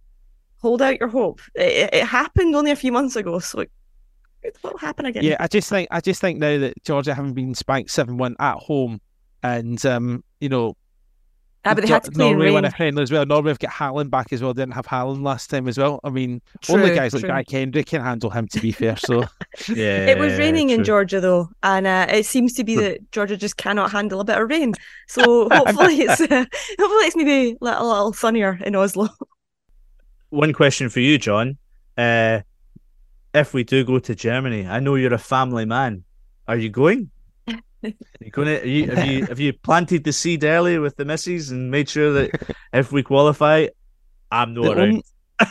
hold 0.57 0.81
out 0.81 0.99
your 0.99 1.09
hope. 1.09 1.41
It, 1.55 1.93
it, 1.93 2.05
happened 2.05 2.55
only 2.55 2.71
a 2.71 2.75
few 2.75 2.91
months 2.91 3.15
ago, 3.15 3.39
so 3.39 3.61
it, 3.61 3.71
it 4.43 4.57
will 4.61 4.77
happen 4.77 5.05
again. 5.05 5.23
Yeah, 5.23 5.37
I 5.39 5.47
just 5.47 5.69
think 5.69 5.87
I 5.91 6.01
just 6.01 6.21
think 6.21 6.39
now 6.39 6.57
that 6.59 6.83
Georgia 6.83 7.13
haven't 7.13 7.33
been 7.33 7.55
spanked 7.55 7.91
seven 7.91 8.17
one 8.17 8.35
at 8.39 8.57
home, 8.57 8.99
and 9.41 9.83
um, 9.85 10.23
you 10.39 10.49
know 10.49 10.75
Ah, 11.65 11.73
but 11.73 11.83
they 11.83 11.89
had 11.89 12.05
to 12.05 12.11
play 12.11 12.31
Norway 12.31 12.51
win 12.51 12.63
a 12.63 12.71
friendly 12.71 13.03
as 13.03 13.11
well. 13.11 13.25
Norway 13.25 13.49
have 13.49 13.59
got 13.59 13.71
Haaland 13.71 14.09
back 14.09 14.31
as 14.31 14.41
well. 14.41 14.53
Didn't 14.53 14.75
have 14.75 14.87
Haaland 14.87 15.23
last 15.23 15.49
time 15.49 15.67
as 15.67 15.77
well. 15.77 15.99
I 16.05 16.09
mean, 16.09 16.41
true, 16.61 16.75
only 16.75 16.95
guys 16.95 17.11
true. 17.11 17.19
like 17.19 17.27
Guy 17.27 17.43
Kendrick 17.43 17.87
can 17.87 18.01
handle 18.01 18.29
him. 18.29 18.47
To 18.47 18.61
be 18.61 18.71
fair, 18.71 18.95
so 18.95 19.25
yeah, 19.67 20.07
it 20.07 20.17
was 20.17 20.37
raining 20.37 20.69
true. 20.69 20.77
in 20.77 20.83
Georgia 20.85 21.19
though, 21.19 21.49
and 21.61 21.85
uh, 21.85 22.07
it 22.09 22.25
seems 22.25 22.53
to 22.53 22.63
be 22.63 22.75
that 22.77 23.11
Georgia 23.11 23.35
just 23.35 23.57
cannot 23.57 23.91
handle 23.91 24.21
a 24.21 24.23
bit 24.23 24.37
of 24.37 24.49
rain. 24.49 24.73
So 25.07 25.49
hopefully 25.49 26.01
it's 26.01 26.21
uh, 26.21 26.27
hopefully 26.79 27.05
it's 27.05 27.15
maybe 27.15 27.57
a 27.59 27.65
little, 27.65 27.81
a 27.81 27.87
little 27.87 28.13
sunnier 28.13 28.59
in 28.63 28.75
Oslo. 28.75 29.09
One 30.29 30.53
question 30.53 30.87
for 30.89 30.99
you, 30.99 31.17
John. 31.17 31.57
Uh, 31.97 32.41
if 33.33 33.55
we 33.55 33.63
do 33.63 33.83
go 33.83 33.97
to 33.97 34.13
Germany, 34.13 34.67
I 34.67 34.79
know 34.79 34.95
you're 34.95 35.13
a 35.15 35.17
family 35.17 35.65
man. 35.65 36.03
Are 36.47 36.57
you 36.57 36.69
going? 36.69 37.09
You 37.81 38.31
gonna 38.31 38.59
you, 38.63 38.89
have 38.91 39.07
you 39.07 39.25
have 39.25 39.39
you 39.39 39.53
planted 39.53 40.03
the 40.03 40.11
seed 40.13 40.43
early 40.43 40.77
with 40.79 40.95
the 40.97 41.05
misses 41.05 41.51
and 41.51 41.71
made 41.71 41.89
sure 41.89 42.11
that 42.13 42.55
if 42.73 42.91
we 42.91 43.03
qualify, 43.03 43.67
I'm 44.31 44.53
no 44.53 44.71
around. 44.71 45.03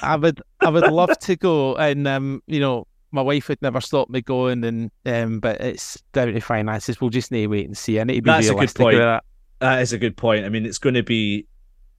I 0.03 0.16
would 0.16 0.43
I 0.61 0.68
would 0.68 0.91
love 0.91 1.18
to 1.18 1.37
go, 1.37 1.76
and 1.76 2.07
um, 2.07 2.43
you 2.47 2.61
know, 2.61 2.87
my 3.11 3.22
wife 3.22 3.49
would 3.49 3.62
never 3.62 3.81
stop 3.81 4.11
me 4.11 4.20
going, 4.20 4.64
and 4.64 4.91
um, 5.07 5.41
but 5.41 5.61
it's 5.61 6.01
down 6.12 6.33
to 6.33 6.41
finances. 6.41 7.01
We'll 7.01 7.11
just 7.11 7.33
need 7.33 7.43
to 7.43 7.47
wait 7.49 7.66
and 7.66 7.76
see. 7.76 7.99
I 7.99 8.05
need 8.05 8.16
to 8.16 8.22
be 8.22 8.31
That's 8.31 8.49
realistic 8.49 8.81
a 8.81 8.83
good 8.83 8.85
point. 8.85 8.99
That. 8.99 9.24
that 9.61 9.83
is 9.83 9.93
a 9.93 9.99
good 9.99 10.16
point. 10.16 10.45
I 10.45 10.49
mean, 10.51 10.66
it's 10.66 10.79
going 10.79 10.95
to 10.95 11.03
be 11.03 11.47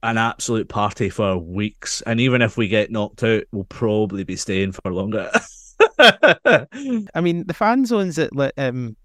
an 0.02 0.18
absolute 0.18 0.68
party 0.68 1.10
for 1.10 1.36
weeks, 1.36 2.02
and 2.02 2.20
even 2.20 2.42
if 2.42 2.56
we 2.56 2.68
get 2.68 2.90
knocked 2.90 3.24
out, 3.24 3.44
we'll 3.50 3.64
probably 3.64 4.24
be 4.24 4.36
staying 4.36 4.72
for 4.72 4.92
longer. 4.92 5.30
I 5.98 7.20
mean, 7.20 7.46
the 7.46 7.54
fan 7.54 7.84
zones 7.86 8.18
at 8.18 8.30
um, 8.56 8.96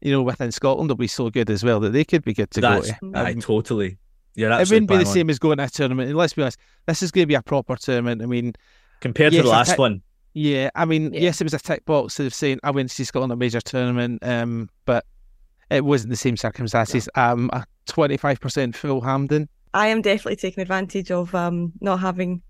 you 0.00 0.12
know, 0.12 0.22
within 0.22 0.52
Scotland 0.52 0.88
will 0.88 0.96
be 0.96 1.06
so 1.06 1.30
good 1.30 1.50
as 1.50 1.62
well 1.62 1.80
that 1.80 1.90
they 1.90 2.04
could 2.04 2.24
be 2.24 2.32
good 2.32 2.50
to 2.52 2.60
That's, 2.60 2.90
go 2.90 2.96
to. 3.12 3.18
Um, 3.18 3.26
I 3.26 3.34
totally. 3.34 3.98
Yeah, 4.34 4.60
it 4.60 4.70
wouldn't 4.70 4.88
be 4.88 4.96
the 4.96 5.06
on. 5.06 5.06
same 5.06 5.28
as 5.28 5.38
going 5.38 5.58
to 5.58 5.64
a 5.64 5.68
tournament. 5.68 6.08
And 6.08 6.16
let's 6.16 6.32
be 6.32 6.42
honest, 6.42 6.58
this 6.86 7.02
is 7.02 7.10
going 7.10 7.24
to 7.24 7.26
be 7.26 7.34
a 7.34 7.42
proper 7.42 7.76
tournament. 7.76 8.22
I 8.22 8.26
mean, 8.26 8.54
compared 9.00 9.32
yes, 9.32 9.40
to 9.40 9.44
the 9.44 9.50
last 9.50 9.78
one. 9.78 10.02
Yeah, 10.32 10.70
I 10.74 10.84
mean, 10.84 11.12
yeah. 11.12 11.20
yes, 11.20 11.40
it 11.40 11.44
was 11.44 11.54
a 11.54 11.58
tick 11.58 11.84
box 11.84 12.20
of 12.20 12.32
saying 12.32 12.60
I 12.62 12.70
went 12.70 12.88
to 12.88 12.94
see 12.94 13.04
Scotland 13.04 13.32
a 13.32 13.36
major 13.36 13.60
tournament, 13.60 14.24
um, 14.24 14.70
but 14.84 15.04
it 15.70 15.84
wasn't 15.84 16.10
the 16.10 16.16
same 16.16 16.36
circumstances. 16.36 17.08
Yeah. 17.16 17.32
Um, 17.32 17.50
a 17.52 17.64
twenty 17.86 18.16
five 18.16 18.40
percent 18.40 18.76
full 18.76 19.00
Hampden. 19.00 19.48
I 19.74 19.88
am 19.88 20.02
definitely 20.02 20.36
taking 20.36 20.62
advantage 20.62 21.10
of 21.10 21.34
um 21.34 21.72
not 21.80 22.00
having 22.00 22.42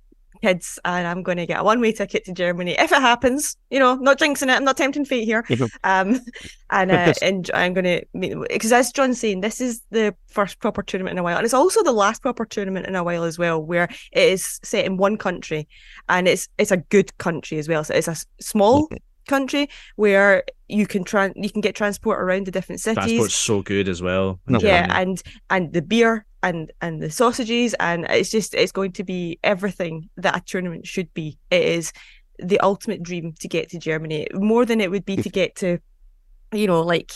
kids 0.43 0.79
and 0.85 1.07
I'm 1.07 1.23
going 1.23 1.39
to 1.39 1.47
get 1.47 1.61
a 1.61 1.65
one 1.65 1.81
way 1.81 1.93
ticket 1.93 2.25
to 2.25 2.33
Germany 2.33 2.77
if 2.79 2.93
it 2.93 3.01
happens. 3.01 3.57
You 3.71 3.79
know, 3.79 3.95
not 3.97 4.19
jinxing 4.19 4.49
it. 4.49 4.57
I'm 4.57 4.65
not 4.65 4.77
tempting 4.77 5.05
fate 5.05 5.25
here. 5.25 5.45
Um, 5.85 6.21
and 6.71 6.91
uh, 6.91 7.13
and 7.23 7.51
I'm 7.55 7.75
going 7.75 7.85
to 7.85 8.05
because 8.49 8.73
as 8.73 8.93
John's 8.93 9.21
saying, 9.21 9.41
this 9.41 9.61
is 9.61 9.83
the 9.91 10.15
first 10.27 10.59
proper 10.61 10.83
tournament 10.83 11.13
in 11.13 11.19
a 11.19 11.23
while, 11.23 11.37
and 11.37 11.45
it's 11.45 11.55
also 11.55 11.83
the 11.83 11.93
last 11.93 12.23
proper 12.23 12.45
tournament 12.45 12.87
in 12.87 12.95
a 12.95 13.05
while 13.05 13.25
as 13.25 13.39
well, 13.39 13.63
where 13.63 13.85
it 14.13 14.33
is 14.33 14.61
set 14.63 14.85
in 14.85 14.97
one 14.97 15.17
country, 15.17 15.69
and 16.09 16.29
it's 16.29 16.49
it's 16.59 16.71
a 16.71 16.77
good 16.77 17.17
country 17.19 17.59
as 17.59 17.69
well. 17.69 17.85
So 17.85 17.95
it's 17.95 18.09
a 18.09 18.17
small. 18.41 18.89
country 19.29 19.69
where 19.95 20.43
you 20.71 20.87
can 20.87 21.05
try 21.05 21.33
you 21.35 21.51
can 21.51 21.61
get 21.61 21.75
transport 21.75 22.21
around 22.21 22.47
the 22.47 22.51
different 22.51 22.81
cities. 22.81 23.05
Transport's 23.05 23.35
so 23.35 23.63
good 23.63 23.89
as 23.89 24.03
well. 24.03 24.41
Yeah, 24.49 24.87
and 24.99 25.23
and 25.49 25.73
the 25.73 25.83
beer 25.83 26.27
and 26.43 26.73
and 26.81 27.03
the 27.03 27.11
sausages 27.11 27.75
and 27.81 28.07
it's 28.09 28.31
just 28.31 28.55
it's 28.55 28.73
going 28.73 28.93
to 28.93 29.05
be 29.05 29.39
everything 29.45 30.09
that 30.17 30.37
a 30.37 30.41
tournament 30.41 30.87
should 30.87 31.13
be. 31.15 31.39
It 31.51 31.63
is 31.63 31.93
the 32.39 32.61
ultimate 32.61 33.03
dream 33.03 33.35
to 33.39 33.49
get 33.49 33.69
to 33.69 33.79
germany 33.79 34.27
more 34.33 34.65
than 34.65 34.81
it 34.81 34.91
would 34.91 35.05
be 35.05 35.15
to 35.15 35.29
get 35.29 35.55
to 35.57 35.79
you 36.53 36.67
know 36.67 36.81
like 36.81 37.13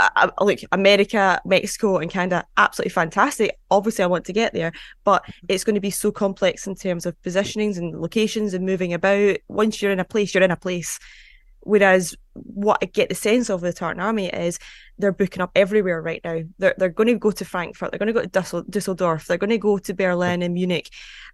uh, 0.00 0.30
like 0.40 0.64
america 0.72 1.40
mexico 1.44 1.98
and 1.98 2.10
canada. 2.10 2.46
Absolutely 2.56 2.90
fantastic. 2.90 3.58
Obviously 3.70 4.04
i 4.04 4.06
want 4.06 4.24
to 4.24 4.32
get 4.32 4.54
there 4.54 4.72
but 5.04 5.24
it's 5.48 5.64
going 5.64 5.74
to 5.74 5.80
be 5.80 5.90
so 5.90 6.10
complex 6.10 6.66
in 6.66 6.74
terms 6.74 7.04
of 7.04 7.20
positionings 7.22 7.76
and 7.76 8.00
locations 8.00 8.54
and 8.54 8.64
moving 8.64 8.94
about. 8.94 9.36
Once 9.48 9.82
you're 9.82 9.92
in 9.92 10.00
a 10.00 10.04
place 10.04 10.34
you're 10.34 10.42
in 10.42 10.50
a 10.50 10.56
place 10.56 10.98
Whereas 11.64 12.14
what 12.34 12.78
I 12.82 12.86
get 12.86 13.08
the 13.08 13.14
sense 13.14 13.50
of 13.50 13.60
the 13.60 13.72
Tartan 13.72 14.02
Army 14.02 14.28
is 14.28 14.58
they're 14.98 15.12
booking 15.12 15.42
up 15.42 15.50
everywhere 15.54 16.00
right 16.00 16.20
now. 16.24 16.40
They're, 16.58 16.74
they're 16.78 16.88
going 16.88 17.08
to 17.08 17.18
go 17.18 17.30
to 17.30 17.44
Frankfurt, 17.44 17.90
they're 17.90 17.98
going 17.98 18.06
to 18.06 18.12
go 18.12 18.22
to 18.22 18.64
Dusseldorf, 18.70 19.26
they're 19.26 19.38
going 19.38 19.50
to 19.50 19.58
go 19.58 19.78
to 19.78 19.94
Berlin 19.94 20.42
and 20.42 20.54
Munich. 20.54 20.90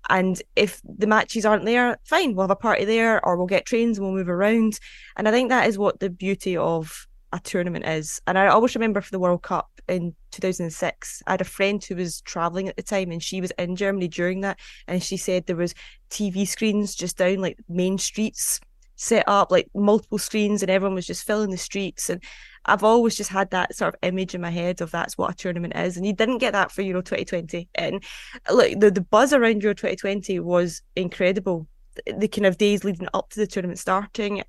And 0.09 0.41
if 0.57 0.81
the 0.85 1.07
matches 1.07 1.45
aren't 1.45 1.65
there, 1.65 1.99
fine, 2.05 2.35
we'll 2.35 2.45
have 2.45 2.51
a 2.51 2.57
party 2.57 2.85
there 2.85 3.25
or 3.25 3.37
we'll 3.37 3.47
get 3.47 3.67
trains 3.67 3.99
and 3.99 4.07
we'll 4.07 4.17
move 4.17 4.29
around. 4.29 4.79
And 5.17 5.29
I 5.29 5.31
think 5.31 5.51
that 5.51 5.69
is 5.69 5.79
what 5.79 6.01
the 6.01 6.11
beauty 6.11 6.57
of 6.57 7.07
a 7.33 7.41
tournament 7.41 7.87
is. 7.87 8.21
And 8.27 8.39
I 8.39 8.49
always 8.49 8.75
remember 8.75 9.01
for 9.01 9.11
the 9.11 9.19
World 9.19 9.43
Cup 9.43 9.69
in 9.89 10.15
2006, 10.33 11.23
I 11.27 11.31
had 11.33 11.41
a 11.41 11.45
friend 11.45 11.83
who 11.85 11.97
was 11.97 12.21
traveling 12.23 12.69
at 12.69 12.77
the 12.77 12.83
time 12.83 13.11
and 13.11 13.23
she 13.23 13.41
was 13.41 13.53
in 13.59 13.77
Germany 13.77 14.09
during 14.09 14.41
that. 14.41 14.59
And 14.87 15.03
she 15.03 15.17
said 15.17 15.47
there 15.47 15.57
was 15.57 15.75
TV 16.11 16.47
screens 16.47 16.95
just 16.95 17.19
down 17.19 17.39
like 17.39 17.59
main 17.69 17.99
streets 17.99 18.61
set 19.01 19.25
up 19.27 19.51
like 19.51 19.67
multiple 19.75 20.19
screens 20.19 20.61
and 20.61 20.71
everyone 20.71 20.95
was 20.95 21.07
just 21.07 21.27
filling 21.27 21.51
the 21.51 21.57
streets 21.57 22.11
and 22.11 22.23
I've 22.67 22.85
always 22.85 23.17
just 23.17 23.31
had 23.31 23.51
that 23.51 23.75
sort 23.75 23.95
of 23.95 23.99
image 24.03 24.35
in 24.35 24.43
my 24.43 24.51
head 24.51 24.83
of 24.83 24.91
that's 24.91 25.17
what 25.17 25.31
a 25.31 25.35
tournament 25.35 25.75
is 25.75 25.97
and 25.97 26.05
you 26.05 26.13
didn't 26.13 26.37
get 26.37 26.53
that 26.53 26.71
for 26.71 26.83
Euro 26.83 27.01
2020 27.01 27.67
and 27.77 28.05
look 28.53 28.79
the, 28.79 28.91
the 28.91 29.01
buzz 29.01 29.33
around 29.33 29.63
Euro 29.63 29.75
2020 29.75 30.39
was 30.41 30.83
incredible 30.97 31.67
the, 31.95 32.13
the 32.13 32.29
kind 32.29 32.45
of 32.45 32.59
days 32.59 32.85
leading 32.85 33.09
up 33.15 33.31
to 33.31 33.41
the 33.41 33.47
tournament 33.47 33.79
starting 33.79 34.43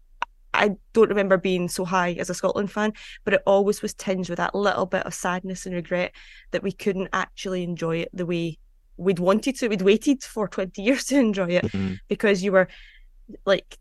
I 0.54 0.72
don't 0.92 1.08
remember 1.08 1.38
being 1.38 1.70
so 1.70 1.86
high 1.86 2.12
as 2.20 2.30
a 2.30 2.34
Scotland 2.34 2.70
fan, 2.70 2.92
but 3.24 3.34
it 3.34 3.42
always 3.46 3.82
was 3.82 3.94
tinged 3.94 4.28
with 4.28 4.36
that 4.36 4.54
little 4.54 4.86
bit 4.86 5.06
of 5.06 5.14
sadness 5.14 5.66
and 5.66 5.74
regret 5.74 6.12
that 6.52 6.62
we 6.62 6.74
couldn't 6.74 7.08
actually 7.14 7.64
enjoy 7.64 8.00
it 8.00 8.10
the 8.12 8.26
way 8.26 8.60
we'd 8.98 9.18
wanted 9.18 9.56
to. 9.56 9.70
We'd 9.70 9.82
waited 9.82 10.22
for 10.22 10.50
20 10.50 10.82
years 10.84 11.06
to 11.06 11.18
enjoy 11.18 11.52
it 11.52 11.64
mm-hmm. 11.64 11.94
because 12.10 12.44
you 12.44 12.52
were 12.52 12.68
like 13.46 13.78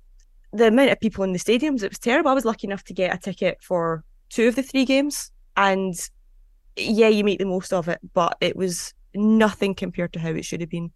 the 0.52 0.68
amount 0.68 0.90
of 0.90 1.00
people 1.00 1.24
in 1.24 1.32
the 1.32 1.38
stadiums, 1.38 1.82
it 1.82 1.90
was 1.90 1.98
terrible. 1.98 2.30
I 2.30 2.34
was 2.34 2.44
lucky 2.44 2.66
enough 2.66 2.84
to 2.84 2.94
get 2.94 3.14
a 3.14 3.18
ticket 3.18 3.58
for 3.62 4.04
two 4.28 4.48
of 4.48 4.56
the 4.56 4.62
three 4.62 4.84
games, 4.84 5.30
and 5.56 5.94
yeah, 6.76 7.08
you 7.08 7.24
make 7.24 7.38
the 7.38 7.44
most 7.44 7.72
of 7.72 7.88
it, 7.88 8.00
but 8.14 8.36
it 8.40 8.56
was 8.56 8.94
nothing 9.14 9.74
compared 9.74 10.12
to 10.12 10.18
how 10.18 10.30
it 10.30 10.44
should 10.44 10.60
have 10.60 10.70
been. 10.70 10.90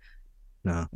No, 0.65 0.87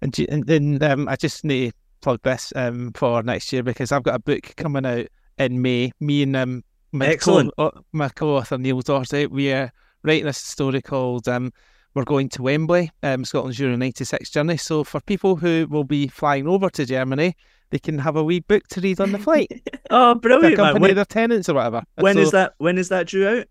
and 0.00 0.18
and 0.28 0.46
then 0.46 0.82
um, 0.82 1.08
I 1.08 1.16
just 1.16 1.44
need 1.44 1.70
to 1.70 1.76
plug 2.00 2.20
this 2.22 2.52
um, 2.56 2.92
for 2.94 3.22
next 3.22 3.52
year 3.52 3.62
because 3.62 3.92
I've 3.92 4.02
got 4.02 4.16
a 4.16 4.20
book 4.20 4.54
coming 4.56 4.86
out 4.86 5.06
in 5.38 5.62
May. 5.62 5.92
Me 6.00 6.22
and 6.22 6.36
um, 6.36 6.64
my 6.92 7.06
excellent 7.06 7.52
co- 7.56 7.84
my 7.92 8.08
co-author 8.08 8.58
Neil 8.58 8.80
Dorsey, 8.80 9.26
we 9.26 9.52
are 9.52 9.72
writing 10.02 10.28
a 10.28 10.32
story 10.32 10.82
called 10.82 11.28
um, 11.28 11.52
we're 11.94 12.04
going 12.04 12.28
to 12.30 12.42
Wembley, 12.42 12.90
um, 13.02 13.24
Scotland's 13.24 13.58
Euro 13.60 13.76
96 13.76 14.30
journey. 14.30 14.56
So 14.56 14.82
for 14.84 15.00
people 15.00 15.36
who 15.36 15.66
will 15.70 15.84
be 15.84 16.08
flying 16.08 16.48
over 16.48 16.68
to 16.70 16.84
Germany, 16.84 17.36
they 17.70 17.78
can 17.78 17.98
have 17.98 18.16
a 18.16 18.24
wee 18.24 18.40
book 18.40 18.66
to 18.68 18.80
read 18.80 19.00
on 19.00 19.12
the 19.12 19.18
flight. 19.18 19.50
oh, 19.90 20.14
brilliant! 20.14 20.54
Accompany 20.54 20.80
when, 20.80 20.94
their 20.94 21.04
tenants 21.04 21.48
or 21.48 21.54
whatever. 21.54 21.82
When 21.96 22.14
so, 22.14 22.20
is 22.20 22.30
that? 22.32 22.54
When 22.58 22.78
is 22.78 22.88
that 22.90 23.08
due 23.08 23.28
out? 23.28 23.46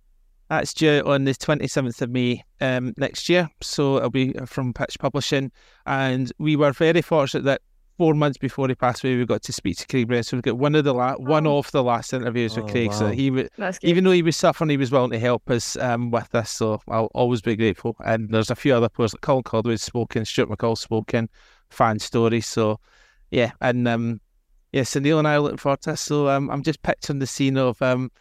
That's 0.49 0.74
due 0.74 1.01
on 1.05 1.26
the 1.26 1.34
twenty 1.34 1.68
seventh 1.68 2.01
of 2.01 2.09
May 2.09 2.43
um, 2.61 2.93
next 2.97 3.30
year. 3.30 3.49
So 3.61 3.97
it'll 3.97 4.09
be 4.09 4.34
from 4.45 4.74
Pitch 4.74 4.97
Publishing, 4.99 5.51
and 5.86 6.32
we 6.38 6.55
were 6.55 6.72
very 6.72 7.01
fortunate 7.01 7.43
that 7.43 7.61
four 7.97 8.14
months 8.14 8.38
before 8.38 8.68
he 8.68 8.76
passed 8.76 9.03
away, 9.03 9.16
we 9.16 9.26
got 9.26 9.41
to 9.43 9.53
speak 9.53 9.78
to 9.78 9.88
Craig 9.88 10.07
Brown. 10.07 10.24
So 10.24 10.38
we 10.38 10.41
got 10.41 10.57
one 10.57 10.76
of 10.76 10.84
the 10.84 10.93
la- 10.93 11.16
oh. 11.18 11.24
one 11.24 11.45
of 11.45 11.72
the 11.72 11.84
last 11.84 12.14
interviews 12.14 12.55
with 12.55 12.66
oh, 12.66 12.70
Craig. 12.70 12.89
Wow. 12.89 12.99
So 12.99 13.07
he 13.09 13.30
w- 13.30 13.49
even 13.82 14.03
though 14.03 14.11
he 14.11 14.22
was 14.22 14.36
suffering, 14.36 14.70
he 14.70 14.78
was 14.78 14.91
willing 14.91 15.11
to 15.11 15.20
help 15.20 15.49
us 15.49 15.78
um, 15.78 16.11
with 16.11 16.30
this. 16.32 16.49
So 16.49 16.82
I'll 16.88 17.11
always 17.14 17.41
be 17.41 17.55
grateful. 17.55 17.95
And 18.03 18.30
there's 18.30 18.51
a 18.51 18.55
few 18.55 18.74
other 18.74 18.89
players 18.89 19.14
like 19.14 19.22
Colin 19.22 19.43
Calderwood 19.43 19.80
spoken, 19.80 20.26
Stuart 20.26 20.49
McCall 20.49 20.78
spoken, 20.78 21.30
fan 21.70 21.99
stories. 21.99 22.47
So 22.47 22.80
yeah, 23.34 23.52
and 23.62 23.88
um, 23.88 24.22
yeah, 24.72 24.84
so 24.84 25.00
Neil 25.00 25.18
and 25.18 25.28
I 25.28 25.36
are 25.36 25.40
looking 25.40 25.58
forward 25.58 25.82
to 25.82 25.92
this. 25.92 26.02
So 26.02 26.30
um, 26.30 26.52
I'm 26.52 26.62
just 26.62 26.84
picturing 26.84 27.18
the 27.18 27.26
scene 27.26 27.58
of 27.58 27.82
um, 27.82 28.12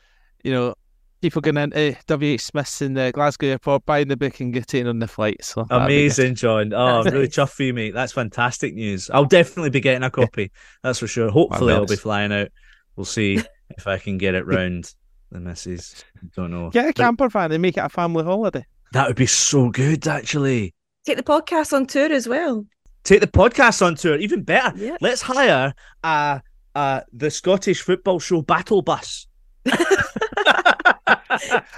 you 0.43 0.51
know, 0.51 0.75
people 1.21 1.43
going 1.43 1.59
into 1.59 1.97
WH 2.09 2.41
Smith's 2.41 2.81
in 2.81 2.95
the 2.95 3.13
Glasgow 3.13 3.49
airport, 3.49 3.85
buying 3.85 4.09
the 4.09 4.17
book 4.17 4.41
and 4.41 4.55
getting 4.55 4.89
on 4.89 5.01
the 5.01 5.07
flight. 5.07 5.45
So 5.45 5.67
amazing, 5.69 6.35
John. 6.35 6.73
Oh, 6.73 7.03
I'm 7.03 7.13
really 7.13 7.29
chuffed 7.29 7.53
for 7.53 7.63
you, 7.63 7.75
mate. 7.75 7.93
That's 7.93 8.13
fantastic 8.13 8.75
news. 8.75 9.11
I'll 9.11 9.27
definitely 9.27 9.69
be 9.69 9.81
getting 9.81 10.03
a 10.03 10.11
copy. 10.11 10.51
That's 10.83 10.99
for 10.99 11.07
sure. 11.07 11.31
Hopefully, 11.31 11.75
I'll 11.75 11.85
be 11.85 11.97
flying 11.97 12.33
out. 12.33 12.49
We'll 12.97 13.05
see 13.05 13.39
if 13.77 13.87
I 13.87 13.99
can 13.99 14.17
get 14.17 14.35
it 14.35 14.47
round 14.47 14.95
the 15.31 15.41
missus. 15.41 16.05
Don't 16.35 16.51
know. 16.51 16.71
Get 16.71 16.89
a 16.89 16.93
camper 16.95 17.29
van 17.29 17.53
and 17.53 17.61
make 17.61 17.77
it 17.77 17.85
a 17.85 17.91
family 17.91 18.25
holiday. 18.25 18.65
That 18.93 19.09
would 19.09 19.17
be 19.17 19.27
so 19.27 19.69
good, 19.69 20.07
actually. 20.09 20.75
Take 21.05 21.19
the 21.19 21.23
podcast 21.23 21.75
on 21.75 21.87
tour 21.87 22.11
as 22.13 22.27
well 22.27 22.65
take 23.05 23.21
the 23.21 23.27
podcast 23.27 23.85
on 23.85 23.95
tour. 23.95 24.17
Even 24.17 24.43
better, 24.43 24.77
yeah. 24.77 24.97
let's 25.01 25.23
hire 25.23 25.75
uh, 26.05 26.39
uh, 26.75 27.01
the 27.13 27.31
Scottish 27.31 27.83
football 27.83 28.19
show 28.21 28.43
battle 28.43 28.83
bus. 28.83 29.27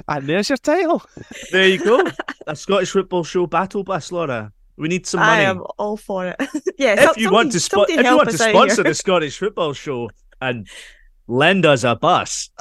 and 0.09 0.27
there's 0.27 0.49
your 0.49 0.59
title. 0.59 1.03
There 1.53 1.69
you 1.69 1.83
go. 1.83 2.03
A 2.47 2.57
Scottish 2.57 2.91
football 2.91 3.25
show 3.25 3.47
battle 3.47 3.85
bus, 3.85 4.13
Laura. 4.13 4.53
We 4.77 4.89
need 4.89 5.07
some 5.07 5.21
money. 5.21 5.45
I 5.45 5.51
am 5.51 5.63
all 5.79 5.97
for 5.97 6.27
it. 6.27 6.37
yeah. 6.79 7.11
If 7.11 7.17
you 7.17 7.31
want 7.31 7.53
to 7.53 7.59
spo- 7.59 7.87
if 7.89 8.05
you 8.05 8.17
want 8.17 8.31
to 8.31 8.39
sponsor 8.39 8.83
the 8.83 8.95
Scottish 8.95 9.39
football 9.39 9.73
show 9.73 10.11
and 10.41 10.67
lend 11.29 11.65
us 11.65 11.85
a 11.85 11.95
bus 11.95 12.51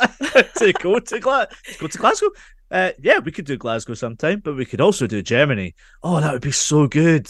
to 0.57 0.73
go 0.79 0.99
to 0.99 1.19
Gla- 1.19 1.47
to 1.47 1.79
go 1.79 1.87
to 1.87 1.97
Glasgow, 1.97 2.29
Uh, 2.71 2.91
yeah, 2.99 3.19
we 3.19 3.31
could 3.31 3.45
do 3.45 3.57
Glasgow 3.57 3.93
sometime, 3.93 4.39
but 4.39 4.55
we 4.55 4.65
could 4.65 4.81
also 4.81 5.05
do 5.05 5.21
Germany. 5.21 5.75
Oh, 6.01 6.19
that 6.19 6.33
would 6.33 6.41
be 6.41 6.51
so 6.51 6.87
good. 6.87 7.27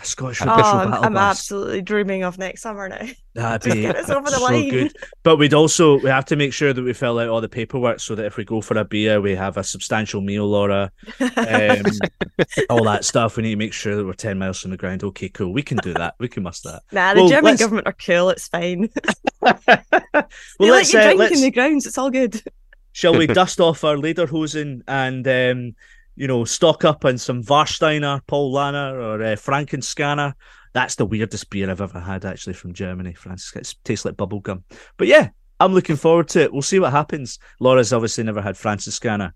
A 0.00 0.04
Scottish 0.04 0.42
Oh, 0.42 0.46
I'm, 0.48 0.94
I'm 0.94 1.14
bus. 1.14 1.38
absolutely 1.38 1.82
dreaming 1.82 2.22
of 2.22 2.38
next 2.38 2.62
summer 2.62 2.88
now. 2.88 3.04
That'd 3.34 3.72
be 3.74 3.80
get 3.82 3.96
us 3.96 4.08
over 4.10 4.30
the 4.30 4.36
so 4.36 4.42
line. 4.44 4.68
good. 4.70 4.96
But 5.24 5.38
we'd 5.38 5.54
also 5.54 5.98
we 5.98 6.08
have 6.08 6.24
to 6.26 6.36
make 6.36 6.52
sure 6.52 6.72
that 6.72 6.82
we 6.82 6.92
fill 6.92 7.18
out 7.18 7.28
all 7.28 7.40
the 7.40 7.48
paperwork 7.48 7.98
so 7.98 8.14
that 8.14 8.24
if 8.26 8.36
we 8.36 8.44
go 8.44 8.60
for 8.60 8.78
a 8.78 8.84
beer, 8.84 9.20
we 9.20 9.34
have 9.34 9.56
a 9.56 9.64
substantial 9.64 10.20
meal, 10.20 10.46
Laura. 10.46 10.92
Um, 11.20 11.82
all 12.70 12.84
that 12.84 13.04
stuff. 13.04 13.36
We 13.36 13.42
need 13.42 13.50
to 13.50 13.56
make 13.56 13.72
sure 13.72 13.96
that 13.96 14.04
we're 14.06 14.12
ten 14.12 14.38
miles 14.38 14.60
from 14.60 14.70
the 14.70 14.76
ground. 14.76 15.02
Okay, 15.02 15.28
cool. 15.30 15.52
We 15.52 15.62
can 15.62 15.78
do 15.78 15.92
that. 15.94 16.14
We 16.20 16.28
can 16.28 16.44
muster 16.44 16.70
that. 16.70 16.82
Nah, 16.92 17.14
the 17.14 17.20
Well, 17.20 17.28
German 17.30 17.44
let's- 17.44 17.60
government 17.60 17.86
are 17.88 17.92
cool. 17.94 18.30
It's 18.30 18.46
fine. 18.48 18.88
well, 19.40 19.58
they 19.66 20.70
let 20.70 20.70
let's, 20.70 20.92
you 20.92 20.98
uh, 21.00 21.02
drink 21.04 21.18
let's 21.18 21.34
in 21.36 21.42
the 21.42 21.50
grounds. 21.50 21.86
It's 21.86 21.98
all 21.98 22.10
good. 22.10 22.40
shall 22.92 23.16
we 23.16 23.26
dust 23.26 23.60
off 23.60 23.82
our 23.84 23.96
lederhosen 23.96 24.82
and 24.86 25.26
um, 25.26 25.74
you 26.18 26.26
know 26.26 26.44
stock 26.44 26.84
up 26.84 27.04
on 27.04 27.16
some 27.16 27.42
Warsteiner, 27.42 28.20
Paul 28.26 28.52
Lanner, 28.52 29.00
or 29.00 29.22
uh, 29.22 29.36
Franziskaner. 29.36 30.34
That's 30.74 30.96
the 30.96 31.06
weirdest 31.06 31.48
beer 31.48 31.70
I've 31.70 31.80
ever 31.80 32.00
had, 32.00 32.24
actually, 32.24 32.52
from 32.52 32.74
Germany. 32.74 33.14
Francis, 33.14 33.54
it 33.56 33.74
tastes 33.84 34.04
like 34.04 34.16
bubblegum. 34.16 34.64
But 34.96 35.06
yeah, 35.06 35.30
I'm 35.60 35.72
looking 35.72 35.96
forward 35.96 36.28
to 36.28 36.42
it. 36.42 36.52
We'll 36.52 36.62
see 36.62 36.78
what 36.78 36.92
happens. 36.92 37.38
Laura's 37.60 37.92
obviously 37.92 38.24
never 38.24 38.42
had 38.42 38.56
Franziskaner. 38.56 39.32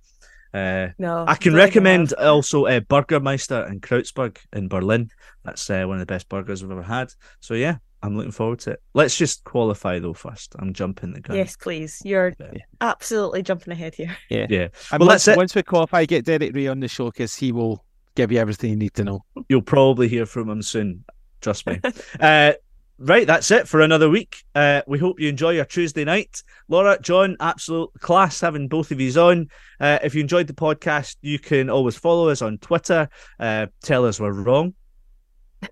Uh, 0.53 0.89
No, 0.99 1.25
I 1.27 1.37
can 1.37 1.55
recommend 1.55 2.13
also 2.15 2.67
uh, 2.67 2.81
Burgermeister 2.81 3.67
in 3.69 3.81
Kreuzberg 3.81 4.37
in 4.53 4.69
Berlin. 4.69 5.11
That's 5.45 5.69
uh, 5.71 5.85
one 5.85 5.97
of 5.97 6.01
the 6.01 6.13
best 6.13 6.29
burgers 6.29 6.63
we've 6.63 6.73
ever 6.73 6.83
had. 6.83 7.13
So 7.41 7.55
yeah, 7.55 7.77
I'm 8.03 8.17
looking 8.17 8.33
forward 8.33 8.59
to 8.61 8.73
it. 8.73 8.83
Let's 8.95 9.17
just 9.17 9.45
qualify 9.45 9.99
though 9.99 10.13
first. 10.15 10.55
I'm 10.59 10.73
jumping 10.73 11.13
the 11.13 11.21
gun. 11.21 11.37
Yes, 11.37 11.57
please. 11.57 12.01
You're 12.05 12.33
Yeah. 12.41 12.63
absolutely 12.81 13.43
jumping 13.43 13.73
ahead 13.73 13.95
here. 13.95 14.17
Yeah. 14.29 14.47
yeah. 14.51 14.69
And 14.91 15.01
Well, 15.01 15.09
once, 15.09 15.25
that's 15.25 15.29
it. 15.29 15.37
once 15.37 15.55
we 15.55 15.63
qualify, 15.63 16.05
get 16.05 16.25
Derek 16.25 16.55
Rae 16.55 16.67
on 16.67 16.81
the 16.81 16.89
show 16.89 17.07
because 17.07 17.35
he 17.37 17.53
will 17.53 17.85
give 18.15 18.33
you 18.33 18.39
everything 18.39 18.71
you 18.71 18.77
need 18.77 18.95
to 18.95 19.05
know. 19.05 19.25
You'll 19.49 19.63
probably 19.63 20.09
hear 20.09 20.27
from 20.27 20.49
him 20.51 20.63
soon. 20.63 21.05
Trust 21.41 21.67
me. 21.67 21.81
uh, 22.21 22.53
right, 22.99 23.27
that's 23.27 23.51
it 23.51 23.69
for 23.69 23.81
another 23.81 24.11
week. 24.11 24.37
Uh, 24.55 24.83
we 24.87 24.99
hope 24.99 25.21
you 25.21 25.29
enjoy 25.29 25.51
your 25.51 25.65
Tuesday 25.65 26.05
night. 26.05 26.43
Laura, 26.69 26.99
John, 27.01 27.37
absolute 27.41 27.91
class 28.01 28.41
having 28.41 28.69
both 28.69 28.91
of 28.91 29.01
you 29.01 29.13
on. 29.21 29.49
Uh, 29.81 29.99
if 30.03 30.15
you 30.15 30.21
enjoyed 30.21 30.47
the 30.47 30.53
podcast, 30.55 31.17
you 31.23 31.39
can 31.39 31.71
always 31.71 31.97
follow 31.97 32.29
us 32.29 32.43
on 32.43 32.59
Twitter. 32.59 33.09
Uh, 33.41 33.67
tell 33.83 34.05
us 34.05 34.21
we're 34.21 34.33
wrong. 34.33 34.75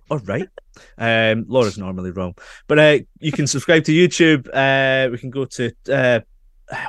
Or 0.09 0.18
right. 0.18 0.49
Um, 0.99 1.45
Laura's 1.49 1.78
normally 1.78 2.11
wrong. 2.11 2.34
But 2.66 2.78
uh, 2.78 2.99
you 3.18 3.32
can 3.32 3.47
subscribe 3.47 3.84
to 3.84 3.93
YouTube. 3.93 4.49
Uh, 4.53 5.11
we 5.11 5.18
can 5.18 5.30
go 5.30 5.45
to 5.45 5.72
uh, 5.93 6.20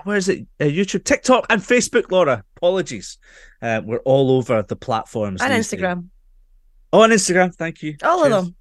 where 0.04 0.18
is 0.18 0.30
it? 0.30 0.46
Uh, 0.60 0.66
YouTube, 0.66 1.04
TikTok, 1.04 1.46
and 1.50 1.62
Facebook. 1.62 2.12
Laura, 2.12 2.44
apologies. 2.58 3.18
Uh, 3.62 3.82
we're 3.84 4.00
all 4.00 4.32
over 4.32 4.64
the 4.64 4.76
platforms 4.76 5.42
And 5.42 5.52
these 5.54 5.70
days. 5.70 5.80
Instagram. 5.80 6.08
Oh, 6.94 7.02
on 7.04 7.10
Instagram. 7.12 7.54
Thank 7.56 7.82
you. 7.82 7.96
All 8.04 8.24
Cheers. 8.24 8.34
of 8.34 8.46
them. 8.46 8.56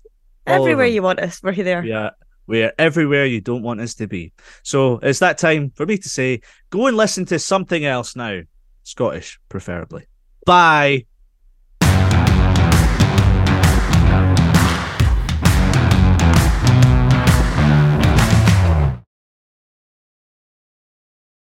All 0.47 0.55
of 0.55 0.61
Everywhere 0.63 0.87
them. 0.87 0.95
you 0.95 1.03
want 1.03 1.21
us, 1.21 1.43
we're 1.43 1.53
there. 1.55 1.85
Yeah, 1.85 2.11
we 2.47 2.63
are 2.63 2.73
everywhere 2.79 3.27
you 3.27 3.41
don't 3.41 3.63
want 3.63 3.81
us 3.81 3.95
to 3.97 4.07
be. 4.07 4.33
So 4.63 4.99
it's 5.03 5.19
that 5.19 5.39
time 5.39 5.73
for 5.75 5.85
me 5.87 5.99
to 5.99 6.09
say, 6.09 6.41
go 6.71 6.87
and 6.87 6.97
listen 6.97 7.25
to 7.27 7.39
something 7.39 7.85
else 7.85 8.17
now, 8.17 8.41
Scottish 8.83 9.39
preferably. 9.49 10.07
Bye. 10.47 11.07